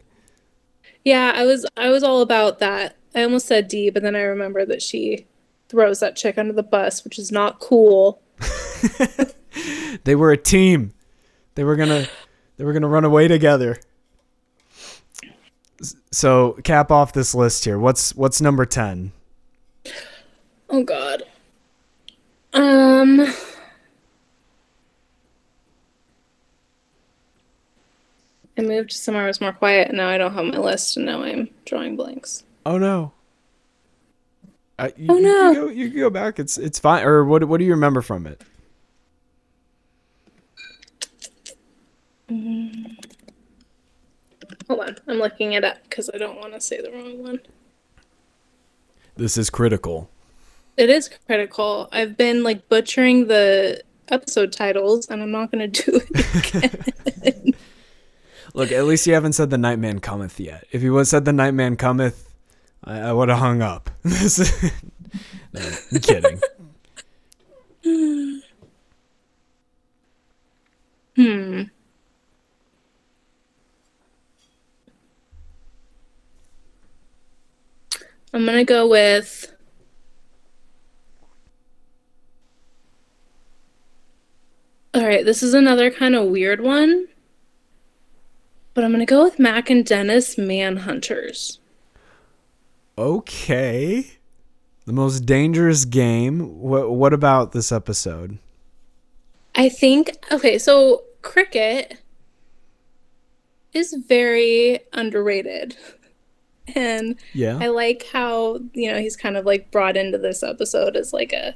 Yeah, 1.03 1.31
I 1.35 1.45
was 1.45 1.65
I 1.77 1.89
was 1.89 2.03
all 2.03 2.21
about 2.21 2.59
that. 2.59 2.95
I 3.15 3.23
almost 3.23 3.47
said 3.47 3.67
D, 3.67 3.89
but 3.89 4.03
then 4.03 4.15
I 4.15 4.21
remember 4.21 4.65
that 4.65 4.81
she 4.81 5.25
throws 5.67 5.99
that 5.99 6.15
chick 6.15 6.37
under 6.37 6.53
the 6.53 6.63
bus, 6.63 7.03
which 7.03 7.17
is 7.17 7.31
not 7.31 7.59
cool. 7.59 8.21
They 10.03 10.15
were 10.15 10.31
a 10.31 10.37
team. 10.37 10.93
They 11.55 11.63
were 11.63 11.75
gonna 11.75 12.07
they 12.57 12.63
were 12.63 12.73
gonna 12.73 12.87
run 12.87 13.05
away 13.05 13.27
together. 13.27 13.77
So 16.11 16.53
cap 16.63 16.91
off 16.91 17.13
this 17.13 17.33
list 17.33 17.65
here. 17.65 17.79
What's 17.79 18.15
what's 18.15 18.41
number 18.41 18.65
ten? 18.65 19.11
Oh 20.69 20.83
god. 20.83 21.23
Um 22.53 23.27
I 28.59 28.63
moved 28.63 28.91
somewhere 28.91 29.23
it 29.25 29.27
was 29.27 29.41
more 29.41 29.53
quiet 29.53 29.87
and 29.89 29.97
now 29.97 30.07
I 30.09 30.17
don't 30.17 30.33
have 30.33 30.45
my 30.45 30.57
list 30.57 30.97
and 30.97 31.05
now 31.05 31.23
I'm 31.23 31.49
drawing 31.65 31.95
blanks. 31.95 32.43
Oh 32.65 32.77
no. 32.77 33.13
Uh, 34.77 34.89
you, 34.97 35.07
Oh, 35.09 35.17
you 35.17 35.23
no. 35.23 35.53
can 35.53 35.53
go, 35.53 35.69
you 35.69 35.89
can 35.89 35.99
go 35.99 36.09
back. 36.09 36.39
It's 36.39 36.57
it's 36.57 36.79
fine. 36.79 37.03
Or 37.05 37.25
what 37.25 37.43
what 37.45 37.57
do 37.59 37.65
you 37.65 37.71
remember 37.71 38.01
from 38.01 38.25
it? 38.27 38.41
Hold 44.67 44.81
on. 44.81 44.95
I'm 45.07 45.17
looking 45.17 45.53
it 45.53 45.63
up 45.63 45.77
because 45.83 46.09
I 46.13 46.17
don't 46.17 46.37
want 46.39 46.53
to 46.53 46.61
say 46.61 46.81
the 46.81 46.91
wrong 46.91 47.23
one. 47.23 47.39
This 49.15 49.37
is 49.37 49.49
critical. 49.49 50.09
It 50.77 50.89
is 50.89 51.09
critical. 51.25 51.89
I've 51.91 52.15
been 52.15 52.43
like 52.43 52.69
butchering 52.69 53.27
the 53.27 53.81
episode 54.09 54.53
titles 54.53 55.07
and 55.07 55.21
I'm 55.21 55.31
not 55.31 55.51
going 55.51 55.71
to 55.71 55.83
do 55.91 56.01
it 56.09 57.25
again. 57.25 57.53
Look, 58.59 58.73
at 58.73 58.83
least 58.83 59.07
you 59.07 59.13
haven't 59.13 59.31
said 59.33 59.51
the 59.51 59.57
Nightman 59.57 60.01
cometh 60.01 60.37
yet. 60.37 60.65
If 60.73 60.83
you 60.83 60.91
would 60.91 60.99
have 60.99 61.07
said 61.07 61.23
the 61.23 61.31
Nightman 61.31 61.77
cometh, 61.77 62.29
I, 62.83 62.99
I 62.99 63.13
would 63.13 63.29
have 63.29 63.39
hung 63.39 63.61
up. 63.61 63.89
No, 65.51 65.61
I'm 65.91 65.99
kidding. 66.01 66.39
hmm. 71.15 71.63
I'm 78.31 78.45
to 78.45 78.63
go 78.63 78.87
with 78.87 79.51
All 84.93 85.03
right, 85.03 85.25
this 85.25 85.41
is 85.41 85.55
another 85.55 85.89
kind 85.89 86.15
of 86.15 86.27
weird 86.27 86.61
one. 86.61 87.07
But 88.79 88.85
I'm 88.85 88.91
going 88.91 89.05
to 89.05 89.05
go 89.05 89.25
with 89.25 89.39
Mac 89.39 89.69
and 89.69 89.85
Dennis 89.85 90.35
Manhunters. 90.37 91.57
Okay. 92.97 94.11
The 94.85 94.93
most 94.93 95.25
dangerous 95.25 95.83
game. 95.83 96.61
What 96.61 96.91
what 96.91 97.11
about 97.11 97.51
this 97.51 97.73
episode? 97.73 98.37
I 99.53 99.67
think 99.67 100.11
okay, 100.31 100.57
so 100.57 101.03
cricket 101.23 101.97
is 103.73 103.93
very 104.07 104.79
underrated. 104.93 105.75
And 106.73 107.17
Yeah. 107.33 107.57
I 107.59 107.67
like 107.67 108.05
how, 108.13 108.61
you 108.73 108.89
know, 108.89 108.99
he's 109.01 109.17
kind 109.17 109.35
of 109.35 109.45
like 109.45 109.71
brought 109.71 109.97
into 109.97 110.17
this 110.17 110.41
episode 110.41 110.95
as 110.95 111.11
like 111.11 111.33
a 111.33 111.53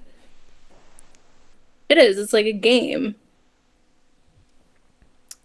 It 1.87 1.97
is, 1.97 2.17
it's 2.17 2.33
like 2.33 2.47
a 2.47 2.51
game. 2.51 3.15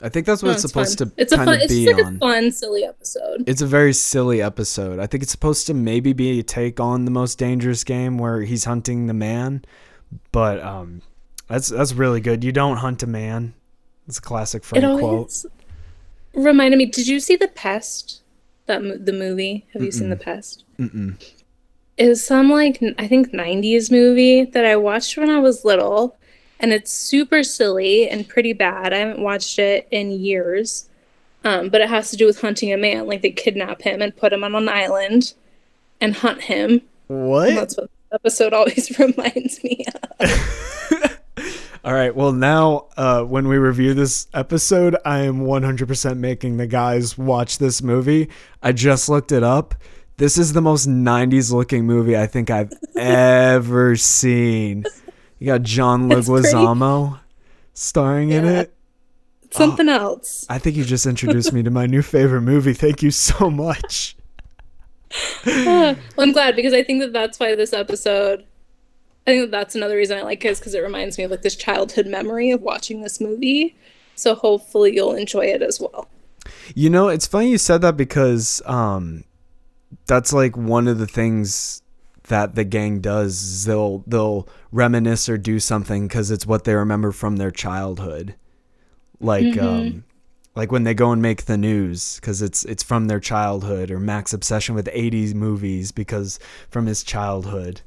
I 0.00 0.08
think 0.08 0.26
that's 0.26 0.42
what 0.42 0.50
No, 0.50 0.54
it's 0.54 0.64
it's 0.64 0.72
supposed 0.72 0.98
fun. 0.98 1.08
to 1.10 1.14
It's 1.16 1.32
a 1.32 1.36
kind 1.36 1.48
fun 1.48 1.56
of 1.56 1.62
it's 1.62 1.72
be 1.74 1.84
just 1.84 1.96
like 1.96 2.06
on. 2.06 2.16
a 2.16 2.18
fun, 2.18 2.52
silly 2.52 2.84
episode. 2.84 3.44
It's 3.48 3.62
a 3.62 3.66
very 3.66 3.92
silly 3.92 4.40
episode. 4.40 4.98
I 5.00 5.06
think 5.06 5.22
it's 5.24 5.32
supposed 5.32 5.66
to 5.66 5.74
maybe 5.74 6.12
be 6.12 6.38
a 6.38 6.42
take 6.42 6.78
on 6.78 7.04
the 7.04 7.10
most 7.10 7.38
dangerous 7.38 7.82
game 7.84 8.16
where 8.18 8.42
he's 8.42 8.64
hunting 8.64 9.06
the 9.08 9.14
man, 9.14 9.64
but 10.30 10.60
um, 10.60 11.02
that's 11.48 11.68
that's 11.68 11.92
really 11.94 12.20
good. 12.20 12.44
You 12.44 12.52
don't 12.52 12.76
hunt 12.76 13.02
a 13.02 13.06
man. 13.08 13.54
It's 14.06 14.18
a 14.18 14.22
classic 14.22 14.62
It 14.62 14.66
Frank 14.66 14.84
quote. 14.84 15.02
always 15.02 15.46
reminded 16.34 16.76
me, 16.78 16.86
did 16.86 17.08
you 17.08 17.18
see 17.20 17.36
The 17.36 17.48
Pest? 17.48 18.22
That 18.66 19.04
the 19.06 19.12
movie? 19.12 19.66
Have 19.72 19.82
you 19.82 19.90
seen 19.90 20.10
The 20.10 20.16
Pest? 20.16 20.64
Mm-mm. 20.78 21.20
It 21.96 22.06
was 22.08 22.24
some 22.24 22.50
like 22.50 22.80
I 22.98 23.08
think 23.08 23.32
90s 23.32 23.90
movie 23.90 24.44
that 24.44 24.64
I 24.64 24.76
watched 24.76 25.16
when 25.16 25.28
I 25.30 25.40
was 25.40 25.64
little 25.64 26.16
and 26.60 26.72
it's 26.72 26.92
super 26.92 27.42
silly 27.42 28.08
and 28.08 28.26
pretty 28.28 28.52
bad. 28.52 28.92
I 28.92 28.98
haven't 28.98 29.20
watched 29.22 29.58
it 29.58 29.86
in 29.90 30.10
years. 30.10 30.88
Um, 31.44 31.68
but 31.68 31.80
it 31.80 31.88
has 31.88 32.10
to 32.10 32.16
do 32.16 32.26
with 32.26 32.40
hunting 32.40 32.72
a 32.72 32.76
man. 32.76 33.06
Like 33.06 33.22
they 33.22 33.30
kidnap 33.30 33.82
him 33.82 34.02
and 34.02 34.14
put 34.16 34.32
him 34.32 34.42
on 34.42 34.54
an 34.56 34.68
island 34.68 35.34
and 36.00 36.14
hunt 36.16 36.42
him. 36.42 36.82
And 37.08 37.28
What? 37.28 37.54
that's 37.54 37.76
what 37.76 37.88
the 38.10 38.14
episode 38.16 38.52
always 38.54 38.98
reminds 38.98 39.62
me 39.62 39.84
of. 40.20 41.18
All 41.84 41.94
right. 41.94 42.14
Well, 42.14 42.32
now 42.32 42.86
uh, 42.96 43.22
when 43.22 43.46
we 43.46 43.56
review 43.56 43.94
this 43.94 44.26
episode, 44.34 44.96
I 45.04 45.20
am 45.20 45.42
100% 45.42 46.18
making 46.18 46.56
the 46.56 46.66
guys 46.66 47.16
watch 47.16 47.58
this 47.58 47.82
movie. 47.82 48.28
I 48.62 48.72
just 48.72 49.08
looked 49.08 49.30
it 49.30 49.44
up. 49.44 49.76
This 50.16 50.36
is 50.36 50.52
the 50.52 50.60
most 50.60 50.88
90s 50.88 51.52
looking 51.52 51.86
movie 51.86 52.16
I 52.16 52.26
think 52.26 52.50
I've 52.50 52.72
ever 52.96 53.94
seen. 53.94 54.84
You 55.38 55.46
got 55.46 55.62
John 55.62 56.08
Leguizamo 56.08 57.20
starring 57.74 58.30
in 58.30 58.44
it. 58.44 58.74
Something 59.50 59.88
else. 59.88 60.46
I 60.50 60.58
think 60.58 60.76
you 60.76 60.84
just 60.84 61.06
introduced 61.06 61.52
me 61.52 61.62
to 61.62 61.70
my 61.70 61.86
new 61.86 62.02
favorite 62.02 62.42
movie. 62.42 62.74
Thank 62.74 63.02
you 63.02 63.10
so 63.10 63.50
much. 63.50 64.16
well, 65.46 65.96
I'm 66.18 66.32
glad 66.32 66.54
because 66.54 66.74
I 66.74 66.82
think 66.82 67.00
that 67.00 67.12
that's 67.12 67.40
why 67.40 67.54
this 67.54 67.72
episode. 67.72 68.44
I 69.26 69.32
think 69.32 69.42
that 69.42 69.50
that's 69.50 69.74
another 69.74 69.96
reason 69.96 70.18
I 70.18 70.22
like 70.22 70.44
it 70.44 70.48
is 70.48 70.58
because 70.58 70.74
it 70.74 70.80
reminds 70.80 71.18
me 71.18 71.24
of 71.24 71.30
like 71.30 71.42
this 71.42 71.56
childhood 71.56 72.06
memory 72.06 72.50
of 72.50 72.62
watching 72.62 73.02
this 73.02 73.20
movie. 73.20 73.76
So 74.14 74.34
hopefully 74.34 74.94
you'll 74.94 75.14
enjoy 75.14 75.46
it 75.46 75.62
as 75.62 75.80
well. 75.80 76.08
You 76.74 76.90
know, 76.90 77.08
it's 77.08 77.26
funny 77.26 77.50
you 77.50 77.58
said 77.58 77.82
that 77.82 77.96
because 77.96 78.62
um, 78.66 79.24
that's 80.06 80.32
like 80.32 80.56
one 80.56 80.88
of 80.88 80.98
the 80.98 81.06
things 81.06 81.82
that 82.28 82.54
the 82.54 82.64
gang 82.64 83.00
does. 83.00 83.64
They'll 83.64 84.04
they'll 84.06 84.48
reminisce 84.72 85.28
or 85.28 85.38
do 85.38 85.60
something 85.60 86.08
because 86.08 86.30
it's 86.30 86.46
what 86.46 86.64
they 86.64 86.74
remember 86.74 87.12
from 87.12 87.36
their 87.36 87.50
childhood. 87.50 88.34
Like 89.20 89.58
um, 89.58 90.04
like 90.54 90.72
when 90.72 90.84
they 90.84 90.94
go 90.94 91.12
and 91.12 91.20
make 91.22 91.44
the 91.44 91.56
news 91.56 92.16
because 92.16 92.42
it's 92.42 92.64
it's 92.64 92.82
from 92.82 93.06
their 93.06 93.20
childhood, 93.20 93.90
or 93.90 94.00
Mac's 94.00 94.32
obsession 94.32 94.74
with 94.74 94.86
'80s 94.86 95.34
movies 95.34 95.92
because 95.92 96.38
from 96.70 96.86
his 96.86 97.02
childhood. 97.02 97.82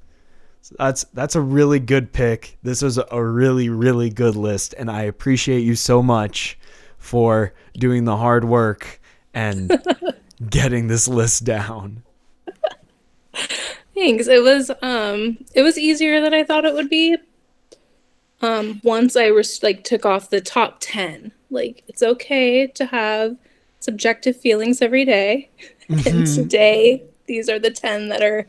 So 0.62 0.76
that's 0.78 1.04
that's 1.14 1.36
a 1.36 1.42
really 1.42 1.80
good 1.80 2.14
pick. 2.14 2.58
This 2.64 2.82
was 2.82 2.98
a 2.98 3.24
really 3.24 3.70
really 3.70 4.10
good 4.10 4.36
list, 4.36 4.74
and 4.78 4.90
I 4.90 5.04
appreciate 5.04 5.62
you 5.62 5.76
so 5.76 6.04
much 6.04 6.58
for 6.98 7.54
doing 7.74 8.06
the 8.06 8.18
hard 8.18 8.46
work 8.46 9.02
and 9.34 9.82
getting 10.50 10.88
this 10.88 11.08
list 11.08 11.44
down. 11.44 12.04
Thanks. 14.02 14.28
It 14.28 14.42
was 14.42 14.72
um 14.82 15.38
it 15.54 15.62
was 15.62 15.78
easier 15.78 16.20
than 16.22 16.34
I 16.34 16.44
thought 16.44 16.66
it 16.66 16.74
would 16.74 16.90
be. 16.90 17.18
Um 18.42 18.82
once 18.84 19.16
I 19.16 19.30
was 19.30 19.62
like 19.62 19.84
took 19.84 20.08
off 20.08 20.32
the 20.32 20.42
top 20.42 20.78
10. 20.80 21.32
Like 21.52 21.84
it's 21.88 22.02
okay 22.02 22.66
to 22.66 22.86
have 22.88 23.38
subjective 23.80 24.36
feelings 24.36 24.82
every 24.82 25.06
day. 25.06 25.52
And 25.90 26.26
today 26.26 27.04
these 27.28 27.48
are 27.48 27.60
the 27.60 27.70
10 27.70 28.10
that 28.10 28.24
are 28.24 28.48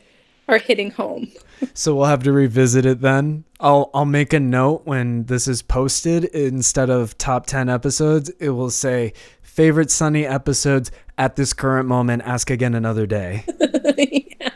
are 0.48 0.59
hitting 0.59 0.90
home. 0.92 1.30
So 1.74 1.94
we'll 1.94 2.07
have 2.07 2.24
to 2.24 2.32
revisit 2.32 2.84
it 2.84 3.03
then. 3.03 3.44
I'll 3.61 3.90
I'll 3.94 4.05
make 4.05 4.32
a 4.32 4.40
note 4.40 4.82
when 4.84 5.26
this 5.26 5.46
is 5.46 5.62
posted 5.62 6.24
instead 6.24 6.90
of 6.90 7.16
top 7.18 7.46
10 7.46 7.68
episodes, 7.68 8.30
it 8.40 8.50
will 8.50 8.70
say 8.70 9.12
favorite 9.42 9.90
sunny 9.90 10.26
episodes 10.26 10.90
at 11.18 11.36
this 11.36 11.53
current 11.53 11.86
moment, 11.86 12.22
ask 12.24 12.50
again 12.50 12.74
another 12.74 13.07
day. 13.07 13.44
yeah. 14.40 14.51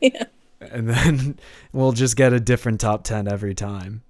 Yeah. 0.12 0.24
And 0.60 0.90
then 0.90 1.38
we'll 1.72 1.92
just 1.92 2.16
get 2.16 2.34
a 2.34 2.40
different 2.40 2.80
top 2.80 3.02
10 3.04 3.26
every 3.26 3.54
time. 3.54 4.02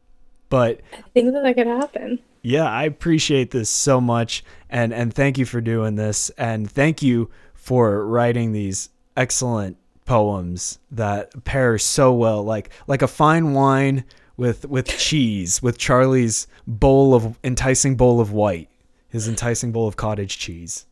But 0.48 0.80
I 0.92 1.02
think 1.14 1.32
that 1.32 1.42
that 1.44 1.54
could 1.54 1.68
happen. 1.68 2.18
yeah, 2.42 2.64
I 2.68 2.84
appreciate 2.84 3.52
this 3.52 3.70
so 3.70 4.00
much 4.00 4.42
and 4.68 4.92
and 4.92 5.14
thank 5.14 5.38
you 5.38 5.44
for 5.44 5.60
doing 5.60 5.94
this 5.94 6.30
and 6.30 6.68
thank 6.68 7.02
you 7.02 7.30
for 7.54 8.04
writing 8.04 8.50
these 8.52 8.88
excellent 9.16 9.76
poems 10.06 10.80
that 10.90 11.44
pair 11.44 11.78
so 11.78 12.12
well 12.12 12.42
like 12.42 12.70
like 12.88 13.02
a 13.02 13.06
fine 13.06 13.52
wine 13.52 14.04
with 14.36 14.66
with 14.68 14.88
cheese 14.98 15.62
with 15.62 15.78
Charlie's 15.78 16.48
bowl 16.66 17.14
of 17.14 17.38
enticing 17.44 17.94
bowl 17.96 18.20
of 18.20 18.32
white 18.32 18.68
his 19.08 19.28
enticing 19.28 19.70
bowl 19.70 19.86
of 19.86 19.96
cottage 19.96 20.36
cheese. 20.38 20.86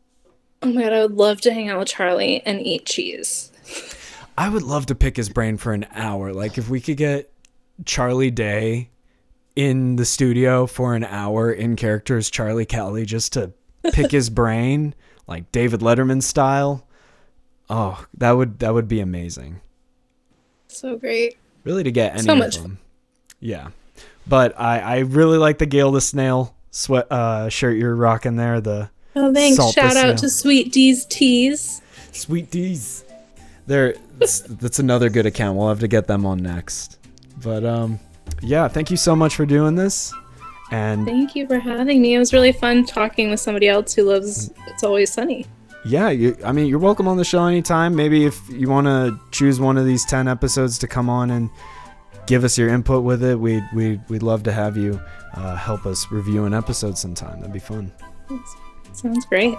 Oh 0.62 0.72
my 0.72 0.82
god, 0.82 0.92
I 0.92 1.02
would 1.02 1.16
love 1.16 1.40
to 1.42 1.52
hang 1.52 1.68
out 1.68 1.78
with 1.80 1.88
Charlie 1.88 2.42
and 2.46 2.60
eat 2.60 2.84
cheese. 2.86 3.50
I 4.38 4.48
would 4.48 4.62
love 4.62 4.86
to 4.86 4.94
pick 4.94 5.16
his 5.16 5.28
brain 5.28 5.56
for 5.56 5.72
an 5.72 5.84
hour 5.92 6.32
like 6.32 6.58
if 6.58 6.68
we 6.68 6.80
could 6.80 6.96
get 6.96 7.28
Charlie 7.84 8.30
Day 8.30 8.88
in 9.56 9.96
the 9.96 10.04
studio 10.04 10.68
for 10.68 10.94
an 10.94 11.02
hour 11.02 11.50
in 11.50 11.74
character 11.74 12.16
as 12.16 12.30
Charlie 12.30 12.64
Kelly 12.64 13.04
just 13.04 13.32
to 13.32 13.50
pick 13.92 14.12
his 14.12 14.30
brain, 14.40 14.94
like 15.26 15.50
David 15.50 15.80
Letterman 15.80 16.22
style. 16.22 16.86
Oh, 17.68 18.06
that 18.18 18.30
would 18.30 18.60
that 18.60 18.74
would 18.74 18.86
be 18.86 19.00
amazing. 19.00 19.60
So 20.68 20.96
great. 20.96 21.36
Really 21.64 21.82
to 21.82 21.90
get 21.90 22.12
any 22.12 22.22
So 22.22 22.40
of 22.40 22.62
them. 22.62 22.78
Yeah. 23.40 23.70
But 24.24 24.54
I, 24.56 24.78
I 24.78 24.98
really 25.00 25.38
like 25.38 25.58
the 25.58 25.66
Gail 25.66 25.90
the 25.90 26.00
Snail 26.00 26.54
sweat 26.70 27.10
uh, 27.10 27.48
shirt 27.48 27.76
you're 27.76 27.96
rocking 27.96 28.36
there. 28.36 28.60
The 28.60 28.90
Oh, 29.16 29.34
thanks. 29.34 29.56
Shout 29.72 29.96
out 29.96 30.18
to 30.18 30.30
Sweet 30.30 30.70
Dee's 30.70 31.04
Teas. 31.06 31.82
Sweet 32.12 32.52
Dee's. 32.52 33.02
There, 33.68 33.94
that's, 34.18 34.78
another 34.78 35.10
good 35.10 35.26
account. 35.26 35.56
We'll 35.58 35.68
have 35.68 35.80
to 35.80 35.88
get 35.88 36.06
them 36.06 36.24
on 36.26 36.38
next. 36.38 36.98
But 37.42 37.64
um, 37.64 38.00
yeah, 38.42 38.66
thank 38.66 38.90
you 38.90 38.96
so 38.96 39.14
much 39.14 39.36
for 39.36 39.46
doing 39.46 39.74
this. 39.76 40.12
And 40.70 41.06
Thank 41.06 41.36
you 41.36 41.46
for 41.46 41.58
having 41.58 42.02
me. 42.02 42.14
It 42.14 42.18
was 42.18 42.32
really 42.32 42.52
fun 42.52 42.84
talking 42.84 43.30
with 43.30 43.40
somebody 43.40 43.68
else 43.68 43.94
who 43.94 44.02
loves 44.04 44.50
It's 44.66 44.82
Always 44.84 45.12
Sunny. 45.12 45.46
yeah, 45.84 46.10
you, 46.10 46.36
I 46.44 46.52
mean, 46.52 46.66
you're 46.66 46.78
welcome 46.78 47.08
on 47.08 47.16
the 47.16 47.24
show 47.24 47.44
anytime. 47.44 47.94
Maybe 47.94 48.26
if 48.26 48.40
you 48.50 48.68
want 48.68 48.86
to 48.86 49.18
choose 49.30 49.60
one 49.60 49.78
of 49.78 49.86
these 49.86 50.04
ten 50.04 50.28
episodes 50.28 50.78
to 50.80 50.88
come 50.88 51.08
on 51.08 51.30
and 51.30 51.48
give 52.26 52.44
us 52.44 52.58
your 52.58 52.68
input 52.68 53.02
with 53.04 53.22
it, 53.22 53.38
we'd 53.38 53.64
we'd, 53.74 54.00
we'd 54.10 54.22
love 54.22 54.42
to 54.44 54.52
have 54.52 54.76
you 54.76 55.00
uh, 55.34 55.56
help 55.56 55.86
us 55.86 56.10
review 56.10 56.44
an 56.44 56.52
episode 56.52 56.98
sometime. 56.98 57.40
That'd 57.40 57.52
be 57.52 57.58
fun. 57.60 57.92
Sounds 58.92 59.24
great. 59.26 59.56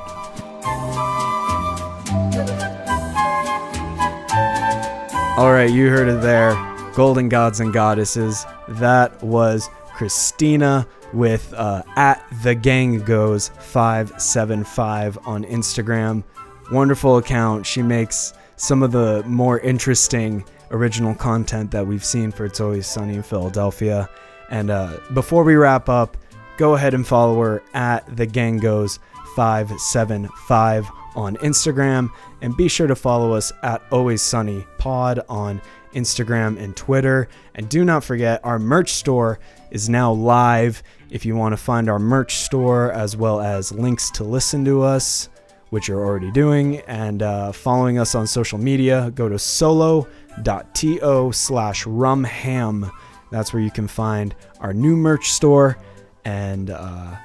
All 5.40 5.54
right, 5.54 5.72
you 5.72 5.90
heard 5.90 6.10
it 6.10 6.22
there. 6.22 6.52
Golden 6.96 7.30
Gods 7.30 7.62
and 7.62 7.72
Goddesses. 7.72 8.46
That 8.68 9.24
was 9.24 9.70
Christina 9.94 10.86
with 11.14 11.54
uh, 11.54 11.82
at 11.96 12.22
the 12.44 12.54
gang 12.54 13.00
goes 13.00 13.48
575 13.48 15.18
on 15.26 15.46
Instagram. 15.46 16.26
Wonderful 16.74 17.16
account. 17.16 17.66
She 17.66 17.82
makes 17.82 18.34
some 18.58 18.84
of 18.84 18.92
the 18.92 19.24
more 19.26 19.62
interesting 19.62 20.44
original 20.72 21.16
content 21.16 21.72
that 21.72 21.88
we've 21.88 22.04
seen 22.04 22.34
for 22.34 22.44
It's 22.44 22.60
Always 22.60 22.86
Sunny 22.86 23.14
in 23.16 23.24
Philadelphia. 23.24 24.10
And 24.50 24.70
uh, 24.70 24.98
before 25.14 25.46
we 25.46 25.56
wrap 25.56 25.88
up, 25.88 26.18
go 26.58 26.76
ahead 26.76 26.94
and 26.94 27.08
follow 27.08 27.42
her 27.42 27.64
at 27.74 28.14
the 28.18 28.26
gang 28.26 28.58
goes 28.58 29.00
575 29.38 30.90
on 31.16 31.36
Instagram. 31.38 32.10
And 32.41 32.55
be 32.55 32.68
sure 32.68 32.88
to 32.88 32.95
follow 32.95 33.34
us 33.34 33.51
at 33.64 33.82
always 33.91 34.22
sunny 34.22 34.66
pod 34.78 35.22
on 35.30 35.62
Instagram 35.93 36.62
and 36.62 36.76
Twitter. 36.76 37.28
And 37.55 37.68
do 37.70 37.84
not 37.84 38.03
forget 38.03 38.41
our 38.43 38.60
merch 38.60 38.93
store 38.93 39.39
is 39.72 39.89
now 39.89 40.12
live. 40.12 40.84
If 41.10 41.26
you 41.26 41.36
want 41.36 41.53
to 41.53 41.57
find 41.57 41.89
our 41.89 41.99
merch 41.99 42.36
store 42.36 42.91
as 42.91 43.18
well 43.18 43.41
as 43.41 43.72
links 43.72 44.12
to 44.12 44.24
listen 44.24 44.64
to 44.66 44.82
us 44.84 45.30
which 45.70 45.88
you're 45.88 46.03
already 46.03 46.32
doing 46.32 46.78
and 46.82 47.22
uh, 47.22 47.51
following 47.51 47.99
us 47.99 48.16
on 48.16 48.26
social 48.28 48.57
media 48.57 49.12
go 49.14 49.30
to 49.30 49.38
solo.to 49.38 51.32
slash 51.32 51.86
rumham. 51.86 52.91
That's 53.32 53.53
where 53.53 53.62
you 53.62 53.72
can 53.72 53.88
find 53.88 54.36
our 54.60 54.74
new 54.74 54.95
merch 54.95 55.32
store. 55.32 55.78
And 56.26 56.72
uh, 56.72 57.16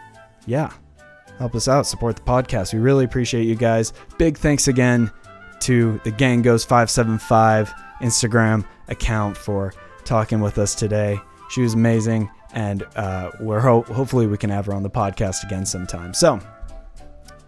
yeah 0.46 0.72
help 1.38 1.54
us 1.54 1.68
out, 1.68 1.86
support 1.86 2.16
the 2.16 2.22
podcast. 2.22 2.72
We 2.72 2.80
really 2.80 3.04
appreciate 3.04 3.44
you 3.44 3.54
guys. 3.56 3.92
Big 4.18 4.38
thanks 4.38 4.68
again 4.68 5.10
to 5.60 6.00
the 6.04 6.10
Gang 6.10 6.42
Goes 6.42 6.64
575 6.64 7.72
Instagram 8.02 8.64
account 8.88 9.36
for 9.36 9.72
talking 10.04 10.40
with 10.40 10.58
us 10.58 10.74
today. 10.74 11.18
She 11.50 11.62
was 11.62 11.74
amazing, 11.74 12.30
and 12.52 12.82
uh, 12.96 13.30
we're 13.40 13.60
ho- 13.60 13.82
hopefully 13.82 14.26
we 14.26 14.36
can 14.36 14.50
have 14.50 14.66
her 14.66 14.74
on 14.74 14.82
the 14.82 14.90
podcast 14.90 15.44
again 15.44 15.64
sometime. 15.66 16.12
So 16.14 16.40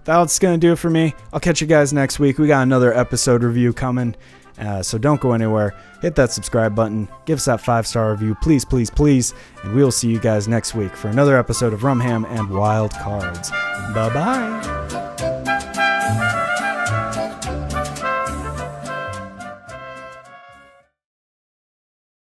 that's 0.04 0.38
gonna 0.38 0.58
do 0.58 0.72
it 0.72 0.76
for 0.78 0.90
me. 0.90 1.14
I'll 1.32 1.40
catch 1.40 1.60
you 1.60 1.66
guys 1.66 1.92
next 1.92 2.18
week. 2.18 2.38
We 2.38 2.46
got 2.46 2.62
another 2.62 2.96
episode 2.96 3.42
review 3.42 3.72
coming. 3.72 4.14
Uh, 4.58 4.82
so 4.82 4.98
don't 4.98 5.20
go 5.20 5.32
anywhere. 5.32 5.74
Hit 6.00 6.14
that 6.16 6.32
subscribe 6.32 6.74
button. 6.74 7.08
Give 7.24 7.38
us 7.38 7.44
that 7.46 7.60
five 7.60 7.86
star 7.86 8.10
review, 8.10 8.34
please, 8.42 8.64
please, 8.64 8.90
please. 8.90 9.34
And 9.62 9.74
we 9.74 9.82
will 9.82 9.92
see 9.92 10.08
you 10.08 10.18
guys 10.18 10.48
next 10.48 10.74
week 10.74 10.94
for 10.96 11.08
another 11.08 11.38
episode 11.38 11.72
of 11.72 11.80
Rumham 11.80 12.26
and 12.28 12.50
Wild 12.50 12.92
Cards. 12.92 13.50
Bye 13.50 14.10
bye. 14.12 14.85